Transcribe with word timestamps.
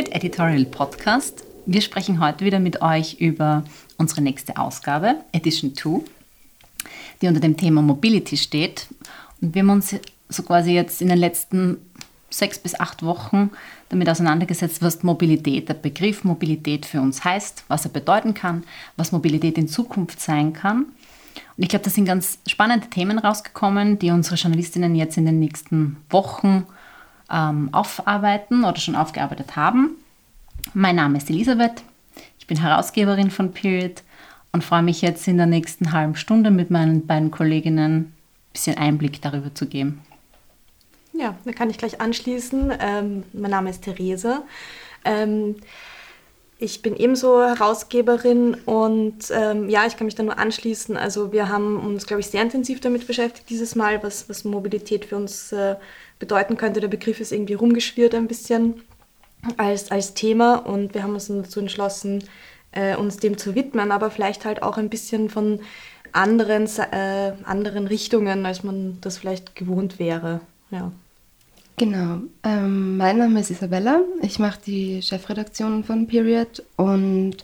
Period 0.00 0.16
Editorial 0.16 0.64
Podcast. 0.64 1.44
Wir 1.66 1.82
sprechen 1.82 2.20
heute 2.20 2.46
wieder 2.46 2.58
mit 2.58 2.80
euch 2.80 3.20
über 3.20 3.64
unsere 3.98 4.22
nächste 4.22 4.56
Ausgabe, 4.56 5.16
Edition 5.32 5.74
2, 5.74 6.00
die 7.20 7.26
unter 7.28 7.40
dem 7.40 7.58
Thema 7.58 7.82
Mobility 7.82 8.38
steht. 8.38 8.86
Und 9.42 9.54
wir 9.54 9.60
haben 9.60 9.68
uns 9.68 9.94
so 10.30 10.42
quasi 10.42 10.72
jetzt 10.72 11.02
in 11.02 11.08
den 11.08 11.18
letzten 11.18 11.76
sechs 12.30 12.58
bis 12.58 12.80
acht 12.80 13.02
Wochen 13.02 13.50
damit 13.90 14.08
auseinandergesetzt, 14.08 14.80
was 14.80 15.02
Mobilität, 15.02 15.68
der 15.68 15.74
Begriff 15.74 16.24
Mobilität 16.24 16.86
für 16.86 17.02
uns 17.02 17.22
heißt, 17.22 17.64
was 17.68 17.84
er 17.84 17.90
bedeuten 17.90 18.32
kann, 18.32 18.64
was 18.96 19.12
Mobilität 19.12 19.58
in 19.58 19.68
Zukunft 19.68 20.18
sein 20.18 20.54
kann. 20.54 20.84
Und 20.84 21.62
ich 21.62 21.68
glaube, 21.68 21.84
da 21.84 21.90
sind 21.90 22.06
ganz 22.06 22.38
spannende 22.46 22.88
Themen 22.88 23.18
rausgekommen, 23.18 23.98
die 23.98 24.12
unsere 24.12 24.36
Journalistinnen 24.36 24.94
jetzt 24.94 25.18
in 25.18 25.26
den 25.26 25.40
nächsten 25.40 25.98
Wochen 26.08 26.64
ähm, 27.30 27.68
aufarbeiten 27.72 28.64
oder 28.64 28.78
schon 28.78 28.96
aufgearbeitet 28.96 29.56
haben. 29.56 29.96
Mein 30.74 30.96
Name 30.96 31.18
ist 31.18 31.30
Elisabeth, 31.30 31.82
ich 32.38 32.46
bin 32.46 32.60
Herausgeberin 32.60 33.30
von 33.30 33.52
Period 33.52 34.02
und 34.52 34.64
freue 34.64 34.82
mich 34.82 35.02
jetzt 35.02 35.26
in 35.28 35.36
der 35.36 35.46
nächsten 35.46 35.92
halben 35.92 36.16
Stunde 36.16 36.50
mit 36.50 36.70
meinen 36.70 37.06
beiden 37.06 37.30
Kolleginnen 37.30 37.94
ein 37.96 38.12
bisschen 38.52 38.76
Einblick 38.76 39.22
darüber 39.22 39.54
zu 39.54 39.66
geben. 39.66 40.02
Ja, 41.12 41.34
da 41.44 41.52
kann 41.52 41.70
ich 41.70 41.78
gleich 41.78 42.00
anschließen. 42.00 42.72
Ähm, 42.80 43.24
mein 43.32 43.50
Name 43.50 43.70
ist 43.70 43.82
Therese. 43.82 44.42
Ähm, 45.04 45.56
ich 46.58 46.82
bin 46.82 46.94
ebenso 46.94 47.40
Herausgeberin 47.40 48.54
und 48.66 49.30
ähm, 49.30 49.70
ja, 49.70 49.86
ich 49.86 49.96
kann 49.96 50.04
mich 50.04 50.14
da 50.14 50.22
nur 50.22 50.38
anschließen. 50.38 50.96
Also 50.96 51.32
wir 51.32 51.48
haben 51.48 51.78
uns, 51.78 52.06
glaube 52.06 52.20
ich, 52.20 52.26
sehr 52.26 52.42
intensiv 52.42 52.80
damit 52.80 53.06
beschäftigt 53.06 53.48
dieses 53.48 53.74
Mal, 53.76 54.02
was, 54.02 54.28
was 54.28 54.44
Mobilität 54.44 55.06
für 55.06 55.16
uns 55.16 55.52
äh, 55.52 55.76
bedeuten 56.20 56.56
könnte. 56.56 56.80
Der 56.80 56.86
Begriff 56.86 57.18
ist 57.18 57.32
irgendwie 57.32 57.54
rumgeschwirrt 57.54 58.14
ein 58.14 58.28
bisschen 58.28 58.82
als, 59.56 59.90
als 59.90 60.14
Thema 60.14 60.56
und 60.56 60.94
wir 60.94 61.02
haben 61.02 61.14
uns 61.14 61.26
dazu 61.26 61.58
entschlossen, 61.58 62.22
äh, 62.70 62.94
uns 62.94 63.16
dem 63.16 63.36
zu 63.36 63.56
widmen, 63.56 63.90
aber 63.90 64.12
vielleicht 64.12 64.44
halt 64.44 64.62
auch 64.62 64.78
ein 64.78 64.90
bisschen 64.90 65.28
von 65.28 65.60
anderen, 66.12 66.66
äh, 66.92 67.32
anderen 67.44 67.88
Richtungen, 67.88 68.46
als 68.46 68.62
man 68.62 68.98
das 69.00 69.18
vielleicht 69.18 69.56
gewohnt 69.56 69.98
wäre. 69.98 70.40
Ja. 70.70 70.92
Genau. 71.76 72.18
Ähm, 72.44 72.98
mein 72.98 73.16
Name 73.16 73.40
ist 73.40 73.50
Isabella. 73.50 74.02
Ich 74.20 74.38
mache 74.38 74.60
die 74.66 75.00
Chefredaktion 75.02 75.82
von 75.82 76.06
Period 76.06 76.62
und 76.76 77.36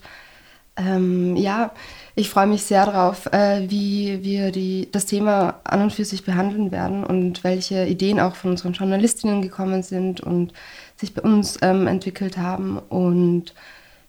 ähm, 0.77 1.37
ja, 1.37 1.73
ich 2.15 2.31
freue 2.31 2.47
mich 2.47 2.63
sehr 2.65 2.87
darauf, 2.87 3.27
äh, 3.33 3.69
wie 3.69 4.23
wir 4.23 4.53
die, 4.53 4.89
das 4.91 5.07
Thema 5.07 5.61
an 5.65 5.83
und 5.83 5.93
für 5.93 6.05
sich 6.05 6.25
behandeln 6.25 6.71
werden 6.71 7.05
und 7.05 7.45
welche 7.45 7.87
Ideen 7.87 8.21
auch 8.21 8.37
von 8.37 8.53
unseren 8.53 8.73
Journalistinnen 8.73 9.43
gekommen 9.43 9.83
sind 9.83 10.21
und 10.21 10.53
sich 10.97 11.15
bei 11.15 11.23
uns 11.23 11.59
ähm, 11.63 11.87
entwickelt 11.87 12.39
haben. 12.39 12.79
Und 12.79 13.55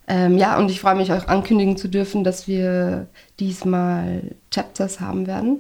ähm, 0.08 0.38
ja, 0.38 0.58
und 0.58 0.72
ich 0.72 0.80
freue 0.80 0.96
mich 0.96 1.12
auch 1.12 1.28
ankündigen 1.28 1.78
zu 1.78 1.88
dürfen, 1.90 2.24
dass 2.24 2.48
wir 2.48 3.08
diesmal 3.40 4.22
Chapters 4.52 5.00
haben 5.00 5.28
werden. 5.28 5.60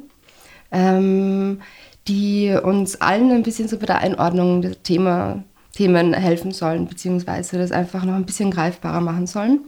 Ähm, 0.71 1.61
die 2.07 2.57
uns 2.63 3.01
allen 3.01 3.31
ein 3.31 3.43
bisschen 3.43 3.67
so 3.67 3.77
bei 3.77 3.85
der 3.85 3.99
Einordnung 3.99 4.61
der 4.61 4.81
Thema, 4.81 5.43
Themen 5.73 6.13
helfen 6.13 6.51
sollen, 6.51 6.87
beziehungsweise 6.87 7.59
das 7.59 7.71
einfach 7.71 8.03
noch 8.03 8.15
ein 8.15 8.25
bisschen 8.25 8.49
greifbarer 8.49 9.01
machen 9.01 9.27
sollen. 9.27 9.59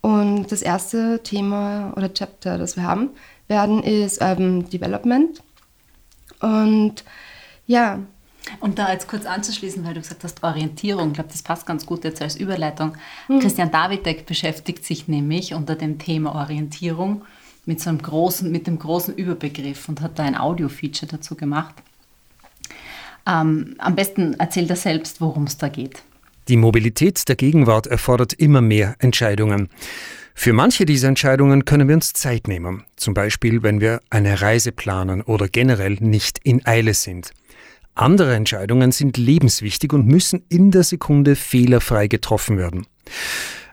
Und 0.00 0.52
das 0.52 0.62
erste 0.62 1.22
Thema 1.22 1.92
oder 1.96 2.12
Chapter, 2.12 2.58
das 2.58 2.76
wir 2.76 2.84
haben 2.84 3.10
werden, 3.48 3.82
ist 3.82 4.20
Urban 4.20 4.68
Development. 4.70 5.42
Und 6.40 7.04
ja. 7.66 8.00
Und 8.60 8.78
da 8.78 8.92
jetzt 8.92 9.08
kurz 9.08 9.26
anzuschließen, 9.26 9.84
weil 9.84 9.94
du 9.94 10.00
gesagt 10.00 10.24
hast, 10.24 10.42
Orientierung, 10.42 11.08
ich 11.08 11.14
glaube, 11.14 11.30
das 11.30 11.42
passt 11.42 11.66
ganz 11.66 11.84
gut 11.84 12.04
jetzt 12.04 12.22
als 12.22 12.36
Überleitung. 12.36 12.96
Mhm. 13.28 13.40
Christian 13.40 13.70
Davidek 13.70 14.24
beschäftigt 14.24 14.84
sich 14.84 15.08
nämlich 15.08 15.52
unter 15.52 15.74
dem 15.74 15.98
Thema 15.98 16.34
Orientierung 16.34 17.22
mit 17.66 17.80
so 17.80 17.90
einem 17.90 18.00
großen, 18.00 18.50
mit 18.50 18.66
dem 18.66 18.78
großen 18.78 19.14
Überbegriff 19.14 19.88
und 19.88 20.00
hat 20.00 20.18
da 20.18 20.22
ein 20.22 20.38
Audio-Feature 20.38 21.12
dazu 21.12 21.34
gemacht. 21.34 21.74
Ähm, 23.26 23.74
am 23.76 23.94
besten 23.94 24.34
erzählt 24.34 24.70
er 24.70 24.76
selbst, 24.76 25.20
worum 25.20 25.44
es 25.44 25.58
da 25.58 25.68
geht. 25.68 26.02
Die 26.48 26.56
Mobilität 26.56 27.28
der 27.28 27.36
Gegenwart 27.36 27.86
erfordert 27.86 28.32
immer 28.32 28.62
mehr 28.62 28.96
Entscheidungen. 29.00 29.68
Für 30.34 30.54
manche 30.54 30.86
dieser 30.86 31.08
Entscheidungen 31.08 31.66
können 31.66 31.88
wir 31.88 31.94
uns 31.94 32.14
Zeit 32.14 32.48
nehmen, 32.48 32.84
zum 32.96 33.12
Beispiel 33.12 33.62
wenn 33.62 33.82
wir 33.82 34.00
eine 34.08 34.40
Reise 34.40 34.72
planen 34.72 35.20
oder 35.20 35.48
generell 35.48 35.98
nicht 36.00 36.38
in 36.44 36.64
Eile 36.64 36.94
sind. 36.94 37.32
Andere 37.94 38.34
Entscheidungen 38.34 38.92
sind 38.92 39.18
lebenswichtig 39.18 39.92
und 39.92 40.06
müssen 40.06 40.42
in 40.48 40.70
der 40.70 40.84
Sekunde 40.84 41.36
fehlerfrei 41.36 42.06
getroffen 42.06 42.56
werden. 42.56 42.86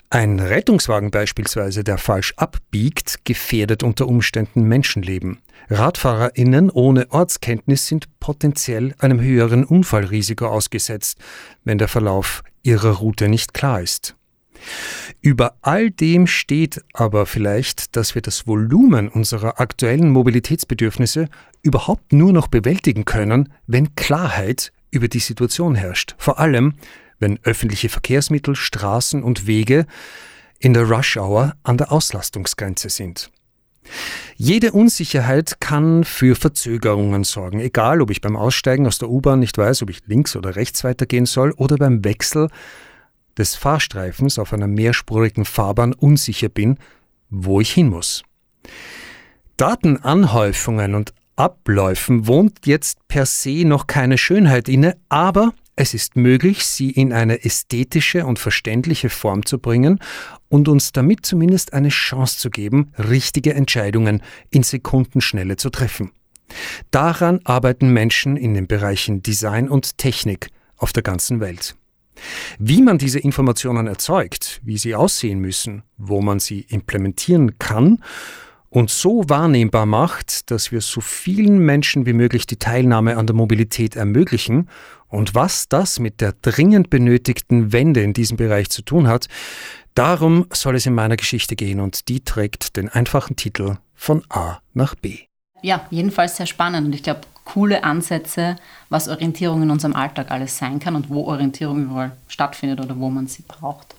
Ein 0.09 0.39
Rettungswagen 0.39 1.11
beispielsweise, 1.11 1.83
der 1.83 1.97
falsch 1.97 2.33
abbiegt, 2.35 3.25
gefährdet 3.25 3.83
unter 3.83 4.07
Umständen 4.07 4.63
Menschenleben. 4.63 5.39
Radfahrerinnen 5.69 6.69
ohne 6.69 7.11
Ortskenntnis 7.11 7.87
sind 7.87 8.07
potenziell 8.19 8.95
einem 8.99 9.21
höheren 9.21 9.63
Unfallrisiko 9.63 10.47
ausgesetzt, 10.47 11.19
wenn 11.63 11.77
der 11.77 11.87
Verlauf 11.87 12.43
ihrer 12.65 12.97
Route 12.97 13.29
nicht 13.29 13.53
klar 13.53 13.81
ist. 13.81 14.15
Über 15.21 15.57
all 15.61 15.91
dem 15.91 16.27
steht 16.27 16.83
aber 16.93 17.25
vielleicht, 17.25 17.95
dass 17.95 18.15
wir 18.15 18.21
das 18.21 18.47
Volumen 18.47 19.09
unserer 19.09 19.59
aktuellen 19.59 20.09
Mobilitätsbedürfnisse 20.09 21.29
überhaupt 21.61 22.13
nur 22.13 22.33
noch 22.33 22.47
bewältigen 22.47 23.05
können, 23.05 23.51
wenn 23.67 23.95
Klarheit 23.95 24.71
über 24.91 25.07
die 25.07 25.19
Situation 25.19 25.75
herrscht. 25.75 26.15
Vor 26.17 26.39
allem, 26.39 26.75
wenn 27.19 27.39
öffentliche 27.43 27.89
Verkehrsmittel, 27.89 28.55
Straßen 28.55 29.23
und 29.23 29.45
Wege 29.45 29.85
in 30.59 30.73
der 30.73 30.89
Rush 30.89 31.17
Hour 31.17 31.53
an 31.63 31.77
der 31.77 31.91
Auslastungsgrenze 31.91 32.89
sind. 32.89 33.29
Jede 34.35 34.71
Unsicherheit 34.71 35.59
kann 35.59 36.03
für 36.03 36.35
Verzögerungen 36.35 37.23
sorgen, 37.23 37.59
egal 37.59 38.01
ob 38.01 38.11
ich 38.11 38.21
beim 38.21 38.35
Aussteigen 38.35 38.87
aus 38.87 38.97
der 38.97 39.09
U-Bahn 39.09 39.39
nicht 39.39 39.57
weiß, 39.57 39.81
ob 39.83 39.89
ich 39.89 40.01
links 40.07 40.35
oder 40.35 40.55
rechts 40.55 40.83
weitergehen 40.83 41.25
soll 41.25 41.51
oder 41.51 41.77
beim 41.77 42.03
Wechsel 42.03 42.49
des 43.37 43.55
Fahrstreifens 43.55 44.39
auf 44.39 44.53
einer 44.53 44.67
mehrspurigen 44.67 45.45
Fahrbahn 45.45 45.93
unsicher 45.93 46.49
bin, 46.49 46.77
wo 47.29 47.61
ich 47.61 47.71
hin 47.73 47.89
muss. 47.89 48.23
Datenanhäufungen 49.57 50.95
und 50.95 51.13
Abläufen 51.35 52.27
wohnt 52.27 52.65
jetzt 52.65 53.07
per 53.07 53.25
se 53.25 53.65
noch 53.65 53.87
keine 53.87 54.17
Schönheit 54.17 54.69
inne, 54.69 54.97
aber 55.09 55.53
es 55.75 55.93
ist 55.93 56.15
möglich, 56.15 56.65
sie 56.65 56.91
in 56.91 57.11
eine 57.11 57.43
ästhetische 57.43 58.25
und 58.25 58.39
verständliche 58.39 59.09
Form 59.09 59.45
zu 59.45 59.59
bringen 59.59 59.99
und 60.55 60.69
uns 60.69 60.93
damit 60.93 61.25
zumindest 61.25 61.73
eine 61.73 61.89
Chance 61.89 62.37
zu 62.37 62.49
geben, 62.49 62.93
richtige 62.97 63.53
Entscheidungen 63.53 64.21
in 64.51 64.63
Sekundenschnelle 64.63 65.57
zu 65.57 65.69
treffen. 65.69 66.11
Daran 66.91 67.41
arbeiten 67.43 67.89
Menschen 67.89 68.37
in 68.37 68.53
den 68.53 68.65
Bereichen 68.65 69.21
Design 69.21 69.67
und 69.67 69.97
Technik 69.97 70.47
auf 70.77 70.93
der 70.93 71.03
ganzen 71.03 71.41
Welt. 71.41 71.75
Wie 72.57 72.81
man 72.81 72.97
diese 72.97 73.19
Informationen 73.19 73.87
erzeugt, 73.87 74.61
wie 74.63 74.77
sie 74.77 74.95
aussehen 74.95 75.39
müssen, 75.39 75.83
wo 75.97 76.21
man 76.21 76.39
sie 76.39 76.61
implementieren 76.69 77.59
kann 77.59 78.01
und 78.69 78.89
so 78.89 79.25
wahrnehmbar 79.27 79.85
macht, 79.85 80.51
dass 80.51 80.71
wir 80.71 80.79
so 80.79 81.01
vielen 81.01 81.59
Menschen 81.59 82.05
wie 82.05 82.13
möglich 82.13 82.47
die 82.47 82.59
Teilnahme 82.59 83.17
an 83.17 83.27
der 83.27 83.35
Mobilität 83.35 83.97
ermöglichen 83.97 84.69
und 85.09 85.35
was 85.35 85.67
das 85.67 85.99
mit 85.99 86.21
der 86.21 86.33
dringend 86.41 86.89
benötigten 86.89 87.73
Wende 87.73 88.01
in 88.01 88.13
diesem 88.13 88.37
Bereich 88.37 88.69
zu 88.69 88.81
tun 88.81 89.07
hat, 89.07 89.27
darum 89.95 90.45
soll 90.51 90.75
es 90.75 90.85
in 90.85 90.93
meiner 90.93 91.17
Geschichte 91.17 91.55
gehen 91.55 91.79
und 91.79 92.07
die 92.07 92.23
trägt 92.23 92.77
den 92.77 92.89
einfachen 92.89 93.35
Titel 93.35 93.77
von 93.95 94.23
A 94.29 94.59
nach 94.73 94.93
B. 94.93 95.19
Ja, 95.61 95.87
jedenfalls 95.89 96.37
sehr 96.37 96.45
spannend 96.45 96.85
und 96.85 96.93
ich 96.93 97.01
glaube, 97.01 97.21
coole 97.45 97.83
Ansätze, 97.83 98.57
was 98.89 99.07
Orientierung 99.07 99.63
in 99.63 99.71
unserem 99.71 99.95
Alltag 99.95 100.29
alles 100.31 100.57
sein 100.57 100.79
kann 100.79 100.95
und 100.95 101.09
wo 101.09 101.25
Orientierung 101.25 101.83
überall 101.83 102.11
stattfindet 102.27 102.81
oder 102.81 102.99
wo 102.99 103.09
man 103.09 103.27
sie 103.27 103.43
braucht. 103.47 103.95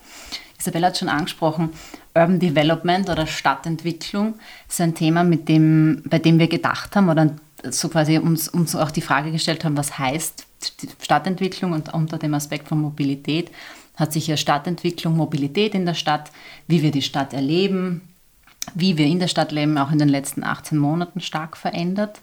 Isabella 0.59 0.89
hat 0.89 0.99
schon 0.99 1.09
angesprochen, 1.09 1.71
Urban 2.15 2.39
Development 2.39 3.09
oder 3.09 3.27
Stadtentwicklung 3.27 4.35
ist 4.69 4.81
ein 4.81 4.95
Thema, 4.95 5.23
mit 5.23 5.49
dem, 5.49 6.03
bei 6.07 6.19
dem 6.19 6.39
wir 6.39 6.49
gedacht 6.49 6.97
haben 6.97 7.09
oder 7.09 7.35
so 7.71 7.89
quasi 7.89 8.19
uns, 8.19 8.49
uns 8.49 8.75
auch 8.75 8.91
die 8.91 9.01
Frage 9.01 9.33
gestellt 9.33 9.65
haben, 9.65 9.77
was 9.77 9.99
heißt 9.99 10.47
Stadtentwicklung 11.03 11.73
und 11.73 11.93
unter 11.93 12.19
dem 12.19 12.35
Aspekt 12.35 12.69
von 12.69 12.81
Mobilität 12.81 13.51
hat 13.97 14.13
sich 14.13 14.27
ja 14.27 14.37
Stadtentwicklung, 14.37 15.17
Mobilität 15.17 15.75
in 15.75 15.87
der 15.87 15.95
Stadt, 15.95 16.31
wie 16.69 16.83
wir 16.83 16.91
die 16.91 17.03
Stadt 17.03 17.33
erleben, 17.33 18.03
wie 18.75 18.99
wir 18.99 19.07
in 19.07 19.19
der 19.19 19.29
Stadt 19.29 19.53
leben, 19.53 19.79
auch 19.79 19.91
in 19.91 19.99
den 19.99 20.09
letzten 20.09 20.45
18 20.45 20.79
Monaten 20.79 21.21
stark 21.21 21.57
verändert. 21.57 22.21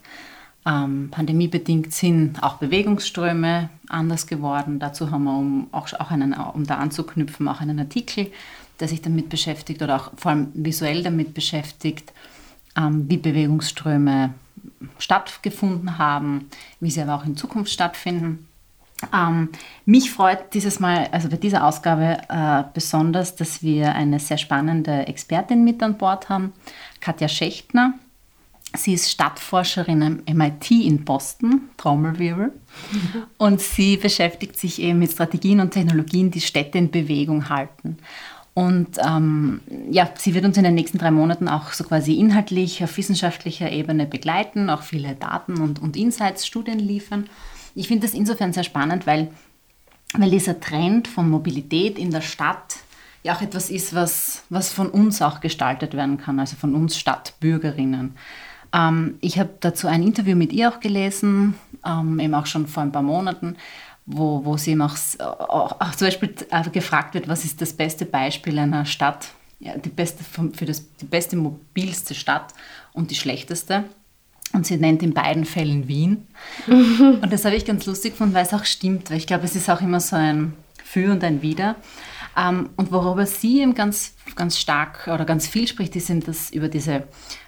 Ähm, 0.65 1.09
pandemiebedingt 1.11 1.93
sind 1.93 2.41
auch 2.41 2.55
Bewegungsströme 2.55 3.69
anders 3.89 4.27
geworden. 4.27 4.79
Dazu 4.79 5.11
haben 5.11 5.25
wir, 5.25 5.37
um, 5.37 5.67
auch, 5.71 5.91
auch 5.99 6.11
einen, 6.11 6.33
um 6.33 6.65
da 6.65 6.77
anzuknüpfen, 6.77 7.47
auch 7.47 7.59
einen 7.59 7.79
Artikel, 7.79 8.31
der 8.79 8.87
sich 8.87 9.01
damit 9.01 9.29
beschäftigt 9.29 9.81
oder 9.81 9.97
auch 9.97 10.11
vor 10.15 10.31
allem 10.31 10.51
visuell 10.53 11.03
damit 11.03 11.33
beschäftigt, 11.33 12.13
ähm, 12.77 13.09
wie 13.09 13.17
Bewegungsströme 13.17 14.33
stattgefunden 14.97 15.97
haben, 15.97 16.49
wie 16.79 16.91
sie 16.91 17.01
aber 17.01 17.15
auch 17.15 17.25
in 17.25 17.35
Zukunft 17.35 17.71
stattfinden. 17.71 18.47
Ähm, 19.13 19.49
mich 19.85 20.11
freut 20.11 20.53
dieses 20.53 20.79
Mal, 20.79 21.07
also 21.11 21.29
bei 21.29 21.37
dieser 21.37 21.65
Ausgabe 21.65 22.17
äh, 22.29 22.63
besonders, 22.73 23.35
dass 23.35 23.63
wir 23.63 23.93
eine 23.95 24.19
sehr 24.19 24.37
spannende 24.37 25.07
Expertin 25.07 25.63
mit 25.63 25.81
an 25.81 25.97
Bord 25.97 26.29
haben, 26.29 26.53
Katja 26.99 27.27
Schechtner. 27.27 27.93
Sie 28.75 28.93
ist 28.93 29.11
Stadtforscherin 29.11 30.01
am 30.01 30.35
MIT 30.35 30.71
in 30.71 31.05
Boston, 31.05 31.69
Trommelwirbel, 31.77 32.51
und 33.37 33.61
sie 33.61 33.97
beschäftigt 33.97 34.57
sich 34.57 34.81
eben 34.81 34.97
mit 34.97 35.11
Strategien 35.11 35.59
und 35.59 35.71
Technologien, 35.71 36.31
die 36.31 36.41
Städte 36.41 36.79
in 36.79 36.89
Bewegung 36.89 37.49
halten. 37.49 37.97
Und 38.55 38.97
ähm, 39.03 39.61
ja, 39.89 40.09
sie 40.15 40.35
wird 40.35 40.45
uns 40.45 40.57
in 40.57 40.63
den 40.63 40.75
nächsten 40.75 40.99
drei 40.99 41.09
Monaten 41.09 41.47
auch 41.47 41.71
so 41.71 41.83
quasi 41.83 42.13
inhaltlich 42.13 42.83
auf 42.83 42.97
wissenschaftlicher 42.97 43.71
Ebene 43.71 44.05
begleiten, 44.05 44.69
auch 44.69 44.83
viele 44.83 45.15
Daten 45.15 45.59
und, 45.59 45.81
und 45.81 45.97
Insights, 45.97 46.45
Studien 46.45 46.79
liefern. 46.79 47.29
Ich 47.75 47.87
finde 47.87 48.07
das 48.07 48.15
insofern 48.15 48.53
sehr 48.53 48.63
spannend, 48.63 49.07
weil, 49.07 49.31
weil 50.17 50.29
dieser 50.29 50.59
Trend 50.59 51.07
von 51.07 51.29
Mobilität 51.29 51.97
in 51.97 52.11
der 52.11 52.21
Stadt 52.21 52.77
ja 53.23 53.35
auch 53.35 53.41
etwas 53.41 53.69
ist, 53.69 53.95
was, 53.95 54.43
was 54.49 54.71
von 54.71 54.89
uns 54.89 55.21
auch 55.21 55.39
gestaltet 55.39 55.93
werden 55.93 56.17
kann, 56.17 56.39
also 56.39 56.55
von 56.55 56.75
uns 56.75 56.97
Stadtbürgerinnen. 56.97 58.15
Ähm, 58.73 59.17
ich 59.21 59.39
habe 59.39 59.51
dazu 59.59 59.87
ein 59.87 60.03
Interview 60.03 60.35
mit 60.35 60.51
ihr 60.51 60.69
auch 60.69 60.79
gelesen, 60.79 61.55
ähm, 61.85 62.19
eben 62.19 62.33
auch 62.33 62.45
schon 62.45 62.67
vor 62.67 62.83
ein 62.83 62.91
paar 62.91 63.01
Monaten, 63.01 63.55
wo, 64.05 64.43
wo 64.43 64.57
sie 64.57 64.71
eben 64.71 64.81
auch, 64.81 64.97
auch, 65.19 65.79
auch 65.79 65.95
zum 65.95 66.07
Beispiel 66.07 66.35
äh, 66.49 66.69
gefragt 66.69 67.13
wird, 67.13 67.27
was 67.27 67.45
ist 67.45 67.61
das 67.61 67.73
beste 67.73 68.05
Beispiel 68.05 68.59
einer 68.59 68.85
Stadt, 68.85 69.29
ja, 69.59 69.77
die, 69.77 69.89
beste, 69.89 70.23
für 70.23 70.65
das, 70.65 70.85
die 70.97 71.05
beste, 71.05 71.37
mobilste 71.37 72.13
Stadt 72.13 72.53
und 72.91 73.11
die 73.11 73.15
schlechteste. 73.15 73.85
Und 74.53 74.67
sie 74.67 74.77
nennt 74.77 75.03
in 75.03 75.13
beiden 75.13 75.45
Fällen 75.45 75.87
Wien. 75.87 76.27
Und 76.67 77.31
das 77.31 77.43
habe 77.43 77.55
ich 77.55 77.65
ganz 77.65 77.85
lustig 77.85 78.13
gefunden, 78.13 78.35
weil 78.35 78.45
es 78.45 78.53
auch 78.53 78.65
stimmt, 78.65 79.09
weil 79.09 79.17
ich 79.17 79.27
glaube, 79.27 79.45
es 79.45 79.55
ist 79.55 79.69
auch 79.69 79.81
immer 79.81 79.99
so 79.99 80.15
ein 80.15 80.53
Für 80.83 81.11
und 81.11 81.23
ein 81.23 81.41
Wider. 81.41 81.75
Ähm, 82.35 82.71
und 82.75 82.91
worüber 82.91 83.25
sie 83.25 83.61
eben 83.61 83.73
ganz, 83.75 84.15
ganz 84.35 84.59
stark 84.59 85.07
oder 85.07 85.23
ganz 85.25 85.47
viel 85.47 85.67
spricht, 85.67 85.95
ist 85.95 86.09
eben 86.09 86.23
das 86.23 86.49
über 86.51 86.67
diese 86.67 87.03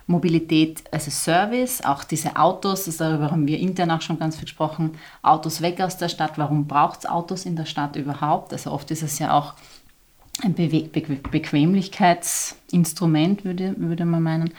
Mobilität 0.08 0.84
als 0.92 1.24
Service, 1.24 1.84
auch 1.84 2.04
diese 2.04 2.36
Autos, 2.36 2.86
das 2.86 2.98
darüber 2.98 3.32
haben 3.32 3.48
wir 3.48 3.58
intern 3.60 3.90
auch 3.90 4.02
schon 4.02 4.20
ganz 4.20 4.36
viel 4.36 4.46
gesprochen, 4.46 4.92
Autos 5.24 5.62
weg 5.62 5.82
aus 5.82 5.98
der 5.98 6.10
Stadt, 6.10 6.38
warum 6.38 6.68
braucht 6.68 7.00
es 7.00 7.08
Autos 7.08 7.46
in 7.46 7.56
der 7.56 7.66
Stadt 7.66 7.96
überhaupt? 7.96 8.54
Also 8.54 8.72
oft 8.72 8.92
ist 8.92 9.02
es 9.02 9.18
ja 9.18 9.34
auch 9.34 9.56
ein 10.44 10.54
Be 10.54 10.68
Be 10.68 10.88
Bequemlichkeitsinstrument, 11.32 13.46
würde, 13.46 13.74
würde 13.78 14.06
man 14.06 14.22
meinen. 14.22 14.54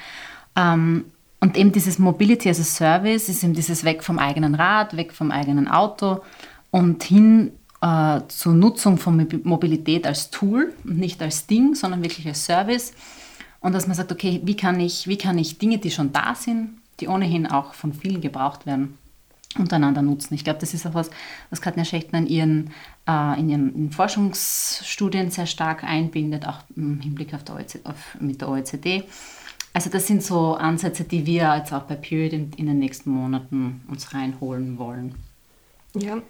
Ähm, 0.56 1.04
und 1.40 1.56
eben 1.56 1.72
dieses 1.72 1.98
Mobility 1.98 2.48
as 2.48 2.60
a 2.60 2.64
Service 2.64 3.28
ist 3.28 3.44
eben 3.44 3.52
dieses 3.52 3.84
Weg 3.84 4.02
vom 4.02 4.18
eigenen 4.18 4.54
Rad, 4.54 4.96
weg 4.96 5.12
vom 5.12 5.30
eigenen 5.30 5.68
Auto 5.68 6.22
und 6.70 7.02
hin 7.02 7.52
äh, 7.82 8.20
zur 8.28 8.54
Nutzung 8.54 8.98
von 8.98 9.26
Mobilität 9.44 10.06
als 10.06 10.30
Tool 10.30 10.72
und 10.84 10.98
nicht 10.98 11.20
als 11.22 11.46
Ding, 11.46 11.74
sondern 11.74 12.02
wirklich 12.02 12.26
als 12.26 12.44
Service. 12.44 12.92
Und 13.60 13.72
dass 13.72 13.86
man 13.86 13.96
sagt, 13.96 14.12
okay, 14.12 14.40
wie 14.44 14.56
kann 14.56 14.80
ich, 14.80 15.08
wie 15.08 15.18
kann 15.18 15.38
ich 15.38 15.58
Dinge, 15.58 15.78
die 15.78 15.90
schon 15.90 16.12
da 16.12 16.34
sind, 16.34 16.78
die 17.00 17.08
ohnehin 17.08 17.46
auch 17.46 17.74
von 17.74 17.92
vielen 17.92 18.20
gebraucht 18.20 18.64
werden, 18.64 18.96
untereinander 19.58 20.02
nutzen. 20.02 20.34
Ich 20.34 20.44
glaube, 20.44 20.60
das 20.60 20.74
ist 20.74 20.86
auch 20.86 20.94
was, 20.94 21.10
was 21.50 21.60
Katja 21.60 21.84
Schechtner 21.84 22.18
in 22.20 22.26
ihren, 22.26 22.70
äh, 23.08 23.40
in 23.40 23.48
ihren 23.48 23.90
Forschungsstudien 23.90 25.30
sehr 25.30 25.46
stark 25.46 25.84
einbindet, 25.84 26.46
auch 26.46 26.60
im 26.74 27.00
Hinblick 27.00 27.34
auf, 27.34 27.44
der 27.44 27.56
OECD, 27.56 27.80
auf 27.84 28.16
mit 28.20 28.40
der 28.40 28.48
OECD. 28.48 29.04
Also 29.76 29.90
das 29.90 30.06
sind 30.06 30.22
so 30.22 30.54
Ansätze, 30.54 31.04
die 31.04 31.26
wir 31.26 31.54
jetzt 31.54 31.70
auch 31.70 31.82
bei 31.82 31.96
Period 31.96 32.32
in, 32.32 32.50
in 32.56 32.64
den 32.64 32.78
nächsten 32.78 33.10
Monaten 33.10 33.82
uns 33.88 34.14
reinholen 34.14 34.78
wollen. 34.78 35.14
Ja, 35.94 36.22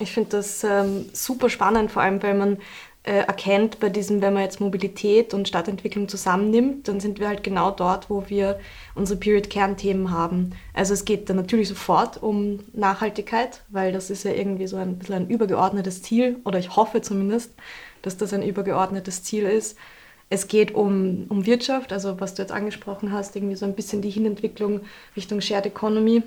ich 0.00 0.10
finde 0.10 0.30
das 0.30 0.64
ähm, 0.64 1.06
super 1.12 1.48
spannend, 1.50 1.92
vor 1.92 2.02
allem 2.02 2.20
weil 2.20 2.34
man 2.34 2.56
äh, 3.04 3.18
erkennt 3.18 3.78
bei 3.78 3.90
diesem, 3.90 4.20
wenn 4.22 4.34
man 4.34 4.42
jetzt 4.42 4.60
Mobilität 4.60 5.34
und 5.34 5.46
Stadtentwicklung 5.46 6.08
zusammennimmt, 6.08 6.88
dann 6.88 6.98
sind 6.98 7.20
wir 7.20 7.28
halt 7.28 7.44
genau 7.44 7.70
dort, 7.70 8.10
wo 8.10 8.24
wir 8.26 8.58
unsere 8.96 9.20
Period-Kernthemen 9.20 10.10
haben. 10.10 10.50
Also 10.74 10.92
es 10.92 11.04
geht 11.04 11.30
dann 11.30 11.36
natürlich 11.36 11.68
sofort 11.68 12.20
um 12.20 12.58
Nachhaltigkeit, 12.72 13.62
weil 13.68 13.92
das 13.92 14.10
ist 14.10 14.24
ja 14.24 14.32
irgendwie 14.32 14.66
so 14.66 14.78
ein 14.78 14.98
bisschen 14.98 15.14
ein 15.14 15.28
übergeordnetes 15.28 16.02
Ziel, 16.02 16.40
oder 16.44 16.58
ich 16.58 16.74
hoffe 16.74 17.02
zumindest, 17.02 17.52
dass 18.02 18.16
das 18.16 18.32
ein 18.32 18.42
übergeordnetes 18.42 19.22
Ziel 19.22 19.44
ist. 19.44 19.78
Es 20.30 20.46
geht 20.48 20.74
um, 20.74 21.26
um 21.28 21.44
Wirtschaft, 21.44 21.92
also 21.92 22.20
was 22.20 22.34
du 22.34 22.42
jetzt 22.42 22.52
angesprochen 22.52 23.12
hast, 23.12 23.36
irgendwie 23.36 23.56
so 23.56 23.66
ein 23.66 23.74
bisschen 23.74 24.00
die 24.00 24.10
Hinentwicklung 24.10 24.80
Richtung 25.16 25.40
Shared 25.40 25.66
Economy, 25.66 26.22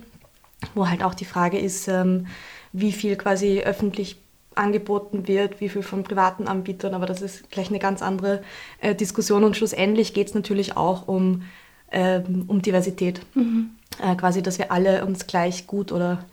wo 0.76 0.90
halt 0.90 1.04
auch 1.04 1.14
die 1.14 1.26
Frage 1.26 1.58
ist, 1.58 1.88
ähm, 1.88 2.28
wie 2.74 2.92
viel 2.92 3.16
quasi 3.16 3.62
öffentlich 3.62 4.18
angeboten 4.56 5.28
wird, 5.28 5.62
wie 5.62 5.70
viel 5.70 5.84
von 5.84 6.04
privaten 6.04 6.48
Anbietern, 6.48 6.94
aber 6.94 7.06
das 7.06 7.22
ist 7.22 7.50
gleich 7.50 7.70
eine 7.70 7.80
ganz 7.80 8.02
andere 8.02 8.44
äh, 8.82 8.94
Diskussion 8.94 9.44
und 9.44 9.56
schlussendlich 9.56 10.14
geht 10.14 10.28
es 10.28 10.36
natürlich 10.36 10.78
auch 10.78 11.08
um, 11.08 11.44
ähm, 11.92 12.46
um 12.48 12.62
Diversität. 12.62 13.22
Mhm. 13.34 13.72
Äh, 14.02 14.16
quasi, 14.16 14.42
dass 14.42 14.58
wir 14.58 14.72
alle 14.72 15.06
uns 15.06 15.28
gleich 15.28 15.66
gut 15.66 15.92
oder 15.92 16.26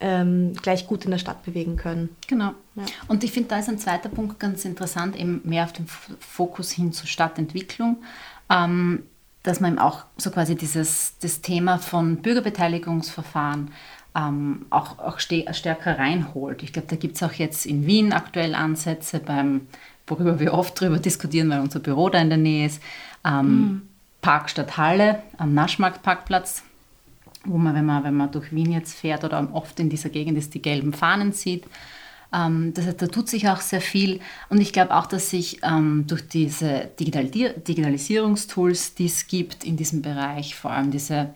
ähm, 0.00 0.52
gleich 0.60 0.86
gut 0.86 1.04
in 1.04 1.10
der 1.10 1.18
Stadt 1.18 1.44
bewegen 1.44 1.76
können. 1.76 2.10
Genau. 2.26 2.52
Ja. 2.74 2.84
Und 3.08 3.24
ich 3.24 3.32
finde, 3.32 3.50
da 3.50 3.58
ist 3.58 3.68
ein 3.68 3.78
zweiter 3.78 4.08
Punkt 4.08 4.38
ganz 4.38 4.64
interessant, 4.64 5.16
eben 5.16 5.40
mehr 5.44 5.64
auf 5.64 5.72
den 5.72 5.86
Fokus 5.86 6.70
hin 6.70 6.92
zur 6.92 7.06
Stadtentwicklung. 7.06 7.98
Ähm, 8.50 9.04
dass 9.42 9.60
man 9.60 9.72
eben 9.72 9.78
auch 9.78 10.04
so 10.16 10.30
quasi 10.30 10.56
dieses 10.56 11.14
das 11.20 11.40
Thema 11.40 11.78
von 11.78 12.16
Bürgerbeteiligungsverfahren 12.16 13.70
ähm, 14.16 14.66
auch, 14.70 14.98
auch 14.98 15.20
stärker 15.20 15.98
reinholt. 15.98 16.62
Ich 16.62 16.72
glaube, 16.72 16.88
da 16.88 16.96
gibt 16.96 17.16
es 17.16 17.22
auch 17.22 17.32
jetzt 17.32 17.64
in 17.64 17.86
Wien 17.86 18.12
aktuell 18.12 18.54
Ansätze, 18.54 19.20
beim, 19.20 19.68
worüber 20.06 20.40
wir 20.40 20.52
oft 20.52 20.80
darüber 20.80 20.98
diskutieren, 20.98 21.48
weil 21.50 21.60
unser 21.60 21.78
Büro 21.78 22.08
da 22.08 22.18
in 22.18 22.28
der 22.28 22.38
Nähe 22.38 22.66
ist. 22.66 22.82
Ähm, 23.24 23.46
mhm. 23.46 23.82
Park 24.20 24.50
statt 24.50 24.76
Halle 24.76 25.22
am 25.38 25.54
Naschmarktparkplatz 25.54 26.64
wo 27.46 27.58
man, 27.58 27.74
wenn 27.74 27.86
man, 27.86 28.04
wenn 28.04 28.14
man 28.14 28.30
durch 28.30 28.52
Wien 28.52 28.72
jetzt 28.72 28.94
fährt 28.94 29.24
oder 29.24 29.48
oft 29.52 29.78
in 29.80 29.88
dieser 29.88 30.10
Gegend 30.10 30.36
ist, 30.38 30.54
die 30.54 30.62
gelben 30.62 30.92
Fahnen 30.92 31.32
sieht. 31.32 31.64
Ähm, 32.32 32.72
das 32.74 32.86
heißt, 32.86 33.00
da 33.00 33.06
tut 33.06 33.28
sich 33.28 33.48
auch 33.48 33.60
sehr 33.60 33.80
viel. 33.80 34.20
Und 34.48 34.60
ich 34.60 34.72
glaube 34.72 34.94
auch, 34.94 35.06
dass 35.06 35.30
sich 35.30 35.60
ähm, 35.62 36.04
durch 36.06 36.26
diese 36.28 36.90
Digital 36.98 37.26
Digitalisierungstools, 37.26 38.94
die 38.94 39.06
es 39.06 39.26
gibt 39.26 39.64
in 39.64 39.76
diesem 39.76 40.02
Bereich, 40.02 40.54
vor 40.54 40.72
allem 40.72 40.90
diese 40.90 41.30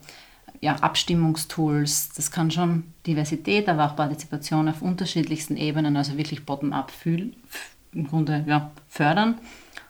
ja, 0.60 0.76
Abstimmungstools, 0.76 2.10
das 2.16 2.30
kann 2.30 2.50
schon 2.50 2.84
Diversität, 3.06 3.68
aber 3.68 3.86
auch 3.86 3.96
Partizipation 3.96 4.68
auf 4.68 4.82
unterschiedlichsten 4.82 5.56
Ebenen, 5.56 5.96
also 5.96 6.18
wirklich 6.18 6.44
bottom-up 6.44 6.92
im 7.92 8.06
Grunde 8.06 8.44
ja, 8.46 8.70
fördern 8.88 9.38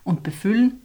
und 0.05 0.23
befüllen. 0.23 0.81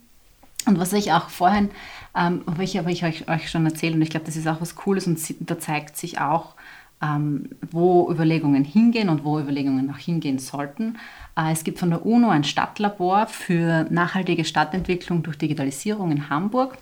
Und 0.65 0.79
was 0.79 0.93
ich 0.93 1.11
auch 1.11 1.29
vorhin 1.29 1.69
ähm, 2.15 2.41
aber 2.45 2.63
ich 2.63 2.79
euch, 2.79 3.27
euch 3.27 3.49
schon 3.49 3.65
erzählt 3.65 3.95
und 3.95 4.01
ich 4.01 4.09
glaube, 4.09 4.25
das 4.25 4.35
ist 4.35 4.47
auch 4.47 4.61
was 4.61 4.75
Cooles 4.75 5.07
und 5.07 5.19
da 5.39 5.59
zeigt 5.59 5.97
sich 5.97 6.19
auch, 6.19 6.55
ähm, 7.01 7.49
wo 7.71 8.09
Überlegungen 8.09 8.63
hingehen 8.63 9.09
und 9.09 9.23
wo 9.23 9.39
Überlegungen 9.39 9.91
auch 9.91 9.97
hingehen 9.97 10.39
sollten. 10.39 10.97
Äh, 11.37 11.51
es 11.51 11.63
gibt 11.63 11.79
von 11.79 11.89
der 11.89 12.05
UNO 12.05 12.29
ein 12.29 12.43
Stadtlabor 12.43 13.27
für 13.27 13.85
nachhaltige 13.89 14.45
Stadtentwicklung 14.45 15.23
durch 15.23 15.37
Digitalisierung 15.37 16.11
in 16.11 16.29
Hamburg. 16.29 16.77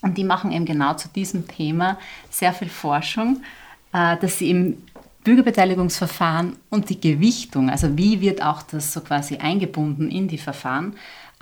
Und 0.00 0.18
die 0.18 0.24
machen 0.24 0.52
eben 0.52 0.64
genau 0.64 0.94
zu 0.94 1.08
diesem 1.08 1.46
Thema 1.48 1.98
sehr 2.30 2.52
viel 2.52 2.68
Forschung, 2.68 3.42
äh, 3.92 4.16
dass 4.18 4.38
sie 4.38 4.50
im 4.50 4.78
Bürgerbeteiligungsverfahren 5.24 6.56
und 6.68 6.90
die 6.90 7.00
Gewichtung, 7.00 7.70
also 7.70 7.96
wie 7.96 8.20
wird 8.20 8.42
auch 8.42 8.60
das 8.60 8.92
so 8.92 9.00
quasi 9.00 9.38
eingebunden 9.38 10.10
in 10.10 10.28
die 10.28 10.36
Verfahren, 10.36 10.94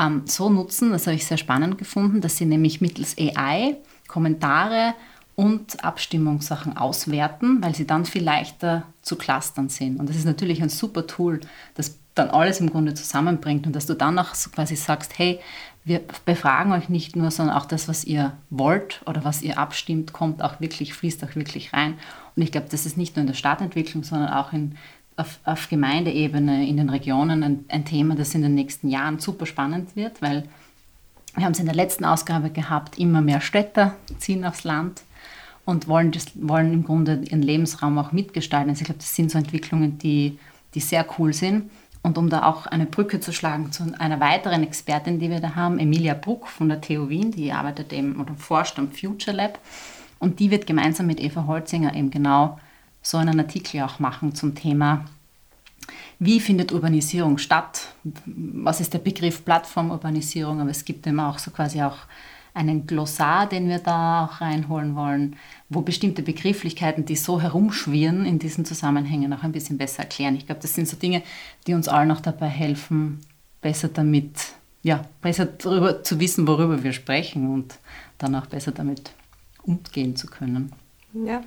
ähm, 0.02 0.23
so 0.26 0.49
nutzen, 0.50 0.90
das 0.90 1.06
habe 1.06 1.14
ich 1.14 1.26
sehr 1.26 1.37
spannend 1.37 1.78
gefunden, 1.78 2.21
dass 2.21 2.37
sie 2.37 2.47
nämlich 2.47 2.80
mittels 2.80 3.16
AI 3.18 3.76
Kommentare 4.09 4.94
und 5.35 5.82
Abstimmungssachen 5.82 6.76
auswerten, 6.76 7.62
weil 7.62 7.75
sie 7.75 7.87
dann 7.87 8.04
viel 8.04 8.23
leichter 8.23 8.85
zu 9.00 9.16
clustern 9.16 9.68
sind. 9.68 9.99
Und 9.99 10.09
das 10.09 10.16
ist 10.16 10.26
natürlich 10.26 10.62
ein 10.62 10.68
super 10.68 11.06
Tool, 11.06 11.40
das 11.75 11.99
dann 12.14 12.28
alles 12.28 12.61
im 12.61 12.68
Grunde 12.68 12.92
zusammenbringt 12.92 13.66
und 13.66 13.75
dass 13.75 13.87
du 13.87 13.94
dann 13.94 14.18
auch 14.18 14.32
quasi 14.54 14.76
sagst, 14.76 15.18
hey, 15.18 15.40
wir 15.85 16.02
befragen 16.26 16.73
euch 16.73 16.90
nicht 16.90 17.16
nur, 17.16 17.30
sondern 17.30 17.56
auch 17.56 17.64
das, 17.64 17.88
was 17.88 18.04
ihr 18.04 18.37
wollt 18.50 19.00
oder 19.06 19.25
was 19.25 19.40
ihr 19.40 19.59
abstimmt, 19.59 20.12
kommt 20.12 20.42
auch 20.42 20.61
wirklich, 20.61 20.92
fließt 20.94 21.25
auch 21.25 21.35
wirklich 21.35 21.73
rein. 21.73 21.94
Und 22.37 22.42
ich 22.42 22.52
glaube, 22.52 22.68
das 22.71 22.85
ist 22.87 22.99
nicht 22.99 23.16
nur 23.16 23.23
in 23.23 23.28
der 23.28 23.35
Stadtentwicklung, 23.35 24.04
sondern 24.04 24.30
auch 24.30 24.52
in 24.52 24.76
auf, 25.16 25.40
auf 25.45 25.69
Gemeindeebene 25.69 26.66
in 26.66 26.76
den 26.76 26.90
Regionen 26.90 27.42
ein, 27.42 27.64
ein, 27.69 27.85
Thema, 27.85 28.14
das 28.14 28.35
in 28.35 28.42
den 28.42 28.54
nächsten 28.54 28.88
Jahren 28.88 29.19
super 29.19 29.47
spannend 29.47 29.95
wird, 29.97 30.23
weil 30.23 30.49
wir 31.35 31.45
haben 31.45 31.52
es 31.52 31.61
in 31.61 31.66
der 31.66 31.75
letzten 31.75 32.04
Ausgabe 32.04 32.50
gehabt, 32.50 32.99
immer 32.99 33.21
mehr 33.21 33.40
Städter 33.40 33.95
ziehen 34.19 34.45
aufs 34.45 34.64
Land 34.64 35.02
und 35.64 35.88
wollen, 35.88 36.11
das, 36.11 36.26
wollen 36.35 36.73
im 36.73 36.85
Grunde 36.85 37.23
ihren 37.25 37.42
Lebensraum 37.42 37.99
auch 37.99 38.12
mitgestalten. 38.12 38.71
Also 38.71 38.83
ich 38.83 38.87
glaube, 38.87 39.00
das 39.00 39.14
sind 39.14 39.31
so 39.31 39.38
Entwicklungen, 39.38 39.99
die, 39.99 40.38
die 40.75 40.81
sehr 40.81 41.07
cool 41.19 41.33
sind. 41.33 41.71
Und 42.02 42.19
um 42.19 42.28
da 42.28 42.42
auch 42.42 42.66
eine 42.66 42.87
Brücke 42.87 43.21
zu 43.21 43.33
schlagen 43.33 43.71
zu 43.71 43.85
einer 43.99 44.19
weiteren 44.19 44.64
Expertin, 44.64 45.21
die 45.21 45.31
wir 45.31 45.38
da 45.40 45.54
haben, 45.54 45.78
Emilia 45.78 46.14
Bruck 46.14 46.49
von 46.49 46.69
der 46.69 46.81
TU 46.81 47.09
Wien, 47.09 47.31
die 47.31 47.52
arbeitet 47.52 47.92
eben 47.92 48.21
oder 48.21 48.35
forscht 48.35 48.78
am 48.78 48.90
Future 48.90 49.37
Lab. 49.37 49.61
Und 50.19 50.40
die 50.40 50.50
wird 50.50 50.66
gemeinsam 50.66 51.07
mit 51.07 51.21
Eva 51.21 51.47
Holzinger 51.47 51.95
eben 51.95 52.11
genau 52.11 52.59
so 53.02 53.18
einen 53.18 53.38
Artikel 53.38 53.82
auch 53.82 53.99
machen 53.99 54.35
zum 54.35 54.54
Thema 54.54 55.04
wie 56.18 56.38
findet 56.38 56.71
Urbanisierung 56.71 57.37
statt? 57.38 57.88
Was 58.04 58.80
ist 58.80 58.94
der 58.94 59.00
Begriff 59.00 59.44
Plattformurbanisierung? 59.44 60.61
Aber 60.61 60.71
es 60.71 60.85
gibt 60.85 61.04
immer 61.09 61.28
auch 61.28 61.38
so 61.40 61.50
quasi 61.50 61.82
auch 61.82 61.97
einen 62.54 62.87
Glossar, 62.87 63.49
den 63.49 63.68
wir 63.68 63.80
da 63.80 64.26
auch 64.26 64.40
reinholen 64.40 64.94
wollen, 64.94 65.37
wo 65.68 65.80
bestimmte 65.80 66.23
Begrifflichkeiten, 66.23 67.06
die 67.06 67.16
so 67.16 67.40
herumschwirren, 67.40 68.25
in 68.25 68.38
diesen 68.38 68.64
Zusammenhängen 68.64 69.32
auch 69.32 69.42
ein 69.42 69.50
bisschen 69.50 69.78
besser 69.78 70.04
erklären. 70.04 70.37
Ich 70.37 70.47
glaube, 70.47 70.61
das 70.61 70.75
sind 70.75 70.87
so 70.87 70.97
Dinge, 70.97 71.23
die 71.66 71.75
uns 71.75 71.88
allen 71.88 72.12
auch 72.12 72.21
dabei 72.21 72.47
helfen, 72.47 73.18
besser 73.61 73.88
damit, 73.88 74.52
ja, 74.82 75.04
besser 75.23 75.47
darüber 75.47 76.04
zu 76.04 76.21
wissen, 76.21 76.47
worüber 76.47 76.85
wir 76.85 76.92
sprechen 76.92 77.52
und 77.52 77.78
dann 78.18 78.37
auch 78.37 78.47
besser 78.47 78.71
damit 78.71 79.11
umgehen 79.62 80.14
zu 80.14 80.28
können. 80.28 80.73
Ja, 81.14 81.42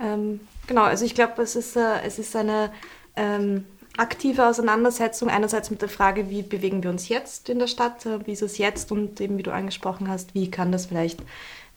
ähm, 0.00 0.40
genau. 0.66 0.82
Also 0.82 1.04
ich 1.04 1.14
glaube, 1.14 1.42
es 1.42 1.56
ist, 1.56 1.76
äh, 1.76 2.00
es 2.04 2.18
ist 2.18 2.34
eine 2.36 2.70
ähm, 3.16 3.64
aktive 3.96 4.46
Auseinandersetzung 4.46 5.28
einerseits 5.28 5.70
mit 5.70 5.82
der 5.82 5.88
Frage, 5.88 6.30
wie 6.30 6.42
bewegen 6.42 6.82
wir 6.82 6.90
uns 6.90 7.08
jetzt 7.08 7.48
in 7.48 7.58
der 7.58 7.66
Stadt, 7.66 8.06
äh, 8.06 8.26
wie 8.26 8.32
ist 8.32 8.42
es 8.42 8.58
jetzt 8.58 8.92
und 8.92 9.20
eben 9.20 9.38
wie 9.38 9.42
du 9.42 9.52
angesprochen 9.52 10.08
hast, 10.08 10.34
wie 10.34 10.50
kann 10.50 10.72
das 10.72 10.86
vielleicht 10.86 11.20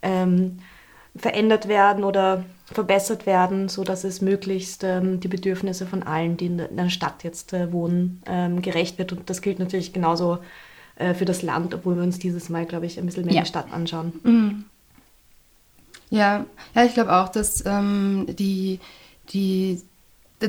ähm, 0.01 0.59
verändert 1.15 1.67
werden 1.67 2.03
oder 2.03 2.43
verbessert 2.65 3.25
werden, 3.25 3.69
sodass 3.69 4.03
es 4.03 4.21
möglichst 4.21 4.83
ähm, 4.83 5.19
die 5.19 5.27
Bedürfnisse 5.27 5.85
von 5.85 6.03
allen, 6.03 6.35
die 6.37 6.47
in 6.47 6.57
der 6.57 6.89
Stadt 6.89 7.23
jetzt 7.23 7.53
äh, 7.53 7.71
wohnen, 7.71 8.21
ähm, 8.25 8.61
gerecht 8.61 8.97
wird. 8.97 9.11
Und 9.11 9.29
das 9.29 9.41
gilt 9.41 9.59
natürlich 9.59 9.93
genauso 9.93 10.39
äh, 10.95 11.13
für 11.13 11.25
das 11.25 11.41
Land, 11.41 11.73
obwohl 11.73 11.95
wir 11.95 12.03
uns 12.03 12.19
dieses 12.19 12.49
Mal, 12.49 12.65
glaube 12.65 12.85
ich, 12.85 12.97
ein 12.97 13.05
bisschen 13.05 13.25
mehr 13.25 13.35
ja. 13.35 13.41
die 13.41 13.47
Stadt 13.47 13.71
anschauen. 13.71 14.13
Mhm. 14.23 14.65
Ja, 16.09 16.45
ja, 16.75 16.83
ich 16.85 16.93
glaube 16.93 17.13
auch, 17.13 17.29
dass 17.29 17.65
ähm, 17.65 18.27
die, 18.37 18.79
die 19.29 19.81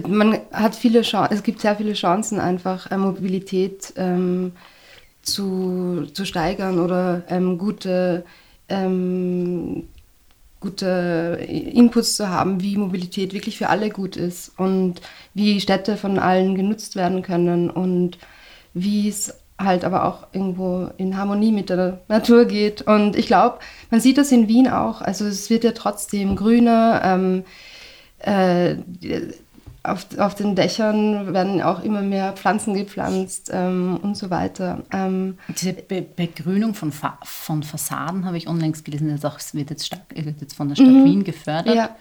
man 0.07 0.39
hat 0.53 0.75
viele 0.75 1.03
Chancen, 1.03 1.35
es 1.35 1.43
gibt 1.43 1.61
sehr 1.61 1.77
viele 1.77 1.95
Chancen, 1.95 2.41
einfach 2.41 2.91
äh, 2.91 2.99
Mobilität 2.99 3.93
ähm, 3.97 4.53
zu, 5.23 6.07
zu 6.13 6.25
steigern 6.27 6.79
oder 6.81 7.25
ähm, 7.29 7.59
gute, 7.59 8.25
ähm, 8.69 9.89
gute 10.61 11.39
Inputs 11.49 12.17
zu 12.17 12.29
haben, 12.29 12.63
wie 12.63 12.77
Mobilität 12.77 13.33
wirklich 13.35 13.59
für 13.59 13.69
alle 13.69 13.91
gut 13.91 14.17
ist 14.17 14.53
und 14.59 15.01
wie 15.35 15.61
Städte 15.61 15.97
von 15.97 16.19
allen 16.19 16.55
genutzt 16.57 16.97
werden 16.97 17.23
können 17.23 17.71
und 17.71 18.19
wie 18.75 19.09
es 19.09 19.35
halt 19.59 19.85
aber 19.85 20.05
auch 20.05 20.27
irgendwo 20.33 20.91
in 20.97 21.17
Harmonie 21.17 21.53
mit 21.53 21.71
der 21.71 22.01
Natur 22.09 22.45
geht. 22.45 22.83
Und 22.83 23.17
ich 23.17 23.27
glaube, 23.27 23.59
man 23.91 24.01
sieht 24.01 24.19
das 24.19 24.33
in 24.33 24.49
Wien 24.49 24.69
auch. 24.69 25.01
Also 25.01 25.25
es 25.27 25.49
wird 25.51 25.65
ja 25.65 25.73
trotzdem 25.73 26.37
grüner. 26.37 27.01
Ähm, 27.05 27.45
äh, 28.19 28.77
auf, 29.87 30.07
auf 30.19 30.35
den 30.35 30.55
Dächern 30.55 31.33
werden 31.33 31.63
auch 31.63 31.83
immer 31.83 32.03
mehr 32.03 32.33
Pflanzen 32.33 32.75
gepflanzt 32.75 33.51
ähm, 33.53 33.99
und 34.03 34.17
so 34.17 34.31
weiter. 34.31 34.83
Ähm, 34.93 35.39
Diese 35.49 35.73
Be 35.73 36.03
Begrünung 36.03 36.75
von, 36.75 36.93
Fa 36.93 37.19
von 37.23 37.63
Fassaden 37.63 38.25
habe 38.25 38.37
ich 38.37 38.49
unlängst 38.49 38.85
gelesen, 38.85 39.09
das 39.09 39.25
auch, 39.25 39.39
wird 39.53 39.71
jetzt, 39.71 39.87
stark, 39.87 40.03
wird 40.15 40.41
jetzt 40.41 40.55
von 40.55 40.69
der 40.69 40.75
Stadt 40.75 40.89
mhm. 40.89 41.05
Wien 41.05 41.25
gefördert. 41.25 41.75
Ja. 41.75 41.97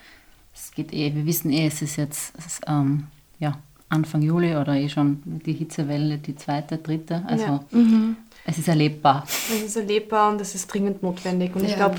Es 0.54 0.72
geht 0.72 0.94
eh, 0.94 1.14
wir 1.14 1.26
wissen 1.26 1.52
eh, 1.52 1.68
es 1.68 1.82
ist 1.82 1.98
jetzt 1.98 2.34
es 2.38 2.46
ist, 2.46 2.62
ähm, 2.68 3.08
ja, 3.40 3.58
Anfang 3.90 4.22
Juli 4.22 4.56
oder 4.56 4.74
eh 4.74 4.90
schon 4.90 5.22
die 5.26 5.54
Hitzewelle, 5.54 6.18
die 6.18 6.36
zweite, 6.36 6.78
dritte. 6.78 7.24
Also 7.28 7.46
ja. 7.46 7.66
mhm. 7.72 8.18
es 8.46 8.58
ist 8.58 8.68
erlebbar. 8.68 9.24
Es 9.26 9.64
ist 9.64 9.76
erlebbar 9.76 10.32
und 10.32 10.42
es 10.42 10.56
ist 10.56 10.68
dringend 10.68 11.04
notwendig. 11.04 11.56
Und 11.56 11.64
ja. 11.64 11.70
ich 11.70 11.76
glaube, 11.76 11.96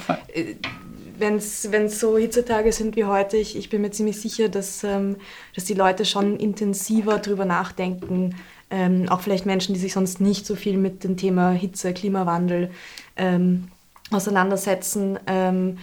wenn 1.19 1.37
es 1.37 2.01
so 2.01 2.19
Hitzetage 2.19 2.73
sind 2.73 2.97
wie 2.97 3.05
heute, 3.05 3.37
ich, 3.37 3.57
ich 3.57 3.71
bin 3.71 3.83
mir 3.83 3.91
ziemlich 3.91 4.21
sicher, 4.21 4.49
dass, 4.49 4.85
ähm, 4.85 5.17
dass 5.55 5.65
die 5.65 5.75
Leute 5.75 6.05
schon 6.05 6.37
intensiver 6.37 7.19
darüber 7.19 7.45
nachdenken, 7.45 8.35
ähm, 8.71 9.09
auch 9.09 9.21
vielleicht 9.21 9.47
Menschen, 9.47 9.75
die 9.75 9.81
sich 9.81 9.93
sonst 9.93 10.21
nicht 10.21 10.45
so 10.45 10.57
viel 10.57 10.77
mit 10.77 11.05
dem 11.05 11.17
Thema 11.17 11.53
Hitze, 11.53 11.95
Klimawandel 11.95 12.71
ähm, 13.17 13.69
auseinandersetzen, 14.11 15.19
ähm, 15.27 15.79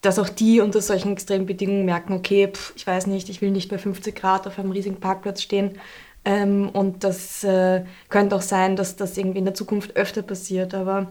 dass 0.00 0.18
auch 0.18 0.28
die 0.28 0.60
unter 0.60 0.80
solchen 0.80 1.12
extremen 1.12 1.46
Bedingungen 1.46 1.84
merken, 1.84 2.14
okay, 2.14 2.48
pff, 2.52 2.72
ich 2.76 2.86
weiß 2.86 3.06
nicht, 3.06 3.28
ich 3.28 3.42
will 3.42 3.50
nicht 3.50 3.70
bei 3.70 3.78
50 3.78 4.14
Grad 4.14 4.46
auf 4.46 4.58
einem 4.58 4.70
riesigen 4.70 4.96
Parkplatz 4.96 5.42
stehen. 5.42 5.78
Ähm, 6.24 6.68
und 6.70 7.04
das 7.04 7.44
äh, 7.44 7.84
könnte 8.08 8.36
auch 8.36 8.42
sein, 8.42 8.76
dass 8.76 8.96
das 8.96 9.16
irgendwie 9.16 9.38
in 9.38 9.44
der 9.44 9.54
Zukunft 9.54 9.96
öfter 9.96 10.22
passiert. 10.22 10.74
Aber 10.74 11.08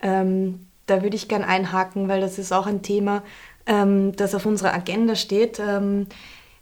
ähm, 0.00 0.66
da 0.86 1.02
würde 1.02 1.16
ich 1.16 1.28
gern 1.28 1.44
einhaken, 1.44 2.08
weil 2.08 2.20
das 2.20 2.38
ist 2.38 2.52
auch 2.52 2.66
ein 2.66 2.82
Thema, 2.82 3.22
ähm, 3.66 4.14
das 4.16 4.34
auf 4.34 4.46
unserer 4.46 4.74
Agenda 4.74 5.14
steht. 5.14 5.60
Ähm, 5.60 6.06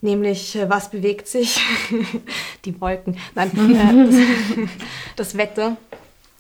nämlich, 0.01 0.57
äh, 0.57 0.69
was 0.69 0.91
bewegt 0.91 1.29
sich? 1.29 1.61
Die 2.65 2.79
Wolken. 2.81 3.17
Nein, 3.35 3.51
äh, 3.57 4.67
das, 5.17 5.33
das 5.33 5.37
Wetter. 5.37 5.77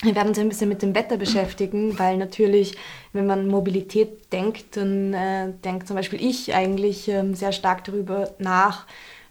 Wir 0.02 0.14
werden 0.14 0.28
uns 0.28 0.38
ein 0.38 0.48
bisschen 0.48 0.70
mit 0.70 0.80
dem 0.80 0.94
Wetter 0.94 1.18
beschäftigen, 1.18 1.98
weil 1.98 2.16
natürlich, 2.16 2.74
wenn 3.12 3.26
man 3.26 3.46
Mobilität 3.46 4.32
denkt, 4.32 4.76
dann 4.78 5.12
äh, 5.12 5.52
denkt 5.62 5.86
zum 5.86 5.96
Beispiel 5.96 6.24
ich 6.24 6.54
eigentlich 6.54 7.08
ähm, 7.08 7.34
sehr 7.34 7.52
stark 7.52 7.84
darüber 7.84 8.30
nach, 8.38 8.86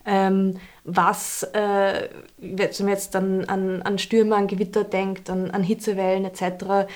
ähm, 0.05 0.57
was, 0.83 1.41
äh, 1.53 2.09
wenn 2.37 2.69
man 2.79 2.87
jetzt 2.89 3.15
dann 3.15 3.45
an, 3.45 3.81
an 3.81 3.97
Stürme, 3.97 4.35
an 4.35 4.45
Gewitter 4.45 4.83
denkt, 4.83 5.31
an, 5.31 5.49
an 5.49 5.63
Hitzewellen 5.63 6.25
etc., 6.25 6.87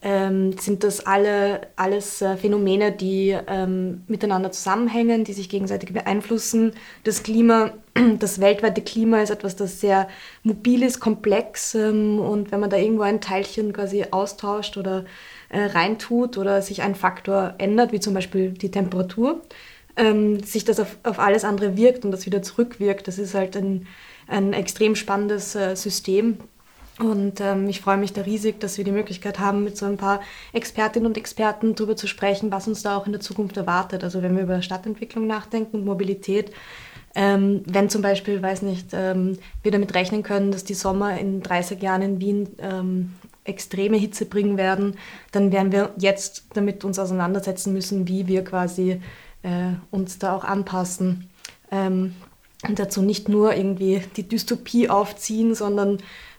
ähm, 0.00 0.56
sind 0.58 0.84
das 0.84 1.04
alle, 1.06 1.62
alles 1.74 2.22
äh, 2.22 2.36
Phänomene, 2.36 2.92
die 2.92 3.36
ähm, 3.46 4.02
miteinander 4.06 4.52
zusammenhängen, 4.52 5.24
die 5.24 5.32
sich 5.32 5.48
gegenseitig 5.48 5.92
beeinflussen. 5.92 6.72
Das 7.02 7.24
Klima, 7.24 7.72
das 8.18 8.40
weltweite 8.40 8.82
Klima 8.82 9.22
ist 9.22 9.30
etwas, 9.30 9.56
das 9.56 9.80
sehr 9.80 10.08
mobil 10.44 10.84
ist, 10.84 11.00
komplex 11.00 11.74
ähm, 11.74 12.20
und 12.20 12.52
wenn 12.52 12.60
man 12.60 12.70
da 12.70 12.76
irgendwo 12.76 13.02
ein 13.02 13.20
Teilchen 13.20 13.72
quasi 13.72 14.04
austauscht 14.10 14.76
oder 14.76 15.04
äh, 15.48 15.62
reintut 15.62 16.38
oder 16.38 16.62
sich 16.62 16.82
ein 16.82 16.94
Faktor 16.94 17.54
ändert, 17.58 17.90
wie 17.90 18.00
zum 18.00 18.14
Beispiel 18.14 18.52
die 18.52 18.70
Temperatur, 18.70 19.42
ähm, 19.96 20.40
sich 20.44 20.64
das 20.64 20.78
auf, 20.78 20.96
auf 21.02 21.18
alles 21.18 21.44
andere 21.44 21.76
wirkt 21.76 22.04
und 22.04 22.12
das 22.12 22.24
wieder 22.24 22.42
zurückwirkt. 22.42 23.08
Das 23.08 23.18
ist 23.18 23.34
halt 23.34 23.56
ein, 23.56 23.88
ein 24.28 24.52
extrem 24.52 24.94
spannendes 24.94 25.56
äh, 25.56 25.74
System 25.74 26.38
und 26.98 27.40
ähm, 27.40 27.68
ich 27.68 27.80
freue 27.80 27.96
mich 27.96 28.12
da 28.12 28.22
riesig, 28.22 28.58
dass 28.58 28.76
wir 28.76 28.84
die 28.84 28.92
Möglichkeit 28.92 29.38
haben, 29.38 29.62
mit 29.62 29.76
so 29.76 29.86
ein 29.86 29.96
paar 29.96 30.20
Expertinnen 30.52 31.06
und 31.06 31.16
Experten 31.16 31.74
darüber 31.74 31.96
zu 31.96 32.08
sprechen, 32.08 32.50
was 32.50 32.66
uns 32.66 32.82
da 32.82 32.96
auch 32.96 33.06
in 33.06 33.12
der 33.12 33.20
Zukunft 33.20 33.56
erwartet. 33.56 34.02
Also 34.02 34.20
wenn 34.22 34.34
wir 34.34 34.42
über 34.42 34.62
Stadtentwicklung 34.62 35.26
nachdenken 35.26 35.76
und 35.76 35.84
Mobilität, 35.84 36.50
ähm, 37.14 37.62
wenn 37.66 37.88
zum 37.88 38.02
Beispiel, 38.02 38.42
weiß 38.42 38.62
nicht, 38.62 38.88
ähm, 38.92 39.38
wir 39.62 39.70
damit 39.70 39.94
rechnen 39.94 40.22
können, 40.22 40.50
dass 40.50 40.64
die 40.64 40.74
Sommer 40.74 41.18
in 41.18 41.42
30 41.42 41.80
Jahren 41.80 42.02
in 42.02 42.20
Wien 42.20 42.48
ähm, 42.58 43.14
extreme 43.44 43.96
Hitze 43.96 44.26
bringen 44.26 44.56
werden, 44.56 44.96
dann 45.32 45.52
werden 45.52 45.72
wir 45.72 45.90
jetzt 45.98 46.46
damit 46.54 46.84
uns 46.84 46.98
auseinandersetzen 46.98 47.72
müssen, 47.72 48.08
wie 48.08 48.26
wir 48.26 48.44
quasi 48.44 49.00
äh, 49.42 49.72
uns 49.90 50.18
da 50.18 50.36
auch 50.36 50.44
anpassen. 50.44 51.30
Ähm, 51.70 52.14
und 52.66 52.78
dazu 52.78 53.02
nicht 53.02 53.28
nur 53.28 53.54
irgendwie 53.54 54.02
die 54.16 54.28
Dystopie 54.28 54.90
aufziehen, 54.90 55.54
sondern 55.54 55.98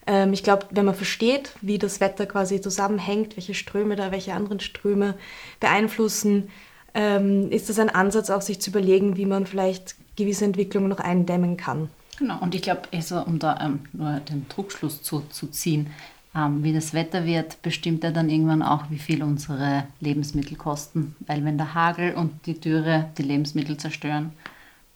ähm, 0.10 0.34
ich 0.34 0.42
glaube, 0.42 0.66
wenn 0.72 0.86
man 0.86 0.96
versteht, 0.96 1.54
wie 1.62 1.78
das 1.78 2.00
Wetter 2.00 2.26
quasi 2.26 2.60
zusammenhängt, 2.60 3.38
welche 3.38 3.54
Ströme 3.54 3.96
da, 3.96 4.12
welche 4.12 4.34
anderen 4.34 4.60
Ströme 4.60 5.14
beeinflussen, 5.60 6.50
ähm, 6.96 7.52
ist 7.52 7.70
das 7.70 7.78
ein 7.78 7.90
Ansatz, 7.90 8.32
auch 8.32 8.42
sich 8.42 8.60
zu 8.60 8.72
überlegen, 8.72 9.18
wie 9.18 9.28
man 9.28 9.46
vielleicht 9.46 9.96
gewisse 10.16 10.46
Entwicklungen 10.46 10.90
noch 10.90 11.00
eindämmen 11.00 11.58
kann. 11.58 11.90
Genau, 12.18 12.40
und 12.42 12.56
ich 12.56 12.64
glaube, 12.64 12.82
also, 12.92 13.22
um 13.22 13.38
da 13.38 13.60
ähm, 13.62 13.82
nur 13.94 14.20
den 14.20 14.48
Druckschluss 14.50 15.04
zu, 15.04 15.22
zu 15.30 15.48
ziehen, 15.48 15.92
ähm, 16.36 16.64
wie 16.64 16.74
das 16.74 16.96
Wetter 16.96 17.26
wird, 17.26 17.62
bestimmt 17.62 18.04
ja 18.04 18.10
dann 18.10 18.32
irgendwann 18.32 18.64
auch, 18.64 18.86
wie 18.90 18.98
viel 18.98 19.22
unsere 19.22 19.84
Lebensmittel 20.00 20.58
kosten. 20.58 21.16
Weil 21.28 21.46
wenn 21.46 21.58
der 21.58 21.76
Hagel 21.76 22.16
und 22.16 22.48
die 22.48 22.60
Dürre 22.60 23.10
die 23.20 23.24
Lebensmittel 23.24 23.78
zerstören, 23.78 24.32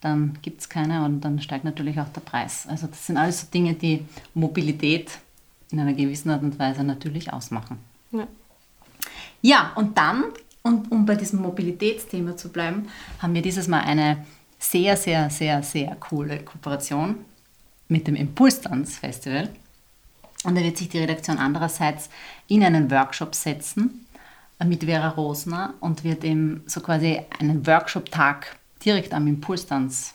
dann 0.04 0.38
gibt 0.42 0.62
es 0.62 0.70
keine 0.70 1.06
und 1.06 1.22
dann 1.22 1.40
steigt 1.40 1.64
natürlich 1.64 2.00
auch 2.00 2.10
der 2.10 2.22
Preis. 2.22 2.68
Also 2.68 2.88
das 2.88 3.08
sind 3.08 3.18
alles 3.18 3.42
so 3.42 3.48
Dinge, 3.54 3.74
die 3.74 4.06
Mobilität 4.34 5.20
in 5.72 5.80
einer 5.80 5.94
gewissen 5.94 6.30
Art 6.30 6.44
und 6.44 6.60
Weise 6.60 6.84
natürlich 6.84 7.32
ausmachen. 7.32 7.80
Ja, 8.12 8.28
ja 9.42 9.72
und 9.76 9.98
dann, 9.98 10.26
und 10.62 10.92
um 10.92 11.06
bei 11.06 11.16
diesem 11.16 11.42
Mobilitätsthema 11.42 12.36
zu 12.36 12.50
bleiben, 12.50 12.88
haben 13.20 13.34
wir 13.34 13.42
dieses 13.42 13.68
Mal 13.68 13.82
eine 13.82 14.26
sehr, 14.60 14.98
sehr, 14.98 15.30
sehr, 15.30 15.64
sehr 15.64 15.96
coole 15.96 16.40
Kooperation 16.40 17.16
mit 17.88 18.08
dem 18.08 18.16
Impulstanz 18.16 18.98
Festival. 18.98 19.50
Und 20.44 20.56
da 20.56 20.62
wird 20.62 20.78
sich 20.78 20.90
die 20.90 21.00
Redaktion 21.00 21.38
andererseits 21.38 22.10
in 22.48 22.64
einen 22.64 22.92
Workshop 22.92 23.36
setzen 23.36 24.06
mit 24.66 24.84
Vera 24.84 25.10
Rosner 25.10 25.74
und 25.80 26.04
wird 26.04 26.24
ihm 26.24 26.62
so 26.66 26.82
quasi 26.82 27.22
einen 27.40 27.66
Workshop-Tag 27.66 28.58
direkt 28.86 29.14
am 29.14 29.28
Impulstanz 29.28 30.14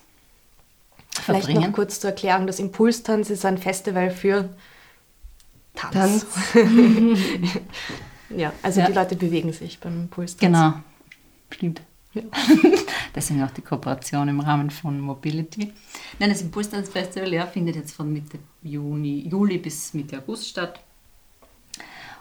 verbringen. 1.10 1.44
Vielleicht 1.44 1.60
noch 1.60 1.72
kurz 1.72 2.00
zur 2.00 2.10
Erklärung, 2.10 2.46
das 2.46 2.58
Impulstanz 2.58 3.30
ist 3.30 3.44
ein 3.44 3.58
Festival 3.58 4.10
für 4.10 4.48
Tanz. 5.74 5.94
Tanz. 5.94 6.26
ja, 8.30 8.52
also 8.62 8.80
ja. 8.80 8.86
die 8.86 8.92
Leute 8.92 9.16
bewegen 9.16 9.52
sich 9.52 9.78
beim 9.78 10.02
Impulstanz. 10.02 10.40
Genau, 10.40 10.74
stimmt. 11.50 11.82
Ja. 12.14 12.22
Deswegen 13.14 13.42
auch 13.42 13.50
die 13.50 13.62
Kooperation 13.62 14.28
im 14.28 14.40
Rahmen 14.40 14.70
von 14.70 14.98
Mobility. 14.98 15.72
Nein, 16.18 16.30
das 16.30 16.42
Impulsdance 16.42 16.90
Festival 16.90 17.32
ja, 17.32 17.46
findet 17.46 17.76
jetzt 17.76 17.94
von 17.94 18.12
Mitte 18.12 18.38
Juni, 18.62 19.28
Juli 19.28 19.58
bis 19.58 19.94
Mitte 19.94 20.18
August 20.18 20.48
statt. 20.48 20.80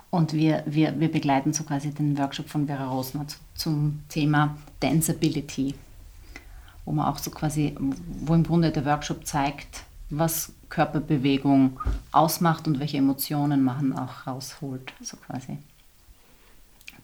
Und 0.10 0.34
wir, 0.34 0.64
wir, 0.66 1.00
wir 1.00 1.12
begleiten 1.12 1.54
so 1.54 1.64
quasi 1.64 1.92
den 1.92 2.18
Workshop 2.18 2.50
von 2.50 2.68
Vera 2.68 2.86
Rosner 2.86 3.28
zu, 3.28 3.38
zum 3.56 4.04
Thema 4.08 4.58
Danceability, 4.80 5.76
wo 6.88 6.94
man 6.94 7.06
auch 7.06 7.18
so 7.18 7.32
quasi, 7.32 7.76
wo 8.22 8.34
im 8.34 8.44
Grunde 8.44 8.72
der 8.72 8.86
Workshop 8.86 9.28
zeigt, 9.28 9.84
was 10.10 10.54
Körperbewegung 10.70 11.82
ausmacht 12.14 12.66
und 12.66 12.80
welche 12.80 12.98
Emotionen 12.98 13.62
man 13.62 13.92
auch 13.92 14.26
rausholt, 14.26 14.94
so 15.02 15.18
quasi. 15.18 15.58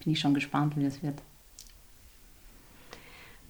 Bin 0.04 0.14
ich 0.14 0.22
schon 0.22 0.34
gespannt, 0.34 0.78
wie 0.78 0.86
das 0.86 1.04
wird. 1.04 1.22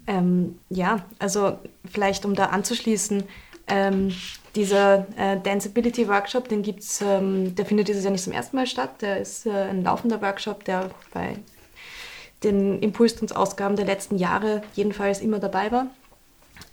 Ähm, 0.07 0.59
ja, 0.69 1.05
also 1.19 1.59
vielleicht 1.85 2.25
um 2.25 2.33
da 2.33 2.47
anzuschließen, 2.47 3.23
ähm, 3.67 4.11
dieser 4.55 5.05
äh, 5.15 5.39
Danceability 5.39 6.07
Workshop, 6.07 6.49
den 6.49 6.63
gibt's, 6.63 6.99
ähm, 7.01 7.53
der 7.53 7.67
findet 7.67 7.89
dieses 7.89 8.03
Jahr 8.03 8.11
nicht 8.11 8.23
zum 8.23 8.33
ersten 8.33 8.55
Mal 8.55 8.65
statt. 8.65 9.03
Der 9.03 9.19
ist 9.19 9.45
äh, 9.45 9.51
ein 9.51 9.83
laufender 9.83 10.19
Workshop, 10.21 10.65
der 10.65 10.89
bei 11.13 11.37
den 12.43 12.79
Impulstunsausgaben 12.81 13.77
der 13.77 13.85
letzten 13.85 14.17
Jahre 14.17 14.63
jedenfalls 14.73 15.21
immer 15.21 15.37
dabei 15.37 15.71
war. 15.71 15.87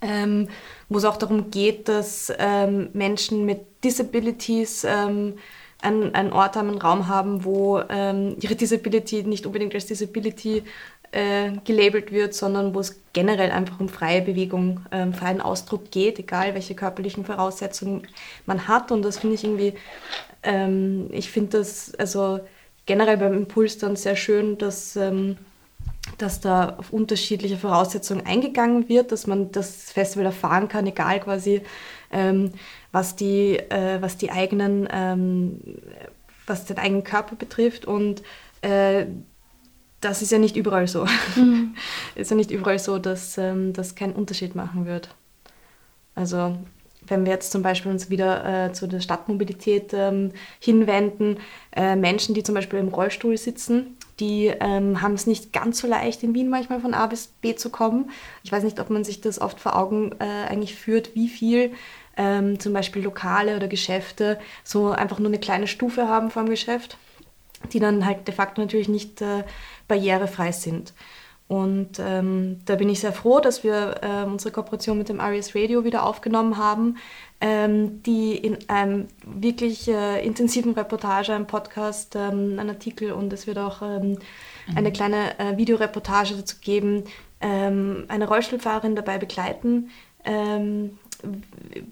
Ähm, 0.01 0.49
wo 0.89 0.97
es 0.97 1.05
auch 1.05 1.17
darum 1.17 1.51
geht, 1.51 1.87
dass 1.87 2.33
ähm, 2.39 2.89
Menschen 2.93 3.45
mit 3.45 3.83
Disabilities 3.83 4.83
ähm, 4.83 5.35
einen, 5.81 6.13
einen 6.15 6.33
Ort 6.33 6.55
haben, 6.55 6.69
einen 6.69 6.81
Raum 6.81 7.07
haben, 7.07 7.43
wo 7.43 7.81
ähm, 7.89 8.35
ihre 8.39 8.55
Disability 8.55 9.23
nicht 9.23 9.45
unbedingt 9.45 9.73
als 9.73 9.85
Disability 9.85 10.63
äh, 11.11 11.51
gelabelt 11.65 12.11
wird, 12.11 12.33
sondern 12.33 12.73
wo 12.73 12.79
es 12.79 13.01
generell 13.13 13.51
einfach 13.51 13.79
um 13.79 13.89
freie 13.89 14.21
Bewegung, 14.21 14.81
ähm, 14.91 15.13
freien 15.13 15.41
Ausdruck 15.41 15.91
geht, 15.91 16.19
egal 16.19 16.53
welche 16.53 16.75
körperlichen 16.75 17.25
Voraussetzungen 17.25 18.07
man 18.45 18.67
hat. 18.67 18.91
Und 18.91 19.01
das 19.01 19.17
finde 19.19 19.35
ich 19.35 19.43
irgendwie, 19.43 19.73
ähm, 20.43 21.07
ich 21.11 21.29
finde 21.29 21.59
das 21.59 21.93
also 21.95 22.39
generell 22.85 23.17
beim 23.17 23.33
Impuls 23.33 23.77
dann 23.77 23.95
sehr 23.95 24.15
schön, 24.15 24.57
dass, 24.57 24.97
dass 26.17 26.39
da 26.39 26.75
auf 26.77 26.91
unterschiedliche 26.91 27.57
Voraussetzungen 27.57 28.25
eingegangen 28.25 28.89
wird, 28.89 29.11
dass 29.11 29.27
man 29.27 29.51
das 29.51 29.91
Festival 29.91 30.25
erfahren 30.25 30.67
kann, 30.67 30.87
egal 30.87 31.19
quasi, 31.19 31.61
ähm, 32.11 32.51
was, 32.91 33.15
die, 33.15 33.57
äh, 33.57 34.01
was 34.01 34.17
die 34.17 34.31
eigenen, 34.31 34.87
ähm, 34.91 35.59
was 36.45 36.65
den 36.65 36.77
eigenen 36.77 37.03
Körper 37.03 37.35
betrifft 37.35 37.85
und 37.85 38.21
äh, 38.61 39.05
das 40.01 40.23
ist 40.23 40.31
ja 40.31 40.39
nicht 40.39 40.55
überall 40.55 40.87
so. 40.87 41.05
Mhm. 41.35 41.75
ist 42.15 42.31
ja 42.31 42.37
nicht 42.37 42.51
überall 42.51 42.79
so, 42.79 42.97
dass 42.97 43.37
ähm, 43.37 43.71
das 43.73 43.95
keinen 43.95 44.13
Unterschied 44.13 44.55
machen 44.55 44.85
wird. 44.85 45.13
Also 46.15 46.57
wenn 47.07 47.25
wir 47.25 47.31
jetzt 47.31 47.51
zum 47.51 47.61
Beispiel 47.61 47.91
uns 47.91 48.09
wieder 48.09 48.65
äh, 48.67 48.73
zu 48.73 48.87
der 48.87 48.99
Stadtmobilität 48.99 49.91
ähm, 49.93 50.31
hinwenden, 50.59 51.37
äh, 51.75 51.95
Menschen, 51.95 52.35
die 52.35 52.43
zum 52.43 52.55
Beispiel 52.55 52.79
im 52.79 52.89
Rollstuhl 52.89 53.37
sitzen, 53.37 53.97
die 54.21 54.47
ähm, 54.47 55.01
haben 55.01 55.15
es 55.15 55.27
nicht 55.27 55.51
ganz 55.51 55.79
so 55.79 55.87
leicht, 55.87 56.23
in 56.23 56.33
Wien 56.33 56.49
manchmal 56.49 56.79
von 56.79 56.93
A 56.93 57.07
bis 57.07 57.27
B 57.27 57.55
zu 57.55 57.69
kommen. 57.69 58.11
Ich 58.43 58.51
weiß 58.51 58.63
nicht, 58.63 58.79
ob 58.79 58.89
man 58.89 59.03
sich 59.03 59.19
das 59.19 59.41
oft 59.41 59.59
vor 59.59 59.75
Augen 59.75 60.13
äh, 60.19 60.47
eigentlich 60.47 60.75
führt, 60.75 61.15
wie 61.15 61.27
viel 61.27 61.73
ähm, 62.15 62.59
zum 62.59 62.71
Beispiel 62.71 63.03
Lokale 63.03 63.55
oder 63.55 63.67
Geschäfte 63.67 64.39
so 64.63 64.91
einfach 64.91 65.19
nur 65.19 65.29
eine 65.29 65.39
kleine 65.39 65.67
Stufe 65.67 66.07
haben 66.07 66.29
vom 66.31 66.47
Geschäft, 66.47 66.97
die 67.73 67.79
dann 67.79 68.05
halt 68.05 68.27
de 68.27 68.35
facto 68.35 68.61
natürlich 68.61 68.89
nicht 68.89 69.21
äh, 69.21 69.43
barrierefrei 69.87 70.51
sind. 70.51 70.93
Und 71.47 71.99
ähm, 71.99 72.61
da 72.65 72.75
bin 72.77 72.87
ich 72.87 73.01
sehr 73.01 73.11
froh, 73.11 73.41
dass 73.41 73.65
wir 73.65 73.95
äh, 74.01 74.23
unsere 74.23 74.53
Kooperation 74.53 74.97
mit 74.97 75.09
dem 75.09 75.19
Arias 75.19 75.53
Radio 75.53 75.83
wieder 75.83 76.05
aufgenommen 76.05 76.55
haben, 76.55 76.95
ähm, 77.41 78.03
die 78.03 78.35
in 78.35 78.57
einem 78.69 79.07
wirklich 79.25 79.87
äh, 79.87 80.23
intensiven 80.25 80.73
Reportage, 80.73 81.33
einem 81.33 81.47
Podcast, 81.47 82.15
ähm, 82.15 82.59
ein 82.59 82.69
Artikel 82.69 83.11
und 83.11 83.33
es 83.33 83.47
wird 83.47 83.57
auch 83.57 83.81
ähm, 83.81 84.19
eine 84.75 84.89
mhm. 84.89 84.93
kleine 84.93 85.39
äh, 85.39 85.57
Videoreportage 85.57 86.35
dazu 86.35 86.57
geben, 86.61 87.03
ähm, 87.41 88.05
eine 88.07 88.27
Rollstuhlfahrerin 88.27 88.95
dabei 88.95 89.17
begleiten, 89.17 89.89
ähm, 90.23 90.99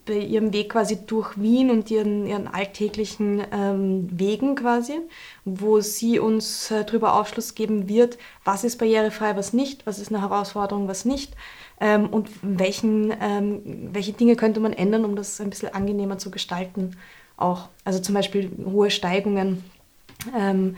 bei 0.06 0.18
ihrem 0.18 0.54
Weg 0.54 0.72
quasi 0.72 1.06
durch 1.06 1.39
Wien 1.39 1.70
und 1.70 1.89
ihren, 1.92 2.26
ihren 2.26 2.48
alltäglichen 2.48 3.44
ähm, 3.52 4.10
Wegen 4.12 4.56
quasi, 4.56 5.00
wo 5.46 5.80
sie 5.82 6.20
uns 6.20 6.72
äh, 6.72 6.84
darüber 6.84 7.13
Aufschluss 7.13 7.56
geben 7.56 7.88
wird, 7.88 8.18
was 8.44 8.63
ist 8.63 8.78
barrierefrei, 8.78 9.36
was 9.36 9.54
nicht, 9.54 9.86
was 9.86 10.00
ist 10.00 10.10
eine 10.10 10.22
Herausforderung, 10.22 10.88
was 10.88 11.06
nicht 11.06 11.34
ähm, 11.80 12.08
und 12.10 12.30
welchen, 12.42 13.13
ähm, 13.22 13.62
welche 13.94 14.13
Dinge 14.13 14.36
könnte 14.36 14.60
man 14.60 14.74
ändern, 14.74 15.06
um 15.06 15.15
das 15.15 15.39
ein 15.39 15.50
bisschen 15.50 15.74
angenehmer 15.74 16.18
zu 16.18 16.32
gestalten 16.32 16.96
auch. 17.38 17.70
Also 17.86 18.00
zum 18.00 18.15
Beispiel 18.15 18.52
hohe 18.65 18.92
Steigungen. 18.92 19.63
Ähm, 20.38 20.76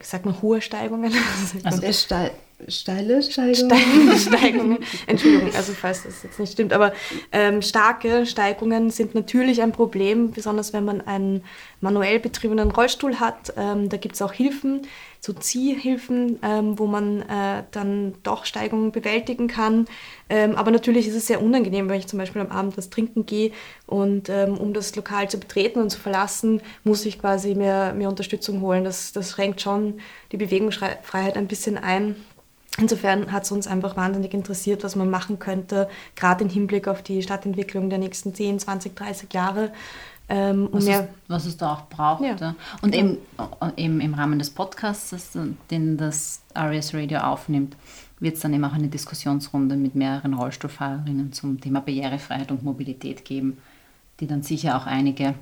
sagt 0.00 0.24
man 0.24 0.40
hohe 0.42 0.60
Steigungen? 0.60 1.12
Also, 1.64 1.82
also 1.82 1.92
steil 1.92 2.30
Steile 2.66 3.22
Steigungen. 3.22 3.54
Steile 3.54 4.18
Steigungen. 4.18 4.78
Entschuldigung, 5.06 5.54
also 5.54 5.72
falls 5.72 6.02
das 6.02 6.24
jetzt 6.24 6.40
nicht 6.40 6.52
stimmt, 6.52 6.72
aber 6.72 6.92
ähm, 7.30 7.62
starke 7.62 8.26
Steigungen 8.26 8.90
sind 8.90 9.14
natürlich 9.14 9.62
ein 9.62 9.70
Problem, 9.70 10.32
besonders 10.32 10.72
wenn 10.72 10.84
man 10.84 11.00
einen 11.00 11.44
manuell 11.80 12.18
betriebenen 12.18 12.72
Rollstuhl 12.72 13.20
hat. 13.20 13.52
Ähm, 13.56 13.88
da 13.88 13.96
gibt 13.96 14.16
es 14.16 14.22
auch 14.22 14.32
Hilfen, 14.32 14.82
so 15.20 15.32
Ziehhilfen, 15.32 16.40
ähm, 16.42 16.78
wo 16.80 16.86
man 16.86 17.22
äh, 17.22 17.62
dann 17.70 18.14
doch 18.24 18.44
Steigungen 18.44 18.90
bewältigen 18.90 19.46
kann. 19.46 19.86
Ähm, 20.28 20.56
aber 20.56 20.72
natürlich 20.72 21.06
ist 21.06 21.14
es 21.14 21.28
sehr 21.28 21.40
unangenehm, 21.40 21.88
wenn 21.88 22.00
ich 22.00 22.08
zum 22.08 22.18
Beispiel 22.18 22.42
am 22.42 22.50
Abend 22.50 22.76
was 22.76 22.90
trinken 22.90 23.24
gehe 23.24 23.52
und 23.86 24.28
ähm, 24.28 24.58
um 24.58 24.74
das 24.74 24.96
Lokal 24.96 25.30
zu 25.30 25.38
betreten 25.38 25.80
und 25.80 25.90
zu 25.90 26.00
verlassen, 26.00 26.60
muss 26.82 27.06
ich 27.06 27.20
quasi 27.20 27.54
mir, 27.54 27.94
mir 27.96 28.08
Unterstützung 28.08 28.60
holen. 28.62 28.82
Das, 28.82 29.12
das 29.12 29.30
schränkt 29.30 29.60
schon 29.60 30.00
die 30.32 30.36
Bewegungsfreiheit 30.36 31.36
ein 31.36 31.46
bisschen 31.46 31.78
ein. 31.78 32.16
Insofern 32.80 33.32
hat 33.32 33.44
es 33.44 33.50
uns 33.50 33.66
einfach 33.66 33.96
wahnsinnig 33.96 34.32
interessiert, 34.34 34.84
was 34.84 34.94
man 34.94 35.10
machen 35.10 35.38
könnte, 35.38 35.88
gerade 36.14 36.44
im 36.44 36.50
Hinblick 36.50 36.86
auf 36.86 37.02
die 37.02 37.22
Stadtentwicklung 37.22 37.90
der 37.90 37.98
nächsten 37.98 38.34
10, 38.34 38.60
20, 38.60 38.94
30 38.94 39.32
Jahre. 39.32 39.72
Ähm, 40.28 40.68
was, 40.72 40.86
es, 40.86 41.04
was, 41.26 41.46
es, 41.46 41.56
da 41.56 41.72
auch 41.72 41.86
braucht. 41.88 42.22
Ja. 42.22 42.54
Und 42.82 42.94
ja. 42.94 43.00
Eben, 43.00 43.18
eben 43.76 44.00
im 44.00 44.14
Rahmen 44.14 44.38
des 44.38 44.50
Podcasts, 44.50 45.36
den 45.70 45.96
das 45.96 46.42
Arias 46.54 46.92
Radio 46.94 47.20
aufnimmt, 47.20 47.76
wird 48.20 48.36
es 48.36 48.42
dann 48.42 48.52
eben 48.52 48.64
auch 48.64 48.74
eine 48.74 48.88
Diskussionsrunde 48.88 49.76
mit 49.76 49.94
mehreren 49.94 50.34
Rollstuhlfahrerinnen 50.34 51.32
zum 51.32 51.60
Thema 51.60 51.80
Barrierefreiheit 51.80 52.50
und 52.50 52.62
Mobilität 52.62 53.24
geben, 53.24 53.58
die 54.20 54.26
dann 54.26 54.42
sicher 54.42 54.76
auch 54.76 54.86
einige 54.86 55.34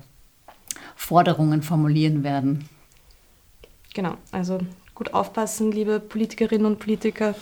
Forderungen 0.95 1.61
formulieren 1.61 2.23
werden. 2.23 2.69
Genau, 3.93 4.15
also 4.31 4.59
gut 4.97 5.13
aufpassen, 5.13 5.71
liebe 5.71 5.99
Politikerinnen 5.99 6.65
und 6.65 6.79
Politiker. 6.79 7.35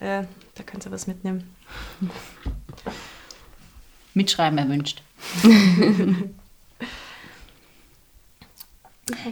Äh, 0.00 0.24
da 0.54 0.62
könnt 0.64 0.86
ihr 0.86 0.92
was 0.92 1.06
mitnehmen. 1.06 1.54
Mitschreiben 4.14 4.56
erwünscht. 4.56 5.02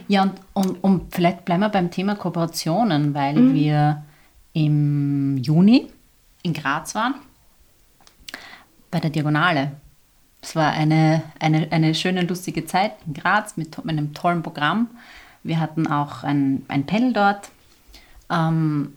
ja, 0.07 0.21
und, 0.23 0.39
und, 0.53 0.83
und, 0.83 1.13
vielleicht 1.13 1.43
bleiben 1.43 1.61
wir 1.61 1.69
beim 1.69 1.89
Thema 1.89 2.15
Kooperationen, 2.15 3.15
weil 3.15 3.35
mhm. 3.35 3.53
wir 3.55 4.03
im 4.53 5.37
Juni 5.37 5.87
in 6.43 6.53
Graz 6.53 6.93
waren, 6.93 7.15
bei 8.91 8.99
der 8.99 9.09
Diagonale. 9.09 9.71
Es 10.39 10.55
war 10.55 10.71
eine, 10.71 11.23
eine, 11.39 11.71
eine 11.71 11.95
schöne, 11.95 12.21
lustige 12.21 12.65
Zeit 12.65 12.93
in 13.07 13.15
Graz 13.15 13.57
mit, 13.57 13.83
mit 13.83 13.97
einem 13.97 14.13
tollen 14.13 14.43
Programm. 14.43 14.87
Wir 15.41 15.59
hatten 15.59 15.87
auch 15.87 16.23
ein, 16.23 16.63
ein 16.67 16.85
Panel 16.85 17.13
dort 17.13 17.49
ähm, 18.31 18.93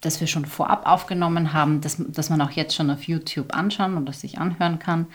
das 0.00 0.20
wir 0.20 0.26
schon 0.26 0.44
vorab 0.44 0.86
aufgenommen 0.86 1.52
haben, 1.52 1.80
das, 1.80 1.96
das 1.98 2.30
man 2.30 2.40
auch 2.40 2.50
jetzt 2.50 2.74
schon 2.74 2.90
auf 2.90 3.04
YouTube 3.04 3.54
anschauen 3.54 3.96
oder 3.96 4.12
sich 4.12 4.38
anhören 4.38 4.78
kann, 4.78 5.06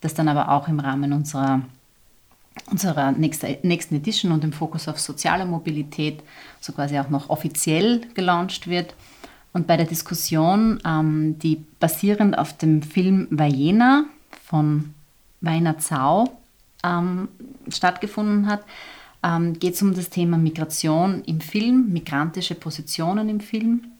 das 0.00 0.14
dann 0.14 0.28
aber 0.28 0.50
auch 0.50 0.68
im 0.68 0.78
Rahmen 0.78 1.12
unserer, 1.12 1.62
unserer 2.70 3.12
nächste, 3.12 3.58
nächsten 3.62 3.96
Edition 3.96 4.32
und 4.32 4.44
im 4.44 4.52
Fokus 4.52 4.88
auf 4.88 4.98
soziale 4.98 5.46
Mobilität 5.46 6.22
so 6.60 6.72
quasi 6.72 6.98
auch 6.98 7.10
noch 7.10 7.28
offiziell 7.28 8.02
gelauncht 8.14 8.68
wird. 8.68 8.94
Und 9.52 9.66
bei 9.66 9.76
der 9.76 9.86
Diskussion, 9.86 10.80
ähm, 10.84 11.38
die 11.38 11.64
basierend 11.80 12.38
auf 12.38 12.56
dem 12.56 12.82
Film 12.82 13.26
Vajena 13.30 14.04
von 14.44 14.94
Weiner 15.40 15.78
Zau 15.78 16.38
ähm, 16.84 17.28
stattgefunden 17.68 18.46
hat, 18.46 18.62
ähm, 19.26 19.58
geht 19.58 19.74
es 19.74 19.82
um 19.82 19.94
das 19.94 20.10
Thema 20.10 20.38
Migration 20.38 21.22
im 21.24 21.40
Film, 21.40 21.92
migrantische 21.92 22.54
Positionen 22.54 23.28
im 23.28 23.40
Film. 23.40 23.92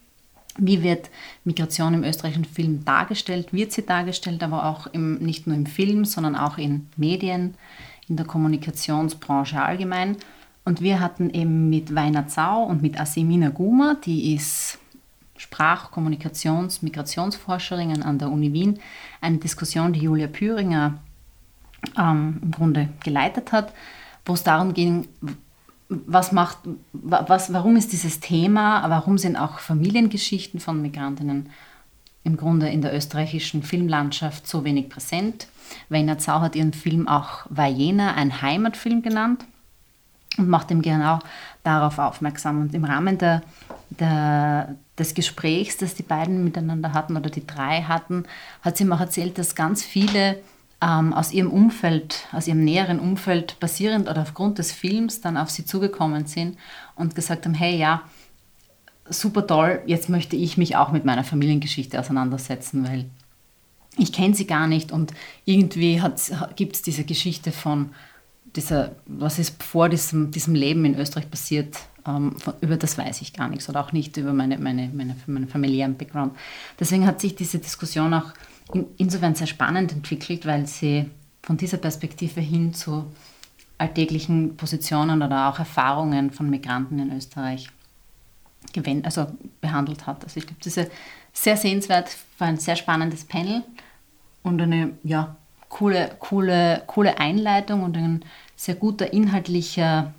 Wie 0.58 0.82
wird 0.82 1.10
Migration 1.44 1.94
im 1.94 2.04
österreichischen 2.04 2.44
Film 2.44 2.84
dargestellt? 2.84 3.52
Wird 3.52 3.72
sie 3.72 3.84
dargestellt, 3.84 4.42
aber 4.42 4.64
auch 4.66 4.86
im, 4.86 5.18
nicht 5.18 5.46
nur 5.46 5.56
im 5.56 5.66
Film, 5.66 6.04
sondern 6.04 6.36
auch 6.36 6.58
in 6.58 6.88
Medien, 6.96 7.54
in 8.08 8.16
der 8.16 8.24
Kommunikationsbranche 8.24 9.60
allgemein. 9.60 10.16
Und 10.64 10.80
wir 10.80 11.00
hatten 11.00 11.30
eben 11.30 11.68
mit 11.70 11.94
Weiner 11.94 12.28
Zau 12.28 12.62
und 12.62 12.82
mit 12.82 12.98
Asimina 12.98 13.50
Guma, 13.50 13.96
die 14.04 14.34
ist 14.34 14.78
Sprach-, 15.36 15.90
Kommunikations-, 15.90 16.82
Migrationsforscherinnen 16.82 18.02
an 18.02 18.18
der 18.18 18.30
Uni 18.30 18.52
Wien 18.52 18.78
eine 19.20 19.38
Diskussion, 19.38 19.92
die 19.92 20.00
Julia 20.00 20.28
Püringer 20.28 20.98
ähm, 21.98 22.38
im 22.42 22.50
Grunde 22.50 22.88
geleitet 23.04 23.52
hat, 23.52 23.72
wo 24.26 24.34
es 24.34 24.42
darum 24.42 24.74
ging, 24.74 25.08
was 25.88 26.32
macht, 26.32 26.58
was, 26.92 27.52
warum 27.52 27.76
ist 27.76 27.92
dieses 27.92 28.20
Thema, 28.20 28.88
warum 28.90 29.18
sind 29.18 29.36
auch 29.36 29.60
Familiengeschichten 29.60 30.60
von 30.60 30.82
Migrantinnen 30.82 31.50
im 32.24 32.36
Grunde 32.36 32.68
in 32.68 32.82
der 32.82 32.92
österreichischen 32.92 33.62
Filmlandschaft 33.62 34.48
so 34.48 34.64
wenig 34.64 34.88
präsent. 34.88 35.46
Weiner 35.88 36.18
Zau 36.18 36.40
hat 36.40 36.56
ihren 36.56 36.72
Film 36.72 37.06
auch 37.06 37.46
Vajena, 37.50 38.14
ein 38.14 38.42
Heimatfilm 38.42 39.02
genannt 39.02 39.44
und 40.36 40.48
macht 40.48 40.72
ihm 40.72 40.82
genau 40.82 41.20
darauf 41.62 42.00
aufmerksam. 42.00 42.62
Und 42.62 42.74
im 42.74 42.84
Rahmen 42.84 43.18
der, 43.18 43.42
der, 43.90 44.74
des 44.98 45.14
Gesprächs, 45.14 45.76
das 45.76 45.94
die 45.94 46.02
beiden 46.02 46.42
miteinander 46.42 46.92
hatten 46.92 47.16
oder 47.16 47.30
die 47.30 47.46
drei 47.46 47.82
hatten, 47.82 48.24
hat 48.62 48.76
sie 48.76 48.84
mir 48.84 48.96
auch 48.96 49.00
erzählt, 49.00 49.38
dass 49.38 49.54
ganz 49.54 49.84
viele 49.84 50.38
ähm, 50.80 51.12
aus 51.12 51.32
ihrem 51.32 51.50
Umfeld, 51.50 52.26
aus 52.32 52.46
ihrem 52.46 52.64
näheren 52.64 53.00
Umfeld 53.00 53.58
basierend 53.60 54.08
oder 54.08 54.22
aufgrund 54.22 54.58
des 54.58 54.72
Films 54.72 55.20
dann 55.20 55.36
auf 55.36 55.50
sie 55.50 55.64
zugekommen 55.64 56.26
sind 56.26 56.58
und 56.94 57.14
gesagt 57.14 57.46
haben, 57.46 57.54
hey 57.54 57.76
ja, 57.76 58.02
super 59.08 59.46
toll, 59.46 59.80
jetzt 59.86 60.08
möchte 60.08 60.36
ich 60.36 60.56
mich 60.56 60.76
auch 60.76 60.92
mit 60.92 61.04
meiner 61.04 61.24
Familiengeschichte 61.24 61.98
auseinandersetzen, 61.98 62.86
weil 62.86 63.06
ich 63.96 64.12
kenne 64.12 64.34
sie 64.34 64.46
gar 64.46 64.66
nicht 64.66 64.92
und 64.92 65.12
irgendwie 65.44 66.02
gibt 66.56 66.76
es 66.76 66.82
diese 66.82 67.04
Geschichte 67.04 67.52
von 67.52 67.90
dieser, 68.54 68.92
was 69.06 69.38
ist 69.38 69.62
vor 69.62 69.88
diesem, 69.88 70.30
diesem 70.30 70.54
Leben 70.54 70.84
in 70.84 70.98
Österreich 70.98 71.30
passiert, 71.30 71.76
ähm, 72.06 72.36
von, 72.38 72.54
über 72.60 72.76
das 72.76 72.98
weiß 72.98 73.22
ich 73.22 73.32
gar 73.32 73.48
nichts 73.48 73.68
oder 73.68 73.80
auch 73.80 73.92
nicht 73.92 74.16
über 74.16 74.32
meine, 74.32 74.58
meine, 74.58 74.90
meine, 74.92 75.16
meinen 75.26 75.48
familiären 75.48 75.96
Background. 75.96 76.34
Deswegen 76.78 77.06
hat 77.06 77.20
sich 77.20 77.34
diese 77.34 77.58
Diskussion 77.58 78.12
auch 78.14 78.32
in, 78.72 78.87
insofern 78.96 79.35
sehr 79.35 79.46
spannend 79.46 79.92
entwickelt, 79.92 80.46
weil 80.46 80.66
sie 80.66 81.11
von 81.42 81.57
dieser 81.57 81.79
Perspektive 81.79 82.40
hin 82.40 82.74
zu 82.74 83.05
alltäglichen 83.79 84.57
Positionen 84.57 85.22
oder 85.22 85.48
auch 85.48 85.59
Erfahrungen 85.59 86.31
von 86.31 86.50
Migranten 86.50 86.98
in 86.98 87.16
Österreich 87.16 87.68
also 89.05 89.26
behandelt 89.61 90.07
hat. 90.07 90.24
Also 90.24 90.38
ich 90.38 90.46
glaube, 90.46 90.61
das 90.62 90.76
ist 90.76 90.90
sehr 91.33 91.57
sehenswert, 91.57 92.16
war 92.38 92.48
ein 92.48 92.59
sehr 92.59 92.76
spannendes 92.76 93.24
Panel 93.24 93.62
und 94.42 94.61
eine 94.61 94.92
ja, 95.02 95.37
coole, 95.68 96.16
coole, 96.18 96.83
coole 96.87 97.18
Einleitung 97.18 97.83
und 97.83 97.96
ein 97.96 98.24
sehr 98.55 98.74
guter 98.74 99.12
inhaltlicher 99.12 100.12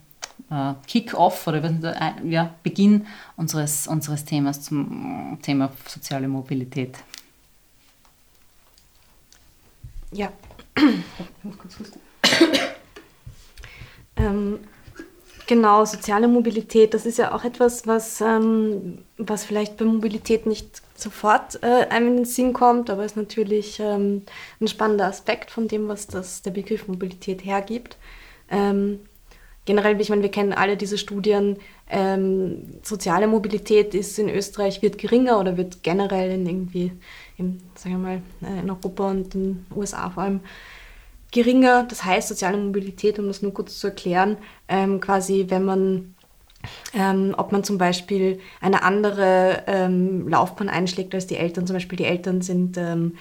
äh, 0.50 0.74
Kick-off 0.88 1.48
oder 1.48 1.64
äh, 1.64 2.30
ja, 2.30 2.54
Beginn 2.64 3.06
unseres, 3.36 3.88
unseres 3.88 4.26
Themas 4.26 4.62
zum 4.62 5.38
Thema 5.42 5.72
soziale 5.88 6.28
Mobilität. 6.28 6.98
Ja. 10.12 10.32
ähm, 14.16 14.60
genau, 15.48 15.86
soziale 15.86 16.28
Mobilität, 16.28 16.94
das 16.94 17.06
ist 17.06 17.18
ja 17.18 17.34
auch 17.34 17.44
etwas, 17.44 17.88
was, 17.88 18.22
ähm, 18.22 19.00
was 19.18 19.46
vielleicht 19.46 19.78
bei 19.78 19.86
Mobilität 19.86 20.46
nicht 20.46 20.82
sofort 20.96 21.62
äh, 21.64 21.88
einem 21.90 22.08
in 22.08 22.16
den 22.18 22.26
Sinn 22.26 22.54
kommt, 22.54 22.90
aber 22.90 23.06
ist 23.06 23.18
natürlich 23.18 23.80
ähm, 23.80 24.24
ein 24.60 24.68
spannender 24.68 25.06
Aspekt 25.06 25.52
von 25.52 25.68
dem, 25.68 25.88
was 25.88 26.08
das, 26.08 26.42
der 26.42 26.52
Begriff 26.52 26.88
Mobilität 26.88 27.46
hergibt. 27.46 27.98
Ähm, 28.50 29.00
generell, 29.68 30.00
ich 30.02 30.10
meine, 30.10 30.24
wir 30.24 30.32
kennen 30.32 30.54
alle 30.54 30.78
diese 30.78 30.98
Studien, 30.98 31.58
ähm, 31.90 32.80
soziale 32.82 33.28
Mobilität 33.28 33.94
ist 33.94 34.18
in 34.18 34.30
Österreich, 34.30 34.82
wird 34.82 34.98
geringer 34.98 35.40
oder 35.40 35.58
wird 35.58 35.84
generell 35.84 36.32
in 36.32 36.48
irgendwie, 36.48 36.94
in, 37.38 37.60
sagen 37.76 38.02
wir 38.02 38.10
mal, 38.10 38.22
äh, 38.42 38.62
in 38.62 38.70
Europa 38.72 39.10
und 39.12 39.36
in 39.36 39.44
den 39.44 39.66
USA 39.76 40.10
vor 40.10 40.24
allem 40.24 40.40
geringer. 41.32 41.84
Das 41.84 42.04
heißt, 42.04 42.30
soziale 42.30 42.58
Mobilität, 42.58 43.20
um 43.20 43.28
das 43.28 43.42
nur 43.42 43.54
kurz 43.54 43.78
zu 43.78 43.88
erklären, 43.88 44.38
ähm, 44.70 45.00
quasi, 45.02 45.46
wenn 45.50 45.66
man 45.66 46.16
ähm, 46.94 47.34
ob 47.38 47.52
man 47.52 47.64
zum 47.64 47.78
Beispiel 47.78 48.40
eine 48.60 48.84
andere 48.84 49.64
ähm, 49.68 50.28
Laufbahn 50.28 50.70
einschlägt 50.70 51.14
als 51.14 51.28
die 51.28 51.38
Eltern. 51.38 51.68
Zum 51.68 51.76
Beispiel 51.76 51.98
die 51.98 52.06
Eltern 52.06 52.42
sind, 52.42 52.78
ähm, 52.78 53.16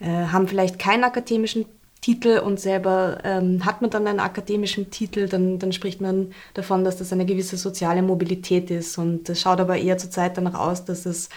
äh, 0.00 0.06
haben 0.06 0.48
vielleicht 0.48 0.78
keinen 0.78 1.04
akademischen 1.04 1.66
Titel 2.00 2.38
und 2.38 2.58
selber 2.58 3.18
ähm, 3.24 3.64
hat 3.64 3.82
man 3.82 3.90
dann 3.90 4.06
einen 4.06 4.20
akademischen 4.20 4.90
Titel, 4.90 5.28
dann, 5.28 5.58
dann 5.58 5.72
spricht 5.72 6.00
man 6.00 6.32
davon, 6.54 6.82
dass 6.84 6.96
das 6.96 7.12
eine 7.12 7.26
gewisse 7.26 7.58
soziale 7.58 8.00
Mobilität 8.02 8.70
ist. 8.70 8.96
Und 8.96 9.28
es 9.28 9.40
schaut 9.40 9.60
aber 9.60 9.76
eher 9.76 9.98
zurzeit 9.98 10.36
danach 10.36 10.54
aus, 10.54 10.84
dass 10.84 11.04
es 11.04 11.28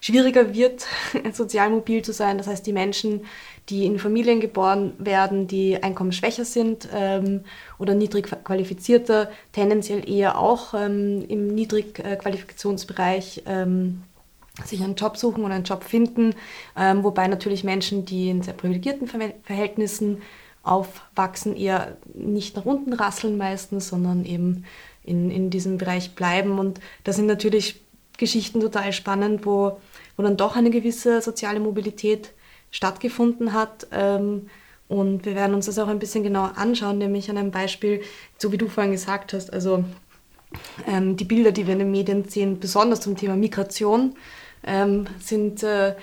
schwieriger 0.00 0.54
wird, 0.54 0.86
sozial 1.32 1.70
mobil 1.70 2.02
zu 2.02 2.12
sein. 2.12 2.38
Das 2.38 2.46
heißt, 2.46 2.66
die 2.66 2.72
Menschen, 2.72 3.22
die 3.68 3.86
in 3.86 3.98
Familien 3.98 4.40
geboren 4.40 4.92
werden, 4.98 5.46
die 5.46 5.82
einkommensschwächer 5.82 6.44
sind 6.44 6.88
ähm, 6.94 7.42
oder 7.78 7.94
niedrig 7.94 8.28
qualifizierter, 8.44 9.30
tendenziell 9.52 10.08
eher 10.08 10.38
auch 10.38 10.74
ähm, 10.74 11.24
im 11.28 11.48
Niedrigqualifikationsbereich 11.48 13.42
ähm, 13.46 14.02
sich 14.64 14.82
einen 14.82 14.96
Job 14.96 15.16
suchen 15.16 15.44
und 15.44 15.52
einen 15.52 15.64
Job 15.64 15.84
finden, 15.84 16.34
ähm, 16.76 17.04
wobei 17.04 17.26
natürlich 17.26 17.64
Menschen, 17.64 18.04
die 18.04 18.28
in 18.28 18.42
sehr 18.42 18.54
privilegierten 18.54 19.08
Verhältnissen 19.08 20.22
aufwachsen, 20.62 21.56
eher 21.56 21.96
nicht 22.14 22.56
nach 22.56 22.64
unten 22.64 22.92
rasseln 22.92 23.36
meistens, 23.36 23.88
sondern 23.88 24.24
eben 24.24 24.64
in, 25.04 25.30
in 25.30 25.50
diesem 25.50 25.78
Bereich 25.78 26.14
bleiben. 26.14 26.58
Und 26.58 26.80
das 27.04 27.16
sind 27.16 27.26
natürlich 27.26 27.80
Geschichten 28.18 28.60
total 28.60 28.92
spannend, 28.92 29.46
wo, 29.46 29.80
wo 30.16 30.22
dann 30.22 30.36
doch 30.36 30.54
eine 30.54 30.70
gewisse 30.70 31.20
soziale 31.20 31.58
Mobilität 31.58 32.32
stattgefunden 32.70 33.52
hat. 33.52 33.86
Ähm, 33.90 34.48
und 34.88 35.24
wir 35.24 35.34
werden 35.34 35.54
uns 35.54 35.66
das 35.66 35.78
auch 35.78 35.88
ein 35.88 35.98
bisschen 35.98 36.22
genauer 36.22 36.52
anschauen, 36.56 36.98
nämlich 36.98 37.30
an 37.30 37.38
einem 37.38 37.50
Beispiel, 37.50 38.02
so 38.38 38.52
wie 38.52 38.58
du 38.58 38.68
vorhin 38.68 38.92
gesagt 38.92 39.32
hast, 39.32 39.52
also 39.52 39.84
ähm, 40.86 41.16
die 41.16 41.24
Bilder, 41.24 41.50
die 41.50 41.66
wir 41.66 41.72
in 41.72 41.78
den 41.78 41.90
Medien 41.90 42.28
sehen, 42.28 42.60
besonders 42.60 43.00
zum 43.00 43.16
Thema 43.16 43.34
Migration, 43.34 44.14
ähm, 44.64 45.06
sind 45.20 45.62
äh, 45.62 45.94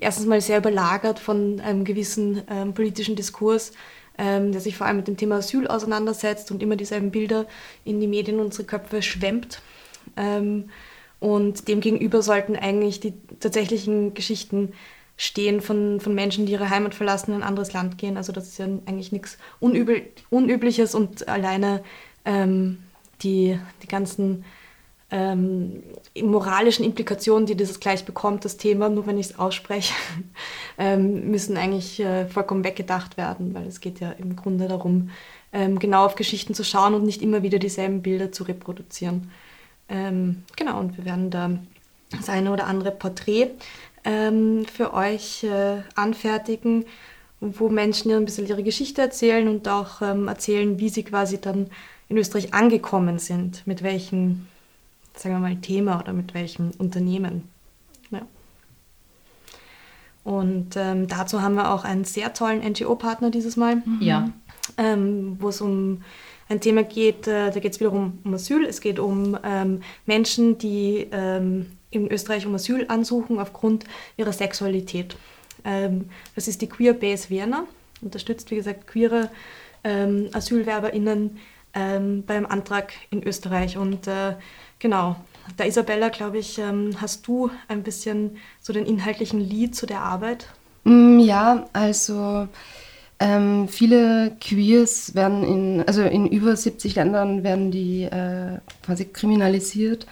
erstens 0.00 0.26
mal 0.26 0.40
sehr 0.40 0.58
überlagert 0.58 1.18
von 1.18 1.60
einem 1.60 1.84
gewissen 1.84 2.42
ähm, 2.50 2.74
politischen 2.74 3.16
Diskurs, 3.16 3.72
ähm, 4.16 4.52
der 4.52 4.60
sich 4.60 4.76
vor 4.76 4.86
allem 4.86 4.96
mit 4.96 5.08
dem 5.08 5.16
Thema 5.16 5.36
Asyl 5.36 5.66
auseinandersetzt 5.66 6.50
und 6.50 6.62
immer 6.62 6.76
dieselben 6.76 7.10
Bilder 7.10 7.46
in 7.84 8.00
die 8.00 8.06
Medien 8.06 8.40
unsere 8.40 8.64
Köpfe 8.64 9.02
schwemmt. 9.02 9.62
Ähm, 10.16 10.70
und 11.20 11.68
demgegenüber 11.68 12.22
sollten 12.22 12.56
eigentlich 12.56 13.00
die 13.00 13.14
tatsächlichen 13.40 14.14
Geschichten 14.14 14.72
stehen 15.16 15.60
von, 15.60 16.00
von 16.00 16.14
Menschen, 16.14 16.46
die 16.46 16.52
ihre 16.52 16.70
Heimat 16.70 16.94
verlassen, 16.94 17.32
in 17.32 17.38
ein 17.38 17.48
anderes 17.48 17.72
Land 17.72 17.98
gehen. 17.98 18.16
Also 18.16 18.32
das 18.32 18.48
ist 18.48 18.58
ja 18.58 18.66
eigentlich 18.86 19.10
nichts 19.10 19.36
Unübliches 19.58 20.94
und 20.94 21.28
alleine 21.28 21.82
ähm, 22.24 22.78
die, 23.22 23.58
die 23.82 23.88
ganzen 23.88 24.44
ähm, 25.10 25.82
moralischen 26.20 26.84
Implikationen, 26.84 27.46
die 27.46 27.56
dieses 27.56 27.80
gleich 27.80 28.04
bekommt, 28.04 28.44
das 28.44 28.56
Thema, 28.58 28.88
nur 28.88 29.06
wenn 29.06 29.18
ich 29.18 29.30
es 29.30 29.38
ausspreche, 29.38 29.94
ähm, 30.78 31.30
müssen 31.30 31.56
eigentlich 31.56 32.00
äh, 32.00 32.26
vollkommen 32.26 32.64
weggedacht 32.64 33.16
werden, 33.16 33.54
weil 33.54 33.66
es 33.66 33.80
geht 33.80 34.00
ja 34.00 34.10
im 34.12 34.36
Grunde 34.36 34.68
darum, 34.68 35.10
ähm, 35.52 35.78
genau 35.78 36.04
auf 36.04 36.14
Geschichten 36.14 36.54
zu 36.54 36.62
schauen 36.62 36.94
und 36.94 37.04
nicht 37.04 37.22
immer 37.22 37.42
wieder 37.42 37.58
dieselben 37.58 38.02
Bilder 38.02 38.32
zu 38.32 38.44
reproduzieren. 38.44 39.30
Ähm, 39.88 40.42
genau, 40.56 40.78
und 40.78 40.98
wir 40.98 41.06
werden 41.06 41.30
da 41.30 41.58
das 42.10 42.28
eine 42.28 42.52
oder 42.52 42.66
andere 42.66 42.90
Porträt 42.90 43.50
ähm, 44.04 44.66
für 44.66 44.92
euch 44.92 45.44
äh, 45.44 45.82
anfertigen, 45.94 46.84
wo 47.40 47.68
Menschen 47.68 48.12
ein 48.12 48.24
bisschen 48.24 48.46
ihre 48.46 48.62
Geschichte 48.62 49.00
erzählen 49.00 49.48
und 49.48 49.68
auch 49.68 50.02
ähm, 50.02 50.28
erzählen, 50.28 50.78
wie 50.78 50.88
sie 50.88 51.04
quasi 51.04 51.40
dann 51.40 51.68
in 52.08 52.16
Österreich 52.16 52.52
angekommen 52.52 53.18
sind, 53.18 53.66
mit 53.66 53.82
welchen 53.82 54.48
sagen 55.18 55.34
wir 55.34 55.40
mal, 55.40 55.56
Thema 55.56 56.00
oder 56.00 56.12
mit 56.12 56.34
welchem 56.34 56.70
Unternehmen. 56.78 57.48
Ja. 58.10 58.22
Und 60.24 60.76
ähm, 60.76 61.08
dazu 61.08 61.42
haben 61.42 61.54
wir 61.54 61.72
auch 61.72 61.84
einen 61.84 62.04
sehr 62.04 62.34
tollen 62.34 62.60
NGO-Partner 62.60 63.30
dieses 63.30 63.56
Mal. 63.56 63.76
Mhm. 63.76 63.98
Ja. 64.00 64.30
Ähm, 64.76 65.36
wo 65.40 65.48
es 65.48 65.60
um 65.60 66.02
ein 66.48 66.60
Thema 66.60 66.82
geht, 66.82 67.26
äh, 67.26 67.50
da 67.50 67.60
geht 67.60 67.72
es 67.72 67.80
wiederum 67.80 68.18
um 68.24 68.34
Asyl. 68.34 68.64
Es 68.64 68.80
geht 68.80 68.98
um 68.98 69.38
ähm, 69.42 69.80
Menschen, 70.06 70.58
die 70.58 71.08
ähm, 71.12 71.66
in 71.90 72.10
Österreich 72.10 72.46
um 72.46 72.54
Asyl 72.54 72.86
ansuchen 72.88 73.38
aufgrund 73.38 73.84
ihrer 74.16 74.32
Sexualität. 74.32 75.16
Ähm, 75.64 76.10
das 76.34 76.48
ist 76.48 76.62
die 76.62 76.68
Queer 76.68 76.94
Base 76.94 77.30
Vienna, 77.30 77.64
unterstützt 78.00 78.50
wie 78.50 78.56
gesagt 78.56 78.86
queere 78.86 79.30
ähm, 79.84 80.28
AsylwerberInnen 80.32 81.38
beim 81.74 82.46
Antrag 82.46 82.92
in 83.10 83.22
Österreich. 83.22 83.76
Und 83.76 84.08
äh, 84.08 84.34
Genau. 84.78 85.16
Da 85.56 85.64
Isabella, 85.64 86.08
glaube 86.08 86.38
ich, 86.38 86.58
ähm, 86.58 86.90
hast 87.00 87.26
du 87.26 87.50
ein 87.68 87.82
bisschen 87.82 88.36
so 88.60 88.72
den 88.72 88.86
inhaltlichen 88.86 89.40
Lied 89.40 89.74
zu 89.74 89.86
der 89.86 90.00
Arbeit? 90.00 90.46
Mm, 90.84 91.18
ja, 91.18 91.66
also 91.72 92.48
ähm, 93.18 93.66
viele 93.68 94.36
Queers 94.40 95.14
werden 95.14 95.42
in, 95.42 95.84
also 95.86 96.02
in 96.02 96.26
über 96.26 96.54
70 96.54 96.94
Ländern 96.94 97.42
werden 97.42 97.70
die 97.70 98.04
äh, 98.04 98.58
quasi 98.84 99.06
kriminalisiert 99.06 100.06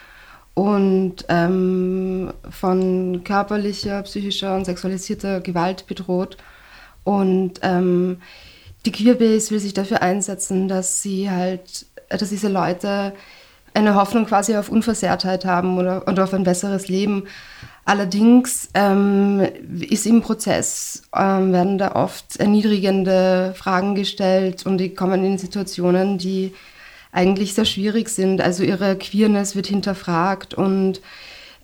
und 0.54 1.16
ähm, 1.28 2.32
von 2.50 3.22
körperlicher, 3.22 4.02
psychischer 4.02 4.56
und 4.56 4.64
sexualisierter 4.64 5.40
Gewalt 5.40 5.86
bedroht. 5.86 6.38
Und 7.04 7.60
ähm, 7.62 8.22
die 8.86 8.92
Queerbase 8.92 9.50
will 9.50 9.60
sich 9.60 9.74
dafür 9.74 10.02
einsetzen, 10.02 10.66
dass 10.66 11.02
sie 11.02 11.30
halt, 11.30 11.86
dass 12.08 12.30
diese 12.30 12.48
Leute 12.48 13.12
eine 13.76 13.94
Hoffnung 13.94 14.26
quasi 14.26 14.56
auf 14.56 14.68
Unversehrtheit 14.68 15.44
haben 15.44 15.78
oder, 15.78 16.06
und 16.08 16.18
auf 16.18 16.32
ein 16.32 16.44
besseres 16.44 16.88
Leben. 16.88 17.24
Allerdings 17.84 18.68
ähm, 18.74 19.46
ist 19.80 20.06
im 20.06 20.22
Prozess, 20.22 21.02
ähm, 21.14 21.52
werden 21.52 21.78
da 21.78 21.92
oft 21.92 22.36
erniedrigende 22.36 23.54
Fragen 23.56 23.94
gestellt 23.94 24.66
und 24.66 24.78
die 24.78 24.94
kommen 24.94 25.24
in 25.24 25.38
Situationen, 25.38 26.18
die 26.18 26.52
eigentlich 27.12 27.54
sehr 27.54 27.64
schwierig 27.64 28.08
sind. 28.08 28.40
Also 28.40 28.64
ihre 28.64 28.96
Queerness 28.96 29.54
wird 29.54 29.68
hinterfragt 29.68 30.54
und 30.54 31.00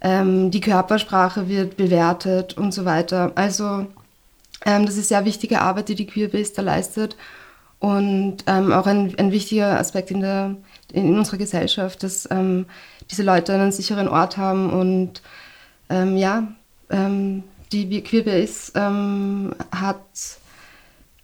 ähm, 0.01 0.51
die 0.51 0.61
Körpersprache 0.61 1.49
wird 1.49 1.77
bewertet 1.77 2.57
und 2.57 2.73
so 2.73 2.85
weiter. 2.85 3.33
Also 3.35 3.87
ähm, 4.65 4.87
das 4.87 4.97
ist 4.97 5.09
sehr 5.09 5.25
wichtige 5.25 5.61
Arbeit, 5.61 5.89
die 5.89 5.95
die 5.95 6.07
Queerbase 6.07 6.53
da 6.55 6.63
leistet 6.63 7.17
und 7.81 8.45
ähm, 8.47 8.71
auch 8.71 8.87
ein, 8.87 9.15
ein 9.19 9.33
wichtiger 9.33 9.79
Aspekt 9.81 10.13
in, 10.13 10.21
der, 10.21 10.55
in 10.93 11.17
unserer 11.19 11.39
Gesellschaft, 11.39 12.03
dass 12.03 12.29
ähm, 12.31 12.67
diese 13.11 13.23
Leute 13.23 13.55
einen 13.55 13.73
sicheren 13.73 14.09
Ort 14.09 14.37
haben 14.37 14.71
und 14.71 15.23
ähm, 15.89 16.17
ja, 16.17 16.49
ähm, 16.91 17.45
die 17.73 18.03
Queerbase 18.03 18.73
ähm, 18.75 19.55
hat, 19.71 20.01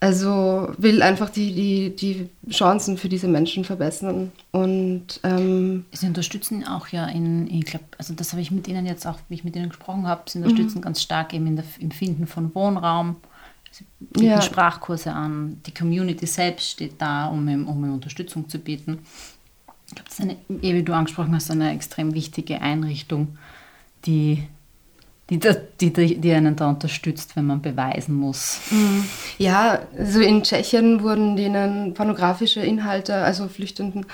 also 0.01 0.73
will 0.79 1.03
einfach 1.03 1.31
die, 1.31 1.55
die, 1.55 1.95
die 1.95 2.29
Chancen 2.51 2.97
für 2.97 3.09
diese 3.09 3.29
Menschen 3.29 3.65
verbessern. 3.65 4.33
Und, 4.53 5.21
ähm, 5.25 5.85
sie 5.93 6.07
unterstützen 6.07 6.67
auch 6.67 6.89
ja 6.89 7.07
in, 7.07 7.49
ich 7.51 7.67
glaube, 7.67 7.85
also 7.99 8.15
das 8.15 8.33
habe 8.33 8.41
ich 8.41 8.51
mit 8.51 8.69
Ihnen 8.69 8.87
jetzt 8.87 9.07
auch, 9.07 9.19
wie 9.29 9.35
ich 9.35 9.45
mit 9.45 9.57
Ihnen 9.57 9.69
gesprochen 9.69 10.07
habe, 10.07 10.23
sie 10.31 10.39
unterstützen 10.39 10.79
mhm. 10.79 10.83
ganz 10.83 11.03
stark 11.03 11.35
eben 11.35 11.47
in 11.47 11.57
der, 11.57 11.65
im 11.81 11.91
Finden 11.91 12.27
von 12.27 12.55
Wohnraum. 12.55 13.17
Sie 13.71 13.85
bieten 14.01 14.27
ja. 14.27 14.41
Sprachkurse 14.41 15.13
an, 15.13 15.61
die 15.67 15.75
Community 15.75 16.27
selbst 16.27 16.71
steht 16.71 16.95
da, 16.99 17.27
um 17.27 17.67
um 17.67 17.93
Unterstützung 17.93 18.49
zu 18.49 18.59
bieten. 18.59 19.01
Ich 19.89 19.95
glaube, 19.95 20.09
das 20.09 20.19
ist 20.19 20.21
eine, 20.21 20.37
wie 20.49 20.83
du 20.83 20.93
angesprochen 20.93 21.35
hast, 21.35 21.51
eine 21.51 21.73
extrem 21.73 22.15
wichtige 22.15 22.61
Einrichtung, 22.61 23.39
die 24.07 24.47
die, 25.31 25.39
die, 25.39 26.21
die 26.21 26.33
einen 26.33 26.57
da 26.57 26.71
unterstützt, 26.71 27.37
wenn 27.37 27.47
man 27.47 27.61
beweisen 27.61 28.15
muss. 28.15 28.61
Mhm. 28.71 29.05
Ja, 29.37 29.81
also 29.97 30.21
in 30.21 30.43
Tschechien 30.43 31.03
wurden 31.03 31.37
denen 31.37 31.93
pornografische 31.93 32.61
Inhalte, 32.61 33.15
also 33.15 33.49
Flüchtenden, 33.49 34.07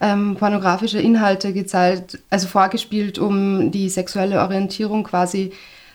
ähm, 0.00 0.36
pornografische 0.36 1.00
Inhalte 1.00 1.52
gezeigt, 1.52 2.18
also 2.30 2.46
vorgespielt, 2.46 3.18
um 3.18 3.72
die 3.72 3.88
sexuelle 3.88 4.40
Orientierung 4.40 5.02
quasi 5.02 5.52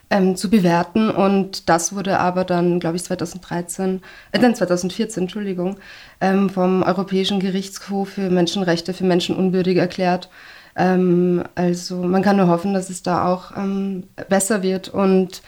ähm, 0.09 0.35
zu 0.35 0.49
bewerten. 0.49 1.09
Und 1.09 1.69
das 1.69 1.93
wurde 1.93 2.19
aber 2.19 2.43
dann, 2.43 2.79
glaube 2.79 2.97
ich, 2.97 3.03
2013, 3.03 4.01
äh, 4.31 4.39
dann 4.39 4.55
2014, 4.55 5.23
Entschuldigung, 5.23 5.77
ähm, 6.21 6.49
vom 6.49 6.83
Europäischen 6.83 7.39
Gerichtshof 7.39 8.09
für 8.09 8.29
Menschenrechte 8.29 8.93
für 8.93 9.03
menschenunwürdig 9.03 9.77
erklärt. 9.77 10.29
Ähm, 10.75 11.43
also 11.55 11.97
man 11.97 12.21
kann 12.21 12.37
nur 12.37 12.47
hoffen, 12.47 12.73
dass 12.73 12.89
es 12.89 13.03
da 13.03 13.27
auch 13.27 13.55
ähm, 13.57 14.03
besser 14.29 14.63
wird. 14.63 14.89
Und 14.89 15.41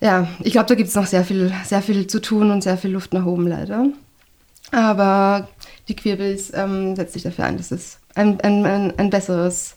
ja, 0.00 0.26
ich 0.40 0.52
glaube, 0.52 0.66
da 0.66 0.74
gibt 0.74 0.88
es 0.88 0.96
noch 0.96 1.06
sehr 1.06 1.24
viel, 1.24 1.52
sehr 1.64 1.82
viel 1.82 2.06
zu 2.08 2.20
tun 2.20 2.50
und 2.50 2.62
sehr 2.62 2.76
viel 2.76 2.90
Luft 2.90 3.14
nach 3.14 3.24
oben 3.24 3.46
leider. 3.46 3.86
Aber 4.72 5.48
die 5.88 5.94
Queerbase 5.94 6.54
ähm, 6.56 6.96
setzt 6.96 7.12
sich 7.12 7.22
dafür 7.22 7.44
ein, 7.44 7.56
dass 7.56 7.70
es 7.70 8.00
ein, 8.14 8.40
ein, 8.40 8.64
ein, 8.66 8.98
ein 8.98 9.10
besseres, 9.10 9.76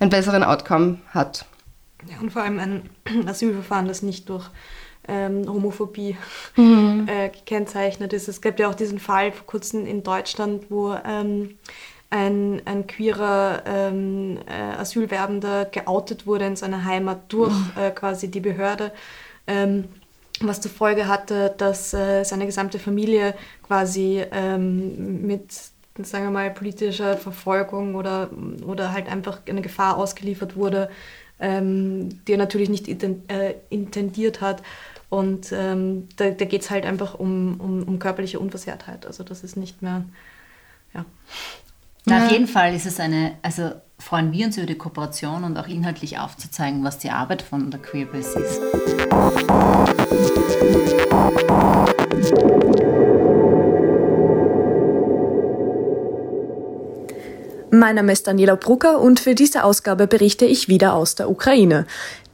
einen 0.00 0.10
besseren 0.10 0.42
Outcome 0.42 0.98
hat. 1.10 1.46
Ja, 2.08 2.20
und 2.20 2.32
vor 2.32 2.42
allem 2.42 2.58
ein 2.58 2.90
Asylverfahren, 3.26 3.86
das 3.86 4.02
nicht 4.02 4.28
durch 4.28 4.48
ähm, 5.08 5.48
Homophobie 5.48 6.16
mhm. 6.56 7.06
äh, 7.08 7.28
gekennzeichnet 7.28 8.12
ist. 8.12 8.28
Es 8.28 8.40
gab 8.40 8.58
ja 8.58 8.68
auch 8.68 8.74
diesen 8.74 8.98
Fall 8.98 9.32
vor 9.32 9.46
kurzem 9.46 9.86
in 9.86 10.02
Deutschland, 10.02 10.66
wo 10.70 10.94
ähm, 11.04 11.56
ein, 12.10 12.60
ein 12.66 12.86
queerer 12.86 13.62
ähm, 13.64 14.38
äh, 14.46 14.76
Asylwerbender 14.78 15.64
geoutet 15.64 16.26
wurde 16.26 16.46
in 16.46 16.56
seiner 16.56 16.84
Heimat 16.84 17.32
durch 17.32 17.52
mhm. 17.54 17.72
äh, 17.80 17.90
quasi 17.90 18.30
die 18.30 18.40
Behörde, 18.40 18.92
ähm, 19.46 19.88
was 20.40 20.60
zur 20.60 20.70
Folge 20.70 21.08
hatte, 21.08 21.54
dass 21.56 21.94
äh, 21.94 22.24
seine 22.24 22.46
gesamte 22.46 22.78
Familie 22.78 23.34
quasi 23.66 24.22
ähm, 24.30 25.26
mit, 25.26 25.52
sagen 26.02 26.24
wir 26.24 26.30
mal, 26.30 26.50
politischer 26.50 27.16
Verfolgung 27.16 27.94
oder, 27.94 28.28
oder 28.66 28.92
halt 28.92 29.08
einfach 29.08 29.40
eine 29.48 29.62
Gefahr 29.62 29.96
ausgeliefert 29.96 30.54
wurde, 30.54 30.90
ähm, 31.42 32.24
die 32.24 32.32
er 32.32 32.38
natürlich 32.38 32.70
nicht 32.70 32.88
äh, 32.88 33.54
intendiert 33.68 34.40
hat. 34.40 34.62
Und 35.10 35.52
ähm, 35.52 36.08
da, 36.16 36.30
da 36.30 36.44
geht 36.46 36.62
es 36.62 36.70
halt 36.70 36.86
einfach 36.86 37.14
um, 37.14 37.60
um, 37.60 37.82
um 37.82 37.98
körperliche 37.98 38.40
Unversehrtheit. 38.40 39.04
Also 39.04 39.24
das 39.24 39.44
ist 39.44 39.56
nicht 39.56 39.82
mehr, 39.82 40.04
ja. 40.94 41.04
Na, 42.06 42.24
auf 42.24 42.32
jeden 42.32 42.46
Fall 42.48 42.74
ist 42.74 42.86
es 42.86 42.98
eine, 42.98 43.34
also 43.42 43.72
freuen 43.98 44.32
wir 44.32 44.46
uns 44.46 44.56
über 44.56 44.66
die 44.66 44.74
Kooperation 44.74 45.44
und 45.44 45.58
auch 45.58 45.68
inhaltlich 45.68 46.18
aufzuzeigen, 46.18 46.82
was 46.82 46.98
die 46.98 47.10
Arbeit 47.10 47.42
von 47.42 47.70
der 47.70 47.80
Queerbase 47.80 48.40
ist. 48.40 48.60
Mein 57.74 57.96
Name 57.96 58.12
ist 58.12 58.26
Daniela 58.26 58.54
Brucker 58.54 59.00
und 59.00 59.18
für 59.18 59.34
diese 59.34 59.64
Ausgabe 59.64 60.06
berichte 60.06 60.44
ich 60.44 60.68
wieder 60.68 60.92
aus 60.92 61.14
der 61.14 61.30
Ukraine. 61.30 61.86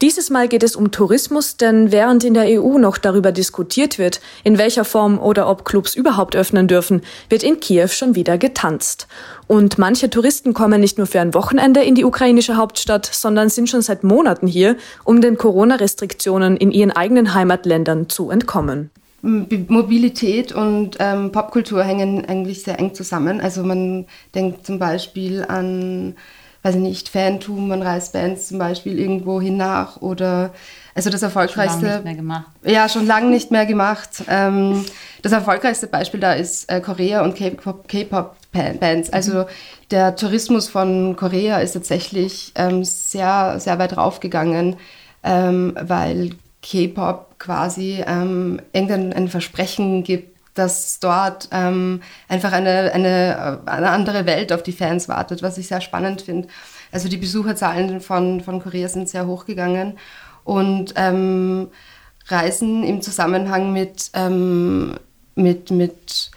Dieses 0.03 0.31
Mal 0.31 0.49
geht 0.49 0.65
es 0.65 0.75
um 0.75 0.91
Tourismus, 0.91 1.57
denn 1.57 1.93
während 1.93 2.25
in 2.25 2.35
der 2.35 2.61
EU 2.61 2.77
noch 2.79 2.99
darüber 2.99 3.31
diskutiert 3.31 4.01
wird, 4.01 4.21
in 4.43 4.59
welcher 4.59 4.85
Form 4.85 5.17
oder 5.17 5.49
ob 5.49 5.65
Clubs 5.65 5.95
überhaupt 5.95 6.35
öffnen 6.35 6.67
dürfen, 6.67 7.03
wird 7.29 7.45
in 7.45 7.61
Kiew 7.61 7.87
schon 7.87 8.17
wieder 8.17 8.37
getanzt. 8.37 9.07
Und 9.47 9.79
manche 9.79 10.11
Touristen 10.11 10.55
kommen 10.55 10.81
nicht 10.81 10.99
nur 10.99 11.07
für 11.07 11.21
ein 11.21 11.35
Wochenende 11.35 11.85
in 11.85 11.95
die 11.95 12.05
ukrainische 12.05 12.57
Hauptstadt, 12.57 13.07
sondern 13.07 13.49
sind 13.49 13.71
schon 13.71 13.83
seit 13.83 14.03
Monaten 14.03 14.49
hier, 14.49 14.77
um 15.05 15.21
den 15.21 15.39
Corona-Restriktionen 15.39 16.57
in 16.57 16.73
ihren 16.73 16.91
eigenen 16.91 17.33
Heimatländern 17.33 18.09
zu 18.09 18.31
entkommen. 18.31 18.91
Mobilität 19.23 20.53
und 20.53 20.97
ähm, 21.01 21.33
Popkultur 21.33 21.83
hängen 21.83 22.25
eigentlich 22.25 22.63
sehr 22.63 22.79
eng 22.79 22.95
zusammen. 22.95 23.41
Also 23.41 23.65
man 23.65 24.07
denkt 24.35 24.65
zum 24.65 24.79
Beispiel 24.79 25.45
an, 25.45 26.15
weiß 26.63 26.77
ich 26.77 26.81
nicht, 26.81 27.09
Fantum, 27.09 27.69
man 27.69 27.83
reist 27.83 28.13
Bands 28.13 28.49
zum 28.49 28.59
Beispiel 28.59 28.99
irgendwo 28.99 29.41
hin 29.41 29.57
nach 29.57 30.01
oder 30.01 30.53
also 30.95 31.11
das 31.11 31.23
erfolgreichste. 31.23 31.79
Schon 31.79 31.85
lange 31.85 31.95
nicht 31.95 32.05
mehr 32.05 32.15
gemacht. 32.15 32.47
Ja, 32.65 32.89
schon 32.89 33.07
lange 33.07 33.31
nicht 33.31 33.51
mehr 33.51 33.67
gemacht. 33.67 34.25
Ähm, 34.29 34.85
das 35.23 35.33
erfolgreichste 35.33 35.87
Beispiel 35.87 36.21
da 36.21 36.33
ist 36.33 36.69
äh, 36.71 36.81
Korea 36.81 37.23
und 37.23 37.37
K-Pop-Bands. 37.37 39.11
Also 39.13 39.33
mhm. 39.41 39.45
der 39.91 40.17
Tourismus 40.17 40.69
von 40.69 41.15
Korea 41.17 41.59
ist 41.59 41.73
tatsächlich 41.73 42.53
ähm, 42.57 42.85
sehr, 42.85 43.61
sehr 43.61 43.79
weit 43.79 43.97
raufgegangen, 43.97 44.77
ähm, 45.23 45.77
weil 45.81 46.31
K-Pop 46.63 47.39
quasi 47.39 48.03
ähm, 48.07 48.61
irgendein 48.73 49.29
Versprechen 49.29 50.03
gibt, 50.03 50.39
dass 50.55 50.99
dort 50.99 51.49
ähm, 51.53 52.03
einfach 52.29 52.53
eine, 52.53 52.93
eine, 52.93 53.61
eine 53.67 53.91
andere 53.91 54.27
Welt 54.27 54.53
auf 54.53 54.63
die 54.63 54.73
Fans 54.73 55.09
wartet, 55.09 55.43
was 55.43 55.57
ich 55.57 55.69
sehr 55.69 55.81
spannend 55.81 56.23
finde. 56.23 56.49
Also 56.91 57.09
die 57.09 57.17
Besucherzahlen 57.17 58.01
von, 58.01 58.41
von 58.41 58.61
Korea 58.61 58.89
sind 58.89 59.09
sehr 59.09 59.27
hochgegangen 59.27 59.99
und 60.45 60.95
ähm, 60.97 61.69
Reisen 62.27 62.83
im 62.83 63.03
Zusammenhang 63.03 63.73
mit, 63.73 64.11
ähm, 64.15 64.95
mit, 65.35 65.71
mit 65.71 66.31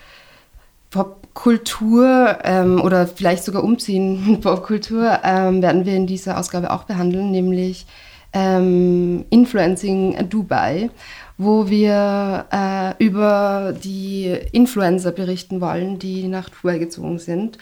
Popkultur 0.92 2.38
ähm, 2.44 2.82
oder 2.82 3.08
vielleicht 3.08 3.44
sogar 3.44 3.64
Umziehen 3.64 4.32
mit 4.32 4.42
Popkultur 4.42 5.20
ähm, 5.24 5.62
werden 5.62 5.86
wir 5.86 5.96
in 5.96 6.08
dieser 6.08 6.38
Ausgabe 6.38 6.72
auch 6.72 6.84
behandeln, 6.84 7.32
nämlich 7.32 7.86
ähm, 8.34 9.26
Influencing 9.30 10.30
Dubai, 10.30 10.90
wo 11.38 11.70
wir 11.70 12.46
äh, 12.52 13.04
über 13.04 13.74
die 13.84 14.38
Influencer 14.52 15.12
berichten 15.12 15.62
wollen, 15.62 16.00
die 16.00 16.28
nach 16.28 16.50
Dubai 16.50 16.78
gezogen 16.78 17.20
sind. 17.20 17.58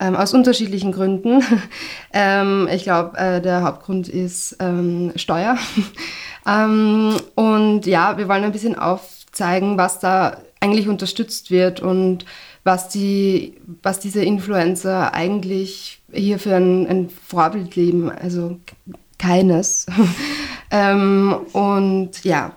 Ähm, 0.00 0.16
aus 0.16 0.34
unterschiedlichen 0.34 0.92
Gründen. 0.92 1.42
ähm, 2.12 2.68
ich 2.72 2.82
glaube, 2.82 3.16
äh, 3.16 3.40
der 3.40 3.62
Hauptgrund 3.62 4.08
ist 4.08 4.56
ähm, 4.60 5.12
Steuer. 5.16 5.56
Ähm, 6.46 7.16
und 7.34 7.86
ja, 7.86 8.18
wir 8.18 8.28
wollen 8.28 8.44
ein 8.44 8.52
bisschen 8.52 8.76
aufzeigen, 8.76 9.78
was 9.78 10.00
da 10.00 10.38
eigentlich 10.60 10.88
unterstützt 10.88 11.50
wird 11.50 11.80
und 11.80 12.24
was, 12.64 12.88
die, 12.88 13.54
was 13.82 14.00
diese 14.00 14.24
Influencer 14.24 15.14
eigentlich 15.14 16.00
hier 16.12 16.38
für 16.38 16.54
ein, 16.54 16.86
ein 16.86 17.10
Vorbild 17.10 17.76
leben. 17.76 18.10
Also 18.10 18.58
keines. 19.22 19.86
ähm, 20.70 21.34
und 21.52 22.24
ja. 22.24 22.56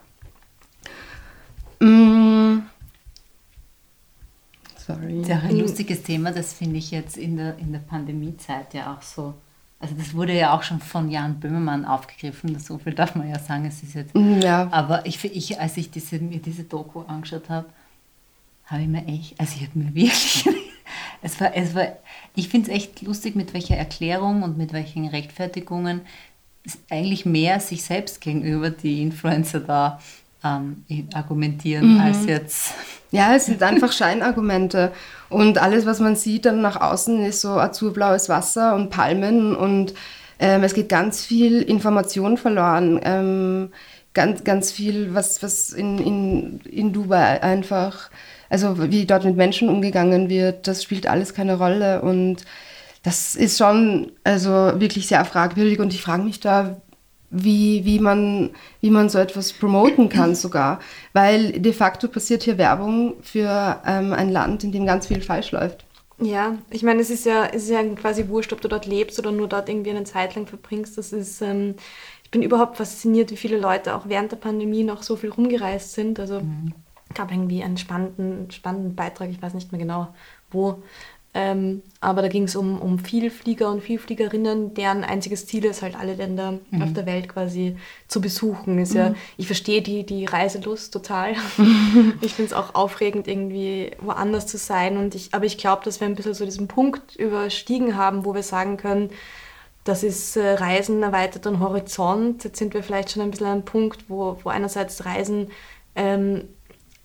Mm. 1.79 2.59
Sorry. 4.77 5.21
Das 5.21 5.29
ist 5.29 5.35
auch 5.35 5.49
ein 5.49 5.59
lustiges 5.59 6.03
Thema, 6.03 6.31
das 6.31 6.53
finde 6.53 6.77
ich 6.77 6.91
jetzt 6.91 7.17
in 7.17 7.37
der, 7.37 7.57
in 7.57 7.71
der 7.71 7.79
Pandemiezeit 7.79 8.73
ja 8.73 8.93
auch 8.93 9.01
so 9.01 9.33
also 9.79 9.93
das 9.95 10.13
wurde 10.13 10.33
ja 10.33 10.55
auch 10.55 10.63
schon 10.63 10.79
von 10.79 11.11
Jan 11.11 11.39
Böhmermann 11.39 11.85
aufgegriffen, 11.85 12.57
so 12.59 12.77
viel 12.77 12.93
darf 12.93 13.15
man 13.15 13.29
ja 13.29 13.37
sagen, 13.37 13.65
es 13.65 13.83
ist 13.83 13.93
jetzt. 13.93 14.15
Mhm, 14.15 14.41
ja. 14.41 14.67
Aber 14.71 15.05
ich, 15.05 15.23
ich, 15.23 15.59
als 15.59 15.77
ich 15.77 15.91
diese, 15.91 16.17
mir 16.19 16.39
diese 16.39 16.63
Doku 16.63 17.01
angeschaut 17.01 17.49
habe, 17.49 17.67
habe 18.65 18.81
ich 18.81 18.87
mir 18.87 19.05
echt, 19.05 19.39
also 19.39 19.53
ich 19.57 19.67
habe 19.67 19.77
mir 19.77 19.93
wirklich, 19.93 20.49
es 21.21 21.39
war, 21.39 21.55
es 21.55 21.75
war, 21.75 21.87
ich 22.35 22.49
finde 22.49 22.71
es 22.71 22.75
echt 22.75 23.01
lustig, 23.01 23.35
mit 23.35 23.53
welcher 23.53 23.75
Erklärung 23.75 24.43
und 24.43 24.57
mit 24.57 24.73
welchen 24.73 25.07
Rechtfertigungen 25.07 26.01
eigentlich 26.89 27.25
mehr 27.25 27.59
sich 27.59 27.83
selbst 27.83 28.21
gegenüber 28.21 28.69
die 28.69 29.01
Influencer 29.01 29.59
da 29.59 29.99
ähm, 30.43 30.83
argumentieren, 31.13 31.95
mhm. 31.95 32.01
als 32.01 32.25
jetzt. 32.25 32.73
Ja, 33.11 33.35
es 33.35 33.45
sind 33.45 33.61
einfach 33.63 33.91
Scheinargumente. 33.91 34.91
Und 35.29 35.57
alles, 35.57 35.85
was 35.85 35.99
man 35.99 36.15
sieht 36.15 36.45
dann 36.45 36.61
nach 36.61 36.79
außen, 36.79 37.25
ist 37.25 37.41
so 37.41 37.51
azurblaues 37.51 38.29
Wasser 38.29 38.75
und 38.75 38.89
Palmen 38.89 39.55
und 39.55 39.93
ähm, 40.37 40.63
es 40.63 40.73
geht 40.73 40.89
ganz 40.89 41.23
viel 41.23 41.61
Information 41.61 42.37
verloren. 42.37 42.99
Ähm, 43.03 43.69
ganz, 44.13 44.43
ganz 44.43 44.71
viel, 44.71 45.13
was, 45.13 45.41
was 45.43 45.71
in, 45.71 45.97
in, 45.99 46.59
in 46.61 46.93
Dubai 46.93 47.41
einfach, 47.41 48.09
also 48.49 48.91
wie 48.91 49.05
dort 49.05 49.25
mit 49.25 49.35
Menschen 49.35 49.69
umgegangen 49.69 50.29
wird, 50.29 50.67
das 50.67 50.83
spielt 50.83 51.07
alles 51.07 51.33
keine 51.33 51.57
Rolle. 51.57 52.01
Und 52.01 52.43
das 53.05 53.35
ist 53.35 53.59
schon 53.59 54.11
also 54.23 54.49
wirklich 54.49 55.07
sehr 55.07 55.23
fragwürdig 55.25 55.79
und 55.79 55.93
ich 55.93 56.01
frage 56.01 56.23
mich 56.23 56.39
da, 56.39 56.81
wie, 57.29 57.85
wie, 57.85 57.99
man, 57.99 58.49
wie 58.81 58.89
man 58.89 59.09
so 59.09 59.19
etwas 59.19 59.53
promoten 59.53 60.09
kann 60.09 60.33
sogar. 60.35 60.79
Weil 61.13 61.51
de 61.51 61.71
facto 61.71 62.07
passiert 62.07 62.41
hier 62.41 62.57
Werbung 62.57 63.13
für 63.21 63.79
ähm, 63.85 64.11
ein 64.11 64.31
Land, 64.31 64.63
in 64.63 64.71
dem 64.71 64.87
ganz 64.87 65.05
viel 65.05 65.21
falsch 65.21 65.51
läuft. 65.51 65.85
Ja, 66.17 66.57
ich 66.71 66.81
meine, 66.81 67.01
es 67.01 67.11
ist 67.11 67.25
ja, 67.25 67.45
es 67.45 67.65
ist 67.65 67.69
ja 67.69 67.83
quasi 67.93 68.27
wurscht, 68.27 68.53
ob 68.53 68.61
du 68.61 68.67
dort 68.67 68.87
lebst 68.87 69.19
oder 69.19 69.31
nur 69.31 69.49
dort 69.49 69.69
irgendwie 69.69 69.91
eine 69.91 70.05
Zeit 70.05 70.33
lang 70.33 70.47
verbringst. 70.47 70.97
Das 70.97 71.13
ist, 71.13 71.41
ähm, 71.43 71.75
ich 72.23 72.31
bin 72.31 72.41
überhaupt 72.41 72.77
fasziniert, 72.77 73.29
wie 73.29 73.37
viele 73.37 73.59
Leute 73.59 73.93
auch 73.93 74.07
während 74.07 74.31
der 74.31 74.37
Pandemie 74.37 74.83
noch 74.83 75.03
so 75.03 75.15
viel 75.15 75.29
rumgereist 75.29 75.93
sind. 75.93 76.19
Also 76.19 76.39
mhm. 76.39 76.73
gab 77.13 77.31
irgendwie 77.31 77.61
einen 77.61 77.77
spannenden, 77.77 78.49
spannenden 78.49 78.95
Beitrag, 78.95 79.29
ich 79.29 79.41
weiß 79.41 79.53
nicht 79.53 79.71
mehr 79.71 79.79
genau 79.79 80.07
wo, 80.55 80.81
ähm, 81.37 81.81
aber 81.99 82.21
da 82.21 82.29
ging 82.29 82.43
es 82.43 82.55
um, 82.55 82.79
um 82.81 82.97
Vielflieger 82.97 83.69
und 83.69 83.83
Vielfliegerinnen, 83.83 84.73
deren 84.73 85.03
einziges 85.03 85.45
Ziel 85.45 85.65
ist 85.65 85.81
halt 85.81 85.99
alle 85.99 86.13
Länder 86.13 86.59
mhm. 86.71 86.81
auf 86.81 86.93
der 86.93 87.05
Welt 87.05 87.27
quasi 87.27 87.75
zu 88.07 88.21
besuchen. 88.21 88.79
Ist 88.79 88.93
mhm. 88.93 88.99
ja, 88.99 89.15
ich 89.35 89.45
verstehe 89.45 89.81
die, 89.81 90.05
die 90.05 90.23
Reiselust 90.23 90.93
total. 90.93 91.33
ich 92.21 92.35
finde 92.35 92.51
es 92.51 92.53
auch 92.53 92.73
aufregend, 92.73 93.27
irgendwie 93.27 93.91
woanders 93.99 94.47
zu 94.47 94.57
sein. 94.57 94.95
Und 94.95 95.13
ich, 95.13 95.33
aber 95.33 95.43
ich 95.43 95.57
glaube, 95.57 95.83
dass 95.83 95.99
wir 95.99 96.07
ein 96.07 96.15
bisschen 96.15 96.33
so 96.33 96.45
diesen 96.45 96.69
Punkt 96.69 97.17
überstiegen 97.17 97.97
haben, 97.97 98.23
wo 98.23 98.33
wir 98.33 98.43
sagen 98.43 98.77
können, 98.77 99.09
das 99.83 100.03
ist 100.03 100.37
äh, 100.37 100.53
Reisen 100.53 101.03
erweitert 101.03 101.45
an 101.47 101.59
Horizont. 101.59 102.45
Jetzt 102.45 102.59
sind 102.59 102.73
wir 102.73 102.81
vielleicht 102.81 103.11
schon 103.11 103.21
ein 103.21 103.31
bisschen 103.31 103.47
an 103.47 103.51
einem 103.51 103.65
Punkt, 103.65 104.05
wo, 104.07 104.37
wo 104.41 104.49
einerseits 104.49 105.03
Reisen 105.03 105.51
ähm, 105.95 106.47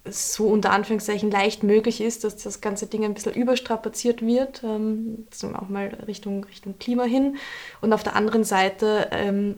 so 0.08 0.46
unter 0.46 0.70
Anführungszeichen 0.72 1.30
leicht 1.30 1.62
möglich 1.62 2.00
ist, 2.00 2.24
dass 2.24 2.36
das 2.36 2.60
ganze 2.60 2.86
Ding 2.86 3.04
ein 3.04 3.14
bisschen 3.14 3.34
überstrapaziert 3.34 4.22
wird, 4.22 4.62
ähm, 4.64 5.26
auch 5.54 5.68
mal 5.68 5.88
Richtung, 6.06 6.44
Richtung 6.44 6.78
Klima 6.78 7.04
hin. 7.04 7.36
Und 7.80 7.92
auf 7.92 8.02
der 8.02 8.16
anderen 8.16 8.44
Seite 8.44 9.08
ähm, 9.12 9.56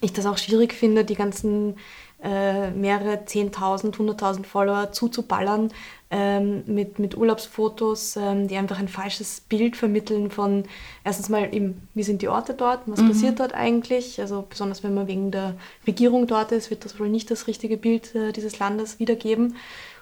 ich 0.00 0.12
das 0.12 0.26
auch 0.26 0.38
schwierig 0.38 0.72
finde, 0.74 1.04
die 1.04 1.14
ganzen 1.14 1.76
äh, 2.24 2.70
mehrere 2.70 3.26
Zehntausend, 3.26 3.98
hunderttausend 3.98 4.46
Follower 4.46 4.92
zuzuballern 4.92 5.70
ähm, 6.10 6.64
mit, 6.66 6.98
mit 6.98 7.16
Urlaubsfotos, 7.16 8.16
ähm, 8.16 8.48
die 8.48 8.56
einfach 8.56 8.78
ein 8.78 8.88
falsches 8.88 9.42
Bild 9.42 9.76
vermitteln 9.76 10.30
von 10.30 10.64
erstens 11.04 11.28
mal 11.28 11.54
eben, 11.54 11.86
wie 11.92 12.02
sind 12.02 12.22
die 12.22 12.28
Orte 12.28 12.54
dort, 12.54 12.80
was 12.86 13.00
mhm. 13.00 13.08
passiert 13.08 13.40
dort 13.40 13.54
eigentlich. 13.54 14.20
Also 14.20 14.44
besonders 14.48 14.82
wenn 14.82 14.94
man 14.94 15.06
wegen 15.06 15.30
der 15.30 15.54
Regierung 15.86 16.26
dort 16.26 16.50
ist, 16.52 16.70
wird 16.70 16.84
das 16.84 16.98
wohl 16.98 17.10
nicht 17.10 17.30
das 17.30 17.46
richtige 17.46 17.76
Bild 17.76 18.14
äh, 18.14 18.32
dieses 18.32 18.58
Landes 18.58 18.98
wiedergeben. 18.98 19.56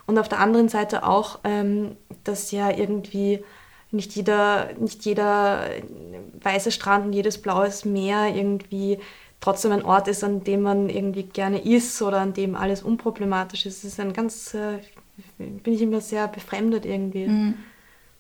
Und 0.06 0.18
auf 0.18 0.28
der 0.28 0.38
anderen 0.38 0.68
Seite 0.68 1.04
auch, 1.04 1.40
ähm, 1.42 1.96
dass 2.24 2.52
ja 2.52 2.70
irgendwie 2.70 3.42
nicht 3.90 4.14
jeder, 4.16 4.70
nicht 4.78 5.04
jeder 5.04 5.66
weiße 6.40 6.70
Strand 6.70 7.06
und 7.06 7.12
jedes 7.12 7.40
blaues 7.40 7.84
Meer 7.84 8.34
irgendwie 8.34 8.98
trotzdem 9.42 9.72
ein 9.72 9.84
Ort 9.84 10.08
ist, 10.08 10.24
an 10.24 10.44
dem 10.44 10.62
man 10.62 10.88
irgendwie 10.88 11.24
gerne 11.24 11.60
ist 11.60 12.00
oder 12.00 12.20
an 12.20 12.32
dem 12.32 12.54
alles 12.54 12.82
unproblematisch 12.82 13.66
ist. 13.66 13.78
Es 13.78 13.92
ist 13.92 14.00
ein 14.00 14.14
ganz, 14.14 14.54
äh, 14.54 14.78
bin 15.36 15.74
ich 15.74 15.82
immer 15.82 16.00
sehr 16.00 16.28
befremdet 16.28 16.86
irgendwie. 16.86 17.26
Mhm. 17.26 17.54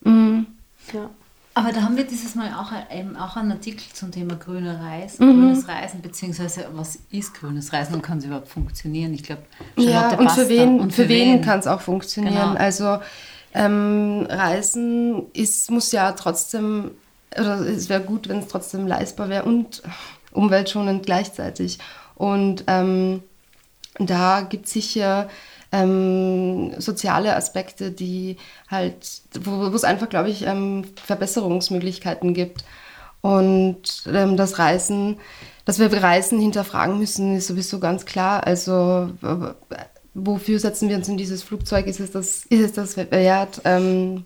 Mhm. 0.04 0.46
Ja. 0.92 1.08
Aber 1.54 1.70
da 1.70 1.82
haben 1.82 1.96
wir 1.96 2.04
dieses 2.04 2.34
Mal 2.34 2.48
auch, 2.54 2.72
eben 2.94 3.14
auch 3.16 3.36
einen 3.36 3.52
Artikel 3.52 3.84
zum 3.92 4.10
Thema 4.10 4.36
grüner 4.36 4.80
Reisen, 4.80 5.26
mhm. 5.26 5.40
grünes 5.40 5.68
Reisen, 5.68 6.00
beziehungsweise 6.00 6.66
was 6.72 6.98
ist 7.10 7.34
grünes 7.34 7.72
Reisen 7.72 7.94
und 7.94 8.02
kann 8.02 8.18
es 8.18 8.24
überhaupt 8.24 8.48
funktionieren? 8.48 9.12
Ich 9.14 9.22
glaube, 9.22 9.42
ja, 9.76 10.18
und 10.18 10.30
für 10.30 10.48
wen, 10.48 10.80
und 10.80 10.92
für, 10.92 11.02
für 11.02 11.08
wen, 11.08 11.34
wen 11.34 11.42
kann 11.42 11.60
es 11.60 11.66
auch 11.66 11.82
funktionieren? 11.82 12.34
Genau. 12.34 12.54
Also 12.54 12.98
ähm, 13.54 14.26
Reisen 14.28 15.30
ist, 15.34 15.70
muss 15.70 15.92
ja 15.92 16.12
trotzdem, 16.12 16.92
oder 17.38 17.60
es 17.60 17.88
wäre 17.90 18.00
gut, 18.00 18.28
wenn 18.28 18.38
es 18.38 18.48
trotzdem 18.48 18.86
leistbar 18.86 19.28
wäre 19.28 19.44
und 19.44 19.82
umweltschonend 20.32 21.06
gleichzeitig. 21.06 21.78
Und 22.14 22.64
ähm, 22.66 23.22
da 23.98 24.40
gibt 24.42 24.66
es 24.66 24.72
sicher 24.72 25.28
ähm, 25.72 26.74
soziale 26.78 27.34
Aspekte, 27.34 27.90
die 27.90 28.36
halt, 28.68 29.22
wo, 29.40 29.66
es 29.68 29.84
einfach, 29.84 30.08
glaube 30.08 30.28
ich, 30.28 30.46
ähm, 30.46 30.84
Verbesserungsmöglichkeiten 31.04 32.34
gibt. 32.34 32.64
Und 33.22 34.04
ähm, 34.12 34.36
das 34.36 34.58
Reisen, 34.58 35.18
dass 35.64 35.78
wir 35.78 35.92
Reisen 35.92 36.40
hinterfragen 36.40 36.98
müssen, 36.98 37.36
ist 37.36 37.46
sowieso 37.46 37.78
ganz 37.78 38.04
klar. 38.04 38.46
Also 38.46 39.10
wofür 40.14 40.58
setzen 40.58 40.88
wir 40.88 40.96
uns 40.96 41.08
in 41.08 41.16
dieses 41.16 41.42
Flugzeug? 41.42 41.86
Ist 41.86 42.00
es 42.00 42.10
das, 42.10 42.44
ist 42.46 42.60
es 42.60 42.72
das 42.72 42.96
wert? 42.96 43.62
Ähm, 43.64 44.24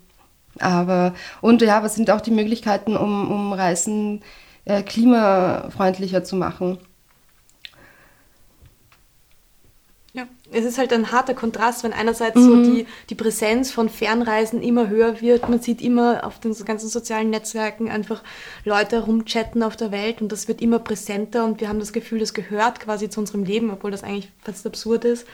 aber 0.59 1.13
und 1.41 1.61
ja, 1.61 1.83
was 1.83 1.95
sind 1.95 2.09
auch 2.09 2.21
die 2.21 2.31
Möglichkeiten, 2.31 2.97
um, 2.97 3.29
um 3.31 3.53
Reisen 3.53 4.23
äh, 4.67 4.83
klimafreundlicher 4.83 6.23
zu 6.23 6.35
machen. 6.35 6.77
Ja, 10.11 10.27
es 10.51 10.65
ist 10.65 10.77
halt 10.77 10.91
ein 10.93 11.11
harter 11.11 11.35
Kontrast, 11.35 11.83
wenn 11.83 11.93
einerseits 11.93 12.35
mhm. 12.35 12.43
so 12.43 12.63
die, 12.63 12.87
die 13.09 13.15
Präsenz 13.15 13.71
von 13.71 13.87
Fernreisen 13.87 14.61
immer 14.61 14.89
höher 14.89 15.21
wird. 15.21 15.47
Man 15.47 15.61
sieht 15.61 15.81
immer 15.81 16.25
auf 16.25 16.39
den 16.39 16.53
ganzen 16.65 16.89
sozialen 16.89 17.29
Netzwerken 17.29 17.89
einfach 17.89 18.23
Leute 18.65 19.05
rumchatten 19.05 19.63
auf 19.63 19.77
der 19.77 19.91
Welt 19.91 20.21
und 20.21 20.31
das 20.31 20.47
wird 20.47 20.61
immer 20.61 20.79
präsenter 20.79 21.45
und 21.45 21.61
wir 21.61 21.69
haben 21.69 21.79
das 21.79 21.93
Gefühl, 21.93 22.19
das 22.19 22.33
gehört 22.33 22.79
quasi 22.79 23.09
zu 23.09 23.21
unserem 23.21 23.43
Leben, 23.43 23.69
obwohl 23.69 23.91
das 23.91 24.03
eigentlich 24.03 24.31
fast 24.41 24.65
absurd 24.65 25.05
ist. 25.05 25.25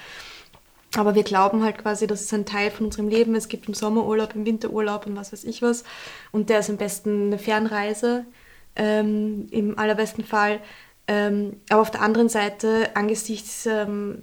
Aber 0.96 1.16
wir 1.16 1.24
glauben 1.24 1.64
halt 1.64 1.80
quasi, 1.80 2.06
das 2.06 2.22
ist 2.22 2.34
ein 2.36 2.46
Teil 2.46 2.70
von 2.70 2.86
unserem 2.86 3.08
Leben. 3.08 3.34
Es 3.34 3.48
gibt 3.48 3.68
im 3.68 3.74
Sommerurlaub, 3.74 4.36
im 4.36 4.46
Winterurlaub 4.46 5.08
und 5.08 5.16
was 5.16 5.34
weiß 5.34 5.44
ich 5.46 5.64
was. 5.64 5.86
Und 6.32 6.50
der 6.52 6.60
ist 6.60 6.70
am 6.70 6.78
besten 6.78 7.28
eine 7.28 7.40
Fernreise 7.40 8.26
ähm, 8.76 9.48
im 9.52 9.78
allerbesten 9.78 10.24
Fall. 10.24 10.60
Ähm, 11.08 11.58
aber 11.70 11.82
auf 11.82 11.92
der 11.92 12.02
anderen 12.02 12.30
Seite, 12.30 12.90
angesichts 12.96 13.66
ähm, 13.66 14.20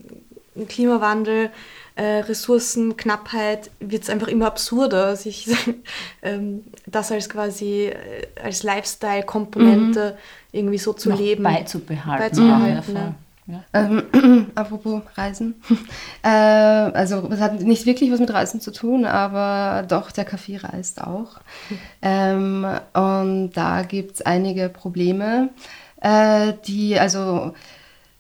Klimawandel, 0.69 1.51
äh, 1.97 2.21
Ressourcenknappheit, 2.21 3.71
wird 3.81 4.05
es 4.05 4.11
einfach 4.11 4.29
immer 4.29 4.47
absurder, 4.47 5.17
sich 5.17 5.47
ähm, 6.23 6.65
das 6.87 7.13
als 7.13 7.29
quasi 7.29 7.87
äh, 7.87 8.27
als 8.43 8.63
Lifestyle-Komponente 8.63 10.17
mhm. 10.17 10.59
irgendwie 10.59 10.79
so 10.79 10.93
zu 10.93 11.11
Noch 11.11 11.19
leben. 11.19 11.45
Beizubehalten. 11.45 12.25
beizubehalten 12.25 12.95
ja. 12.95 13.15
Ja. 13.47 13.65
Ähm, 13.73 14.47
apropos 14.55 15.03
Reisen. 15.17 15.57
äh, 16.23 16.29
also 16.29 17.29
es 17.31 17.41
hat 17.41 17.61
nicht 17.61 17.87
wirklich 17.87 18.13
was 18.13 18.21
mit 18.21 18.33
Reisen 18.33 18.61
zu 18.61 18.71
tun, 18.73 19.05
aber 19.05 19.85
doch, 19.87 20.11
der 20.11 20.25
Kaffee 20.25 20.57
reist 20.57 21.03
auch. 21.03 21.41
Ähm, 22.03 22.67
und 22.95 23.51
da 23.53 23.83
gibt 23.83 24.15
es 24.15 24.23
einige 24.23 24.71
Probleme, 24.71 25.51
äh, 26.01 26.55
die 26.67 26.99
also 26.99 27.53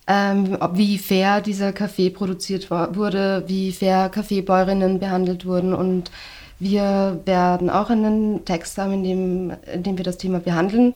ähm, 0.07 0.59
wie 0.75 0.99
fair 0.99 1.41
dieser 1.41 1.73
Kaffee 1.73 2.11
produziert 2.11 2.71
wurde, 2.71 3.45
wie 3.47 3.73
fair 3.73 4.11
Kaffeebäuerinnen 4.11 4.99
behandelt 4.99 5.47
wurden 5.47 5.73
und 5.73 6.11
wir 6.59 7.23
werden 7.25 7.71
auch 7.71 7.89
einen 7.89 8.45
Text 8.45 8.77
haben, 8.77 8.93
in 8.93 9.03
dem, 9.05 9.53
in 9.73 9.83
dem 9.83 9.97
wir 9.97 10.05
das 10.05 10.19
Thema 10.19 10.41
behandeln. 10.41 10.95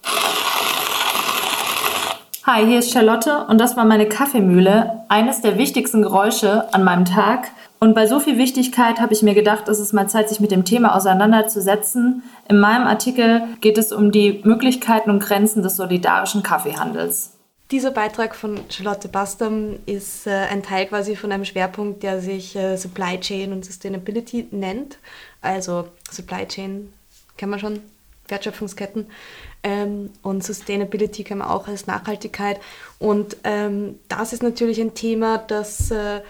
Hi, 2.47 2.67
hier 2.67 2.81
ist 2.81 2.93
Charlotte 2.93 3.47
und 3.49 3.57
das 3.57 3.75
war 3.75 3.87
meine 3.87 4.07
Kaffeemühle, 4.07 5.07
eines 5.09 5.41
der 5.41 5.57
wichtigsten 5.57 6.03
Geräusche 6.03 6.75
an 6.75 6.85
meinem 6.85 7.07
Tag. 7.07 7.49
Und 7.81 7.95
bei 7.95 8.07
so 8.07 8.21
viel 8.21 8.37
Wichtigkeit 8.37 9.01
habe 9.01 9.15
ich 9.15 9.23
mir 9.23 9.33
gedacht, 9.33 9.67
es 9.67 9.79
ist 9.79 9.95
mal 9.95 10.11
Zeit, 10.11 10.29
sich 10.29 10.41
mit 10.41 10.51
dem 10.51 10.67
Thema 10.67 10.95
auseinanderzusetzen. 10.95 12.23
In 12.47 12.61
meinem 12.61 12.87
Artikel 12.87 13.45
geht 13.63 13.79
es 13.79 13.93
um 13.93 14.13
die 14.13 14.43
Möglichkeiten 14.45 15.09
und 15.09 15.21
Grenzen 15.21 15.63
des 15.63 15.79
solidarischen 15.79 16.43
Kaffeehandels. 16.43 17.33
Dieser 17.71 17.93
Beitrag 17.93 18.37
von 18.37 18.61
Charlotte 18.69 19.09
Bastam 19.09 19.79
ist 19.87 20.27
äh, 20.27 20.33
ein 20.51 20.63
Teil 20.63 20.85
quasi 20.85 21.17
von 21.17 21.33
einem 21.33 21.47
Schwerpunkt, 21.47 22.03
der 22.03 22.21
sich 22.21 22.55
äh, 22.57 22.77
Supply 22.77 23.19
Chain 23.21 23.55
und 23.55 23.65
Sustainability 23.65 24.49
nennt. 24.51 24.99
Also 25.41 25.89
Supply 26.11 26.47
Chain, 26.47 26.93
kennen 27.39 27.53
wir 27.53 27.59
schon, 27.59 27.81
Wertschöpfungsketten. 28.29 29.07
Ähm, 29.65 30.11
und 30.23 30.45
Sustainability 30.45 31.25
kann 31.25 31.39
man 31.39 31.49
auch 31.49 31.67
als 31.67 31.87
Nachhaltigkeit. 31.87 32.61
Und 32.99 33.39
ähm, 33.45 33.99
das 34.09 34.33
ist 34.33 34.43
natürlich 34.43 34.79
ein 34.81 34.95
Thema, 34.95 35.39
das 35.39 35.91
äh, 35.91 36.21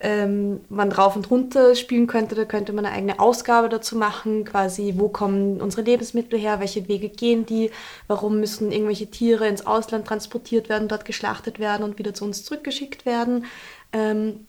ähm, 0.00 0.60
man 0.70 0.90
rauf 0.90 1.14
und 1.14 1.30
runter 1.30 1.74
spielen 1.74 2.06
könnte. 2.06 2.34
Da 2.34 2.46
könnte 2.46 2.72
man 2.72 2.86
eine 2.86 2.94
eigene 2.94 3.20
Ausgabe 3.20 3.68
dazu 3.68 3.96
machen, 3.96 4.44
quasi, 4.44 4.94
wo 4.96 5.08
kommen 5.08 5.60
unsere 5.60 5.82
Lebensmittel 5.82 6.38
her, 6.38 6.60
welche 6.60 6.88
Wege 6.88 7.10
gehen 7.10 7.44
die, 7.44 7.70
warum 8.06 8.40
müssen 8.40 8.72
irgendwelche 8.72 9.10
Tiere 9.10 9.46
ins 9.46 9.66
Ausland 9.66 10.06
transportiert 10.06 10.70
werden, 10.70 10.88
dort 10.88 11.04
geschlachtet 11.04 11.58
werden 11.58 11.82
und 11.82 11.98
wieder 11.98 12.14
zu 12.14 12.24
uns 12.24 12.42
zurückgeschickt 12.42 13.04
werden. 13.04 13.44
Ähm, 13.92 14.46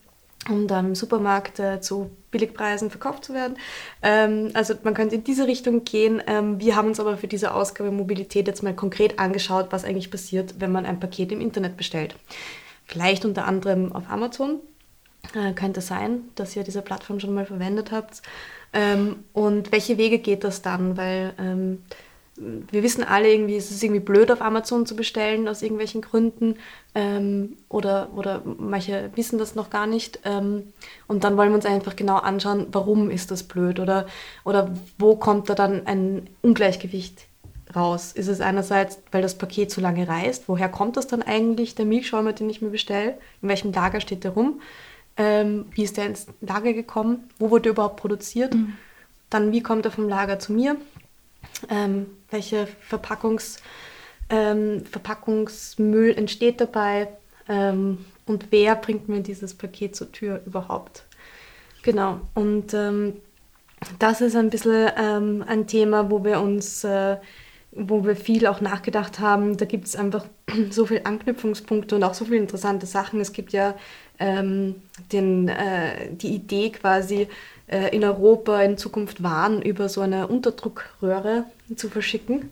um 0.48 0.68
dann 0.68 0.88
im 0.88 0.96
Supermarkt 0.96 1.60
äh, 1.60 1.82
zu 1.82 2.12
Billigpreisen 2.32 2.90
verkauft 2.90 3.26
zu 3.26 3.34
werden. 3.34 3.58
Ähm, 4.02 4.52
also 4.54 4.76
man 4.84 4.94
könnte 4.94 5.16
in 5.16 5.24
diese 5.24 5.48
Richtung 5.48 5.84
gehen. 5.84 6.22
Ähm, 6.28 6.60
wir 6.60 6.76
haben 6.76 6.88
uns 6.88 7.00
aber 7.00 7.18
für 7.18 7.28
diese 7.28 7.54
Ausgabe 7.54 7.92
Mobilität 7.92 8.48
jetzt 8.48 8.64
mal 8.64 8.76
konkret 8.76 9.20
angeschaut, 9.20 9.68
was 9.72 9.84
eigentlich 9.84 10.12
passiert, 10.12 10.56
wenn 10.60 10.72
man 10.72 10.86
ein 10.86 11.00
Paket 11.00 11.32
im 11.32 11.42
Internet 11.42 11.76
bestellt. 11.76 12.16
Vielleicht 12.86 13.26
unter 13.26 13.46
anderem 13.46 13.92
auf 13.92 14.10
Amazon. 14.10 14.60
Äh, 15.36 15.54
könnte 15.54 15.82
sein, 15.82 16.22
dass 16.36 16.56
ihr 16.56 16.64
diese 16.64 16.82
Plattform 16.82 17.20
schon 17.20 17.34
mal 17.34 17.46
verwendet 17.46 17.92
habt. 17.92 18.22
Ähm, 18.72 19.24
und 19.34 19.72
welche 19.72 19.98
Wege 19.98 20.20
geht 20.20 20.44
das 20.44 20.62
dann? 20.62 20.96
Weil 20.98 21.34
ähm, 21.38 21.84
wir 22.40 22.84
wissen 22.84 23.04
alle 23.04 23.32
irgendwie, 23.32 23.58
es 23.58 23.70
ist 23.70 23.84
irgendwie 23.84 24.00
blöd 24.00 24.32
auf 24.32 24.42
Amazon 24.42 24.86
zu 24.86 24.96
bestellen 24.96 25.48
aus 25.48 25.62
irgendwelchen 25.62 26.02
Gründen 26.02 26.56
ähm, 26.96 27.58
oder, 27.68 28.10
oder 28.16 28.42
manche 28.58 29.10
wissen 29.16 29.38
das 29.38 29.56
noch 29.56 29.70
gar 29.70 29.88
nicht 29.88 30.20
ähm, 30.24 30.72
und 31.08 31.24
dann 31.24 31.36
wollen 31.38 31.50
wir 31.50 31.56
uns 31.56 31.66
einfach 31.66 31.96
genau 31.96 32.18
anschauen, 32.18 32.68
warum 32.72 33.10
ist 33.10 33.32
das 33.32 33.44
blöd 33.44 33.80
oder, 33.80 34.08
oder 34.46 34.72
wo 34.98 35.16
kommt 35.16 35.50
da 35.50 35.56
dann 35.56 35.86
ein 35.86 36.28
Ungleichgewicht 36.42 37.26
raus? 37.76 38.14
Ist 38.14 38.28
es 38.28 38.42
einerseits, 38.42 39.02
weil 39.12 39.22
das 39.22 39.38
Paket 39.38 39.70
zu 39.70 39.82
lange 39.82 40.08
reist, 40.08 40.46
woher 40.48 40.70
kommt 40.70 40.98
das 40.98 41.08
dann 41.08 41.22
eigentlich, 41.22 41.76
der 41.76 41.86
Milchschäumer, 41.86 42.34
den 42.34 42.50
ich 42.50 42.62
mir 42.62 42.70
bestelle, 42.70 43.18
in 43.42 43.50
welchem 43.50 43.74
Lager 43.74 44.00
steht 44.00 44.24
der 44.24 44.32
rum, 44.32 44.62
ähm, 45.18 45.66
wie 45.72 45.84
ist 45.84 45.98
der 45.98 46.06
ins 46.06 46.28
Lager 46.40 46.72
gekommen, 46.72 47.30
wo 47.38 47.50
wurde 47.50 47.70
er 47.70 47.74
überhaupt 47.74 47.98
produziert, 47.98 48.54
mhm. 48.54 48.78
dann 49.30 49.52
wie 49.52 49.62
kommt 49.62 49.84
er 49.84 49.92
vom 49.92 50.08
Lager 50.08 50.40
zu 50.40 50.54
mir, 50.54 50.78
ähm, 51.70 52.08
welche 52.30 52.68
Verpackungs, 52.68 53.58
ähm, 54.30 54.86
Verpackungsmüll 54.86 56.16
entsteht 56.16 56.62
dabei 56.62 57.10
ähm, 57.48 58.06
und 58.26 58.52
wer 58.52 58.76
bringt 58.76 59.10
mir 59.10 59.22
dieses 59.22 59.54
Paket 59.54 59.96
zur 59.96 60.12
Tür 60.12 60.42
überhaupt. 60.46 61.04
Genau, 61.82 62.22
und 62.36 62.74
ähm, 62.74 63.22
das 63.98 64.22
ist 64.22 64.36
ein 64.36 64.50
bisschen 64.50 64.92
ähm, 64.98 65.44
ein 65.48 65.68
Thema, 65.68 66.12
wo 66.12 66.24
wir 66.24 66.42
uns, 66.42 66.84
äh, 66.84 67.18
wo 67.88 68.06
wir 68.06 68.16
viel 68.16 68.48
auch 68.48 68.62
nachgedacht 68.62 69.20
haben. 69.20 69.58
Da 69.58 69.66
gibt 69.66 69.88
es 69.88 69.96
einfach 69.96 70.26
so 70.70 70.86
viele 70.86 71.06
Anknüpfungspunkte 71.06 71.96
und 71.96 72.04
auch 72.04 72.14
so 72.14 72.26
viele 72.26 72.38
interessante 72.38 72.86
Sachen. 72.86 73.20
Es 73.22 73.34
gibt 73.34 73.54
ja 73.54 73.76
ähm, 74.20 74.76
den, 75.12 75.48
äh, 75.48 76.12
die 76.12 76.36
Idee 76.36 76.72
quasi, 76.72 77.28
äh, 77.68 77.96
in 77.96 78.04
Europa 78.04 78.62
in 78.62 78.78
Zukunft 78.78 79.22
Waren 79.24 79.62
über 79.62 79.90
so 79.90 80.02
eine 80.02 80.28
Unterdruckröhre 80.28 81.46
zu 81.76 81.90
verschicken. 81.90 82.52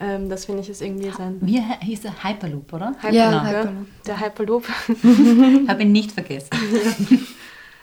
Ähm, 0.00 0.28
das 0.28 0.44
finde 0.44 0.62
ich 0.62 0.68
ist 0.68 0.82
irgendwie 0.82 1.10
sein. 1.10 1.38
Wie 1.40 1.60
hieß 1.60 2.02
der 2.02 2.24
Hyperloop, 2.24 2.72
oder? 2.72 2.94
Hyperloop, 3.00 3.14
ja, 3.14 3.44
Hyperloop. 3.44 3.86
der 4.06 4.20
Hyperloop. 4.20 4.68
Habe 5.68 5.82
ihn 5.82 5.92
nicht 5.92 6.12
vergessen. 6.12 6.50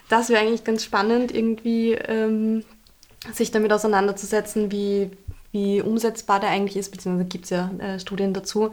das 0.09 0.29
wäre 0.29 0.41
eigentlich 0.41 0.63
ganz 0.63 0.83
spannend, 0.83 1.33
irgendwie 1.33 1.93
ähm, 1.93 2.63
sich 3.33 3.51
damit 3.51 3.73
auseinanderzusetzen, 3.73 4.71
wie, 4.71 5.11
wie 5.55 5.81
umsetzbar 5.81 6.41
der 6.41 6.49
eigentlich 6.49 6.75
ist, 6.75 6.91
beziehungsweise 6.91 7.29
gibt 7.29 7.45
es 7.45 7.49
ja 7.49 7.71
äh, 7.79 7.97
Studien 7.97 8.33
dazu. 8.33 8.71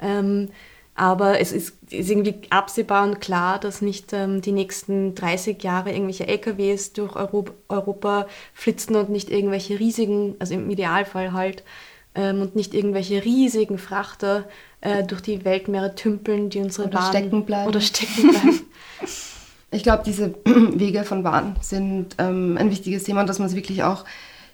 Ähm, 0.00 0.48
aber 0.94 1.40
es 1.40 1.50
ist, 1.50 1.76
ist, 1.90 2.08
irgendwie 2.08 2.42
absehbar 2.50 3.04
und 3.04 3.20
klar, 3.20 3.58
dass 3.58 3.82
nicht 3.82 4.12
ähm, 4.12 4.40
die 4.40 4.52
nächsten 4.52 5.14
30 5.16 5.62
Jahre 5.62 5.90
irgendwelche 5.90 6.28
LKWs 6.28 6.92
durch 6.92 7.16
Europa, 7.16 7.52
Europa 7.68 8.26
flitzen 8.54 8.94
und 8.94 9.10
nicht 9.10 9.28
irgendwelche 9.28 9.80
riesigen, 9.80 10.36
also 10.38 10.54
im 10.54 10.70
Idealfall 10.70 11.32
halt, 11.32 11.64
ähm, 12.14 12.42
und 12.42 12.54
nicht 12.54 12.74
irgendwelche 12.74 13.24
riesigen 13.24 13.78
Frachter 13.78 14.44
äh, 14.82 15.02
durch 15.02 15.20
die 15.20 15.44
Weltmeere 15.44 15.94
tümpeln, 15.96 16.48
die 16.48 16.60
unsere 16.60 16.88
oder 16.88 16.98
Waren 16.98 17.10
stecken 17.10 17.44
bleiben. 17.44 17.68
Oder 17.68 17.80
stecken 17.80 18.30
bleiben. 18.30 18.60
ich 19.72 19.82
glaube, 19.82 20.02
diese 20.06 20.34
Wege 20.44 21.02
von 21.02 21.24
Waren 21.24 21.56
sind 21.60 22.14
ähm, 22.18 22.56
ein 22.56 22.70
wichtiges 22.70 23.02
Thema 23.02 23.22
und 23.22 23.26
dass 23.26 23.38
man 23.40 23.48
es 23.48 23.56
wirklich 23.56 23.82
auch 23.82 24.04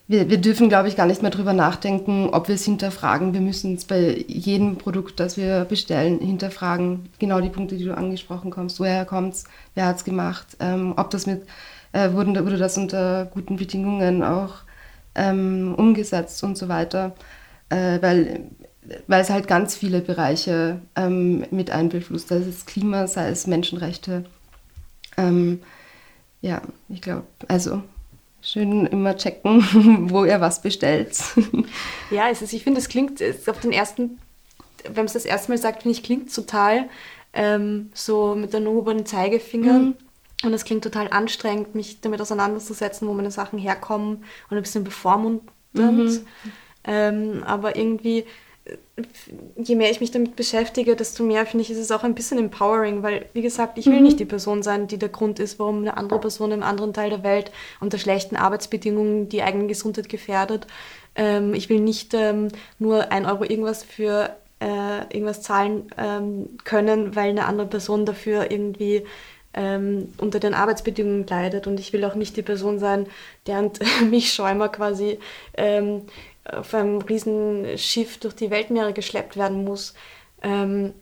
wir, 0.09 0.31
wir 0.31 0.39
dürfen, 0.39 0.69
glaube 0.69 0.89
ich, 0.89 0.97
gar 0.97 1.07
nicht 1.07 1.23
mehr 1.23 1.33
drüber 1.33 1.53
nachdenken, 1.53 2.29
ob 2.31 2.49
wir 2.49 2.55
es 2.55 2.65
hinterfragen. 2.65 3.33
Wir 3.35 3.41
müssen 3.41 3.75
es 3.75 3.85
bei 3.85 4.25
jedem 4.29 4.77
Produkt, 4.77 5.19
das 5.19 5.37
wir 5.37 5.65
bestellen, 5.65 6.21
hinterfragen. 6.21 7.09
Genau 7.19 7.41
die 7.41 7.49
Punkte, 7.49 7.77
die 7.77 7.85
du 7.85 7.97
angesprochen 7.97 8.51
kommst. 8.51 8.79
Woher 8.79 9.05
kommt 9.05 9.35
es? 9.35 9.45
Wer 9.75 9.87
hat 9.87 9.97
es 9.97 10.05
gemacht? 10.05 10.57
Ähm, 10.61 10.95
ob 10.97 11.11
das 11.11 11.27
mit, 11.27 11.43
äh, 11.93 12.13
wurde, 12.13 12.45
wurde 12.45 12.57
das 12.59 12.79
unter 12.79 13.27
guten 13.27 13.57
Bedingungen 13.57 14.23
auch 14.23 14.55
ähm, 15.17 15.75
umgesetzt 15.77 16.43
und 16.45 16.57
so 16.57 16.69
weiter. 16.69 17.15
Äh, 17.69 18.01
weil, 18.01 18.51
weil 19.09 19.23
es 19.23 19.31
halt 19.31 19.49
ganz 19.49 19.75
viele 19.75 20.01
Bereiche 20.01 20.81
ähm, 20.95 21.45
mit 21.51 21.73
einbeschließt. 21.73 22.29
Sei 22.29 22.37
es 22.37 22.65
Klima, 22.67 23.09
sei 23.09 23.29
es 23.31 23.49
Menschenrechte. 23.49 24.25
Ähm, 25.17 25.63
ja, 26.43 26.63
ich 26.89 27.01
glaube, 27.01 27.25
also 27.49 27.83
schön 28.47 28.87
immer 28.87 29.17
checken, 29.17 30.11
wo 30.11 30.25
er 30.25 30.41
was 30.41 30.63
bestellt. 30.63 31.19
Ja, 32.11 32.29
es 32.29 32.41
ist, 32.41 32.53
ich 32.53 32.63
finde, 32.63 32.79
es 32.79 32.89
klingt 32.89 33.21
es 33.21 33.49
auf 33.49 33.59
den 33.59 33.73
ersten, 33.73 34.21
wenn 34.85 34.95
man 34.95 35.07
es 35.07 35.15
das 35.15 35.25
erste 35.25 35.51
Mal 35.51 35.59
sagt, 35.59 35.83
finde 35.83 35.99
ich, 35.99 36.05
klingt 36.05 36.33
total 36.33 36.89
ähm, 37.33 37.91
so 37.95 38.37
mit 38.37 38.53
der 38.53 38.63
erhobenen 38.63 39.05
Zeigefinger. 39.07 39.73
Mhm. 39.73 39.95
Und 40.45 40.53
es 40.53 40.65
klingt 40.65 40.85
total 40.85 41.09
anstrengend, 41.09 41.75
mich 41.75 42.01
damit 42.01 42.21
auseinanderzusetzen, 42.21 43.09
wo 43.09 43.15
meine 43.15 43.33
Sachen 43.33 43.59
herkommen 43.59 44.25
und 44.49 44.57
ein 44.57 44.63
bisschen 44.63 44.85
bevormundend. 44.85 45.51
Mhm. 45.73 46.21
Ähm, 46.85 47.43
aber 47.45 47.75
irgendwie 47.75 48.25
je 49.57 49.75
mehr 49.75 49.91
ich 49.91 50.01
mich 50.01 50.11
damit 50.11 50.37
beschäftige, 50.37 50.97
desto 50.97 51.23
mehr 51.23 51.47
finde 51.47 51.63
ich, 51.63 51.71
ist 51.71 51.79
es 51.79 51.93
auch 51.93 52.03
ein 52.03 52.15
bisschen 52.15 52.39
empowering, 52.39 53.03
weil, 53.03 53.27
wie 53.33 53.43
gesagt, 53.43 53.79
ich 53.79 53.87
will 53.87 53.97
mhm. 53.97 54.05
nicht 54.05 54.21
die 54.21 54.25
Person 54.25 54.63
sein, 54.63 54.87
die 54.87 54.99
der 54.99 55.09
Grund 55.09 55.39
ist, 55.39 55.59
warum 55.59 55.79
eine 55.79 55.97
andere 55.97 56.21
Person 56.21 56.53
im 56.53 56.63
anderen 56.63 56.93
Teil 56.93 57.11
der 57.11 57.23
Welt 57.23 57.53
unter 57.81 57.99
schlechten 57.99 58.37
Arbeitsbedingungen 58.37 59.29
die 59.29 59.43
eigene 59.43 59.67
Gesundheit 59.67 60.09
gefährdet. 60.09 60.67
Ähm, 61.15 61.55
ich 61.55 61.69
will 61.69 61.81
nicht 61.81 62.15
ähm, 62.15 62.49
nur 62.79 63.13
ein 63.13 63.27
Euro 63.27 63.45
irgendwas 63.45 63.83
für 63.83 64.35
äh, 64.61 65.15
irgendwas 65.15 65.43
zahlen 65.43 65.91
ähm, 65.99 66.59
können, 66.65 67.15
weil 67.15 67.31
eine 67.31 67.47
andere 67.47 67.67
Person 67.67 68.07
dafür 68.07 68.51
irgendwie 68.51 69.05
ähm, 69.53 70.13
unter 70.19 70.41
den 70.41 70.55
Arbeitsbedingungen 70.55 71.27
leidet. 71.27 71.67
Und 71.67 71.81
ich 71.81 71.93
will 71.93 72.05
auch 72.05 72.15
nicht 72.15 72.37
die 72.37 72.43
Person 72.43 72.79
sein, 72.79 73.07
deren 73.47 73.71
mich 74.11 74.33
Schäumer 74.33 74.69
quasi 74.69 75.19
ähm, 75.57 76.03
auf 76.53 76.75
einem 76.75 76.99
riesen 76.99 77.79
Schiff 77.79 78.19
durch 78.19 78.35
die 78.35 78.51
Weltmeere 78.51 78.93
geschleppt 78.93 79.37
werden 79.37 79.65
muss. 79.65 79.95
Ähm, 80.43 80.93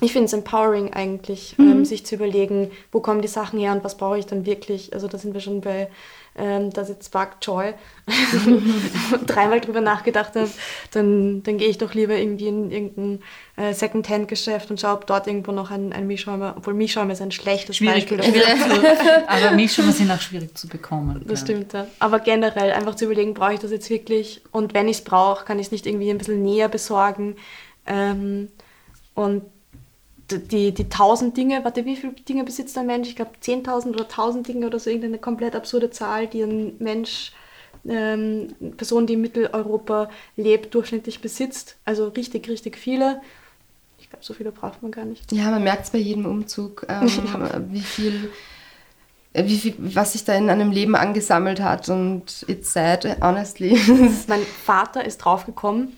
ich 0.00 0.12
finde 0.12 0.26
es 0.26 0.32
empowering 0.32 0.92
eigentlich, 0.92 1.56
mhm. 1.58 1.70
ähm, 1.70 1.84
sich 1.84 2.06
zu 2.06 2.14
überlegen, 2.14 2.70
wo 2.90 3.00
kommen 3.00 3.22
die 3.22 3.28
Sachen 3.28 3.58
her 3.58 3.72
und 3.72 3.84
was 3.84 3.96
brauche 3.96 4.18
ich 4.18 4.26
dann 4.26 4.46
wirklich. 4.46 4.92
Also 4.94 5.06
da 5.08 5.18
sind 5.18 5.34
wir 5.34 5.40
schon 5.40 5.60
bei 5.60 5.88
ähm, 6.34 6.70
dass 6.70 6.88
ich 6.88 6.96
Spark 7.04 7.36
Joy 7.42 7.74
dreimal 9.26 9.60
drüber 9.60 9.80
nachgedacht 9.80 10.34
habe, 10.34 10.48
dann, 10.92 11.42
dann 11.42 11.58
gehe 11.58 11.68
ich 11.68 11.78
doch 11.78 11.92
lieber 11.92 12.14
irgendwie 12.14 12.48
in 12.48 12.70
irgendein 12.70 13.22
äh, 13.56 13.74
Second-Hand-Geschäft 13.74 14.70
und 14.70 14.80
schaue, 14.80 14.94
ob 14.94 15.06
dort 15.06 15.26
irgendwo 15.26 15.52
noch 15.52 15.70
ein, 15.70 15.92
ein 15.92 16.06
Milchschäumer, 16.06 16.54
obwohl 16.56 16.74
Milchschäumer 16.74 17.12
ist 17.12 17.20
ein 17.20 17.32
schlechtes 17.32 17.76
schwierig, 17.76 18.08
Beispiel. 18.08 18.22
Schwierig 18.32 18.58
zu, 18.58 19.28
aber 19.28 19.50
Milchschäumer 19.52 19.92
sind 19.92 20.10
auch 20.10 20.20
schwierig 20.20 20.56
zu 20.56 20.68
bekommen. 20.68 21.22
Das 21.26 21.40
ja. 21.40 21.46
stimmt, 21.46 21.72
ja. 21.74 21.86
Aber 21.98 22.18
generell 22.20 22.72
einfach 22.72 22.94
zu 22.94 23.04
überlegen, 23.04 23.34
brauche 23.34 23.54
ich 23.54 23.60
das 23.60 23.70
jetzt 23.70 23.90
wirklich? 23.90 24.40
Und 24.52 24.72
wenn 24.72 24.88
ich 24.88 24.98
es 24.98 25.04
brauche, 25.04 25.44
kann 25.44 25.58
ich 25.58 25.66
es 25.66 25.72
nicht 25.72 25.86
irgendwie 25.86 26.10
ein 26.10 26.18
bisschen 26.18 26.42
näher 26.42 26.68
besorgen? 26.68 27.36
Ähm, 27.86 28.48
und 29.14 29.42
die, 30.38 30.72
die 30.72 30.84
1000 30.84 31.36
Dinge, 31.36 31.64
warte, 31.64 31.84
wie 31.84 31.96
viele 31.96 32.12
Dinge 32.12 32.44
besitzt 32.44 32.76
ein 32.78 32.86
Mensch? 32.86 33.08
Ich 33.08 33.16
glaube 33.16 33.32
10.000 33.42 33.88
oder 33.88 34.04
1000 34.04 34.48
Dinge 34.48 34.66
oder 34.66 34.78
so, 34.78 34.90
irgendeine 34.90 35.18
komplett 35.18 35.54
absurde 35.54 35.90
Zahl, 35.90 36.26
die 36.26 36.42
ein 36.42 36.76
Mensch, 36.78 37.32
ähm, 37.86 38.54
Person, 38.76 39.06
die 39.06 39.14
in 39.14 39.20
Mitteleuropa 39.20 40.10
lebt, 40.36 40.74
durchschnittlich 40.74 41.20
besitzt. 41.20 41.76
Also 41.84 42.08
richtig, 42.08 42.48
richtig 42.48 42.76
viele. 42.76 43.20
Ich 43.98 44.10
glaube, 44.10 44.24
so 44.24 44.34
viele 44.34 44.52
braucht 44.52 44.82
man 44.82 44.92
gar 44.92 45.04
nicht. 45.04 45.30
Ja, 45.32 45.50
man 45.50 45.64
merkt 45.64 45.84
es 45.84 45.90
bei 45.90 45.98
jedem 45.98 46.26
Umzug, 46.26 46.86
ähm, 46.88 47.08
wie 47.70 47.80
viel 47.80 48.30
wie 49.34 49.56
viel, 49.56 49.74
was 49.78 50.12
sich 50.12 50.24
da 50.24 50.34
in 50.34 50.50
einem 50.50 50.72
Leben 50.72 50.94
angesammelt 50.94 51.60
hat 51.62 51.88
und 51.88 52.44
it's 52.48 52.74
sad, 52.74 53.16
honestly. 53.22 53.78
mein 54.26 54.42
Vater 54.42 55.04
ist 55.06 55.18
draufgekommen 55.18 55.96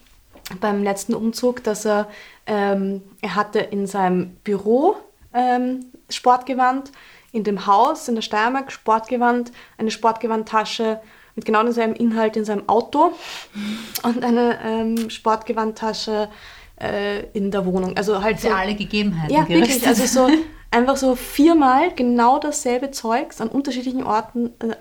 beim 0.60 0.82
letzten 0.82 1.14
Umzug, 1.14 1.62
dass 1.64 1.84
er 1.84 2.08
ähm, 2.46 3.02
er 3.22 3.34
hatte 3.34 3.60
in 3.60 3.86
seinem 3.86 4.36
Büro 4.44 4.96
ähm, 5.32 5.86
Sportgewand, 6.10 6.92
in 7.32 7.44
dem 7.44 7.66
Haus 7.66 8.08
in 8.08 8.14
der 8.14 8.22
Steiermark 8.22 8.70
Sportgewand, 8.70 9.52
eine 9.78 9.90
Sportgewandtasche 9.90 11.00
mit 11.34 11.44
genau 11.44 11.62
demselben 11.62 11.96
Inhalt 11.96 12.36
in 12.36 12.44
seinem 12.44 12.68
Auto 12.68 13.12
und 14.02 14.24
eine 14.24 14.58
ähm, 14.62 15.10
Sportgewandtasche 15.10 16.28
äh, 16.80 17.24
in 17.32 17.50
der 17.50 17.66
Wohnung. 17.66 17.96
Also 17.96 18.22
halt 18.22 18.40
Für 18.40 18.48
so, 18.48 18.54
alle 18.54 18.74
Gegebenheiten. 18.74 19.34
ja, 19.34 19.44
gerichtet. 19.44 19.86
wirklich. 19.86 19.88
Also 19.88 20.06
so 20.06 20.28
einfach 20.70 20.96
so 20.96 21.14
viermal 21.14 21.92
genau 21.94 22.38
dasselbe 22.38 22.90
Zeugs 22.90 23.40
an 23.40 23.48
unterschiedlichen 23.48 24.04
Orten. 24.04 24.50
Äh, 24.60 24.76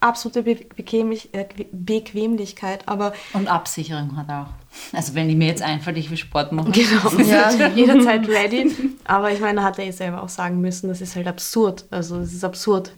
absolute 0.00 0.42
Be 0.42 0.56
Bequemlich 0.76 1.32
äh, 1.34 1.46
Bequemlichkeit, 1.72 2.86
aber 2.86 3.12
Und 3.32 3.48
Absicherung 3.48 4.16
hat 4.16 4.28
er 4.28 4.42
auch. 4.42 4.94
Also 4.96 5.14
wenn 5.14 5.28
ich 5.28 5.36
mir 5.36 5.48
jetzt 5.48 5.62
einfällt, 5.62 5.96
ich 5.96 6.10
will 6.10 6.16
Sport 6.16 6.52
machen. 6.52 6.72
genau, 6.72 7.10
Ja. 7.22 7.50
jederzeit 7.74 8.28
ready. 8.28 8.74
Aber 9.04 9.32
ich 9.32 9.40
meine, 9.40 9.62
hat 9.62 9.78
er 9.78 9.86
eh 9.86 9.90
selber 9.90 10.22
auch 10.22 10.28
sagen 10.28 10.60
müssen, 10.60 10.88
das 10.88 11.00
ist 11.00 11.16
halt 11.16 11.26
absurd. 11.26 11.86
Also 11.90 12.18
es 12.18 12.32
ist 12.32 12.44
absurd. 12.44 12.92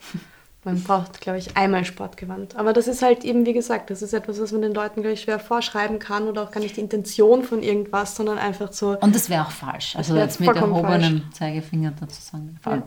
Man 0.63 0.83
braucht, 0.83 1.23
glaube 1.23 1.39
ich, 1.39 1.57
einmal 1.57 1.87
Sportgewand. 1.87 2.55
Aber 2.57 2.75
das 2.75 2.87
ist 2.87 3.01
halt 3.01 3.25
eben, 3.25 3.47
wie 3.47 3.55
gesagt, 3.55 3.89
das 3.89 4.03
ist 4.03 4.13
etwas, 4.13 4.39
was 4.41 4.53
man 4.53 4.61
den 4.61 4.75
Leuten, 4.75 5.01
glaube 5.01 5.15
ich, 5.15 5.23
schwer 5.23 5.39
vorschreiben 5.39 5.99
kann 5.99 6.29
oder 6.29 6.43
auch 6.43 6.51
gar 6.51 6.61
nicht 6.61 6.77
die 6.77 6.83
Intention 6.83 7.45
von 7.45 7.63
irgendwas, 7.63 8.15
sondern 8.15 8.37
einfach 8.37 8.71
so, 8.71 8.99
Und 9.01 9.15
das 9.15 9.31
wäre 9.31 9.47
auch 9.47 9.51
falsch. 9.51 9.97
Also 9.97 10.15
jetzt 10.17 10.39
mit 10.39 10.55
erhobenem 10.55 11.23
Zeigefinger 11.33 11.95
dazu 11.99 12.21
sagen. 12.21 12.59
Ja. 12.67 12.83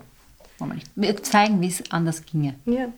Wollen 0.60 0.70
wir 0.70 0.76
nicht. 0.76 0.92
Wir 0.96 1.24
zeigen, 1.24 1.62
wie 1.62 1.68
es 1.68 1.84
anders 1.90 2.24
ginge. 2.24 2.54
Ja. 2.66 2.90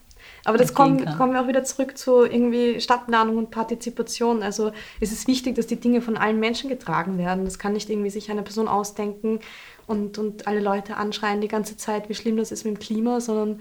Aber 0.46 0.58
das 0.58 0.70
Entgehen 0.70 1.18
kommen, 1.18 1.34
wir 1.34 1.42
auch 1.42 1.48
wieder 1.48 1.64
zurück 1.64 1.98
zu 1.98 2.24
irgendwie 2.24 2.80
Stadtplanung 2.80 3.38
und 3.38 3.52
Partizipation. 3.52 4.44
Also 4.44 4.72
es 5.02 5.12
ist 5.12 5.28
wichtig, 5.28 5.56
dass 5.56 5.68
die 5.68 5.80
Dinge 5.80 6.02
von 6.02 6.18
allen 6.18 6.40
Menschen 6.40 6.70
getragen 6.70 7.18
werden. 7.18 7.46
Das 7.46 7.60
kann 7.60 7.74
nicht 7.74 7.90
irgendwie 7.90 8.12
sich 8.12 8.30
eine 8.30 8.44
Person 8.44 8.68
ausdenken 8.68 9.40
und, 9.88 10.18
und 10.18 10.48
alle 10.48 10.62
Leute 10.62 10.98
anschreien 10.98 11.42
die 11.42 11.48
ganze 11.48 11.78
Zeit, 11.78 12.10
wie 12.10 12.16
schlimm 12.16 12.38
das 12.38 12.52
ist 12.52 12.64
mit 12.64 12.76
dem 12.76 12.80
Klima, 12.80 13.20
sondern 13.20 13.60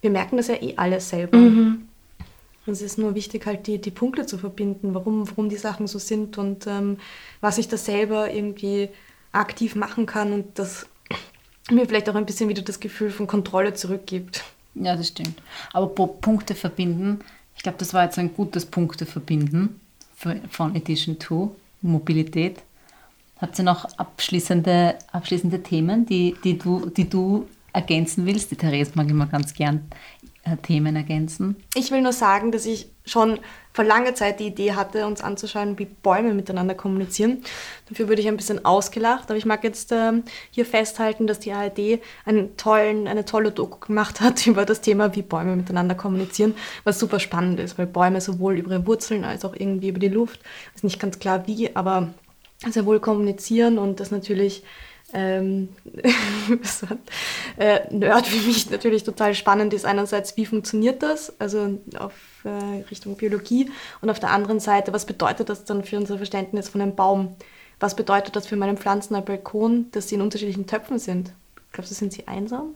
wir 0.00 0.10
merken 0.10 0.38
das 0.38 0.48
ja 0.48 0.54
eh 0.54 0.74
alles 0.76 1.10
selber. 1.10 1.36
Und 2.64 2.72
es 2.72 2.82
ist 2.82 2.98
nur 2.98 3.14
wichtig, 3.14 3.44
halt 3.46 3.66
die, 3.66 3.78
die 3.78 3.90
Punkte 3.90 4.24
zu 4.24 4.38
verbinden, 4.38 4.94
warum, 4.94 5.28
warum 5.28 5.48
die 5.48 5.56
Sachen 5.56 5.86
so 5.86 5.98
sind 5.98 6.38
und 6.38 6.66
ähm, 6.66 6.98
was 7.40 7.58
ich 7.58 7.68
da 7.68 7.76
selber 7.76 8.32
irgendwie 8.32 8.88
aktiv 9.32 9.74
machen 9.74 10.06
kann 10.06 10.32
und 10.32 10.58
das 10.58 10.86
mir 11.70 11.86
vielleicht 11.86 12.08
auch 12.08 12.14
ein 12.14 12.26
bisschen 12.26 12.48
wieder 12.48 12.62
das 12.62 12.80
Gefühl 12.80 13.10
von 13.10 13.26
Kontrolle 13.26 13.74
zurückgibt. 13.74 14.44
Ja, 14.74 14.96
das 14.96 15.08
stimmt. 15.08 15.42
Aber 15.72 15.88
Punkte 15.88 16.54
verbinden, 16.54 17.20
ich 17.56 17.62
glaube, 17.62 17.78
das 17.78 17.92
war 17.94 18.04
jetzt 18.04 18.18
ein 18.18 18.34
gutes 18.34 18.66
Punkte 18.66 19.06
verbinden 19.06 19.80
von 20.50 20.74
Edition 20.74 21.18
2, 21.20 21.48
Mobilität. 21.82 22.60
Hat 23.38 23.56
sie 23.56 23.62
noch 23.62 23.84
abschließende, 23.98 24.96
abschließende 25.10 25.62
Themen, 25.62 26.06
die, 26.06 26.36
die, 26.44 26.56
du, 26.58 26.90
die 26.90 27.08
du 27.08 27.48
ergänzen 27.72 28.24
willst? 28.24 28.50
Die 28.50 28.56
Therese 28.56 28.92
mag 28.94 29.08
immer 29.10 29.26
ganz 29.26 29.52
gern 29.52 29.82
Themen 30.62 30.96
ergänzen. 30.96 31.56
Ich 31.74 31.90
will 31.92 32.02
nur 32.02 32.12
sagen, 32.12 32.50
dass 32.50 32.66
ich 32.66 32.88
schon 33.04 33.38
vor 33.72 33.84
langer 33.84 34.14
Zeit 34.14 34.40
die 34.40 34.48
Idee 34.48 34.72
hatte, 34.72 35.06
uns 35.06 35.22
anzuschauen, 35.22 35.78
wie 35.78 35.86
Bäume 35.86 36.34
miteinander 36.34 36.74
kommunizieren. 36.74 37.42
Dafür 37.88 38.08
wurde 38.08 38.20
ich 38.20 38.28
ein 38.28 38.36
bisschen 38.36 38.64
ausgelacht, 38.64 39.30
aber 39.30 39.36
ich 39.36 39.46
mag 39.46 39.64
jetzt 39.64 39.92
ähm, 39.92 40.24
hier 40.50 40.66
festhalten, 40.66 41.26
dass 41.26 41.38
die 41.38 41.52
ARD 41.52 42.00
einen 42.24 42.56
tollen, 42.56 43.06
eine 43.06 43.24
tolle 43.24 43.52
Doku 43.52 43.86
gemacht 43.86 44.20
hat 44.20 44.46
über 44.46 44.64
das 44.64 44.80
Thema, 44.80 45.14
wie 45.14 45.22
Bäume 45.22 45.56
miteinander 45.56 45.94
kommunizieren, 45.94 46.54
was 46.84 46.98
super 46.98 47.20
spannend 47.20 47.60
ist, 47.60 47.78
weil 47.78 47.86
Bäume 47.86 48.20
sowohl 48.20 48.58
über 48.58 48.72
ihre 48.72 48.86
Wurzeln 48.86 49.24
als 49.24 49.44
auch 49.44 49.54
irgendwie 49.54 49.88
über 49.88 50.00
die 50.00 50.08
Luft, 50.08 50.40
ist 50.74 50.84
nicht 50.84 51.00
ganz 51.00 51.18
klar 51.18 51.46
wie, 51.46 51.74
aber 51.74 52.12
sehr 52.68 52.86
wohl 52.86 53.00
kommunizieren 53.00 53.78
und 53.78 54.00
das 54.00 54.10
natürlich 54.10 54.62
ähm, 55.12 55.68
so, 56.62 56.86
äh, 57.56 57.80
Nerd 57.94 58.32
wie 58.32 58.46
mich 58.46 58.70
natürlich 58.70 59.04
total 59.04 59.34
spannend 59.34 59.74
ist. 59.74 59.84
Einerseits, 59.84 60.36
wie 60.36 60.46
funktioniert 60.46 61.02
das, 61.02 61.32
also 61.40 61.80
auf 61.98 62.14
äh, 62.44 62.82
Richtung 62.90 63.16
Biologie 63.16 63.70
und 64.00 64.10
auf 64.10 64.20
der 64.20 64.30
anderen 64.30 64.60
Seite, 64.60 64.92
was 64.92 65.06
bedeutet 65.06 65.48
das 65.48 65.64
dann 65.64 65.84
für 65.84 65.96
unser 65.96 66.16
Verständnis 66.16 66.68
von 66.68 66.80
einem 66.80 66.94
Baum? 66.94 67.36
Was 67.80 67.96
bedeutet 67.96 68.36
das 68.36 68.46
für 68.46 68.56
meine 68.56 68.76
Pflanzen 68.76 69.14
am 69.14 69.24
Balkon, 69.24 69.86
dass 69.90 70.08
sie 70.08 70.14
in 70.14 70.22
unterschiedlichen 70.22 70.66
Töpfen 70.66 70.98
sind? 70.98 71.32
Glaubst 71.72 71.90
du, 71.90 71.94
sind 71.94 72.12
sie 72.12 72.28
einsam? 72.28 72.74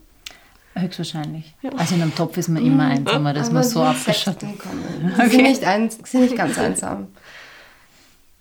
Höchstwahrscheinlich. 0.74 1.55
Also 1.78 1.95
in 1.95 2.03
einem 2.03 2.14
Topf 2.14 2.37
ist 2.37 2.49
man 2.49 2.64
immer 2.64 2.84
einsamer, 2.84 3.32
dass 3.32 3.49
man 3.49 3.59
Aber 3.59 3.64
so 3.64 3.80
die 3.80 3.87
abgeschottet 3.87 4.43
Insekten 4.43 4.59
kommen. 4.59 5.14
Sie 5.30 5.37
sind, 5.37 5.43
nicht 5.43 5.64
eins, 5.64 5.99
sind 6.05 6.20
nicht 6.20 6.37
ganz 6.37 6.59
einsam. 6.59 7.09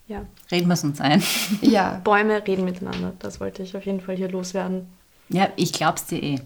Ja. 0.07 0.25
Reden 0.51 0.67
wir 0.67 0.73
es 0.73 0.83
uns 0.83 1.01
ein. 1.01 1.23
Ja, 1.61 1.99
Bäume 2.03 2.45
reden 2.47 2.65
miteinander. 2.65 3.13
Das 3.19 3.39
wollte 3.39 3.63
ich 3.63 3.75
auf 3.75 3.85
jeden 3.85 4.01
Fall 4.01 4.15
hier 4.15 4.29
loswerden. 4.29 4.87
Ja, 5.29 5.49
ich 5.55 5.73
glaub's 5.73 6.05
dir 6.05 6.21
eh. 6.21 6.39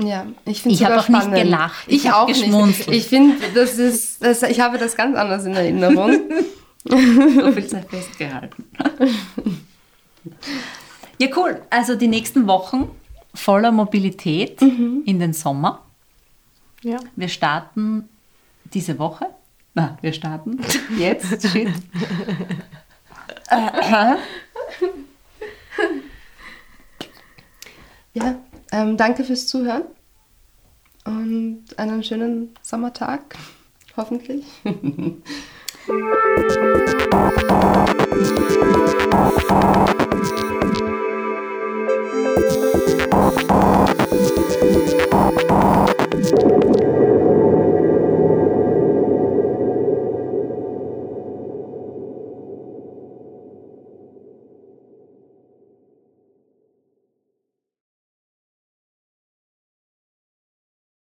ja. 0.00 0.26
Ich, 0.44 0.60
find's 0.62 0.80
Ich 0.80 0.84
hab 0.84 0.90
sogar 0.92 1.04
auch 1.04 1.08
nicht 1.08 1.18
spannend. 1.22 1.42
gelacht. 1.44 1.84
Ich 1.86 1.94
Ich, 2.04 2.08
hab 2.10 2.22
auch 2.22 2.26
geschmunzelt. 2.26 2.88
nicht. 2.88 2.98
Ich 2.98 3.06
finde, 3.06 3.36
das 3.54 3.74
ist, 3.78 4.24
das, 4.24 4.42
ich 4.42 4.58
habe 4.60 4.78
das 4.78 4.96
ganz 4.96 5.16
anders 5.16 5.44
in 5.44 5.54
Erinnerung. 5.54 6.18
So 6.88 6.96
viel 7.52 7.66
Zeit 7.66 7.88
festgehalten. 7.90 8.64
Ja, 11.18 11.28
cool. 11.36 11.62
Also 11.70 11.94
die 11.96 12.08
nächsten 12.08 12.46
Wochen 12.46 12.90
voller 13.34 13.72
Mobilität 13.72 14.60
in 14.60 15.18
den 15.18 15.32
Sommer. 15.32 15.82
Ja. 16.82 16.98
Wir 17.16 17.28
starten 17.28 18.08
diese 18.74 18.98
Woche. 18.98 19.26
Na, 19.74 19.96
wir 20.02 20.12
starten 20.12 20.58
jetzt. 20.98 21.48
Shit 21.50 21.68
ja, 28.14 28.34
ähm, 28.72 28.96
danke 28.96 29.24
fürs 29.24 29.46
Zuhören 29.46 29.84
und 31.04 31.64
einen 31.76 32.02
schönen 32.02 32.54
Sommertag, 32.62 33.36
hoffentlich. 33.96 34.44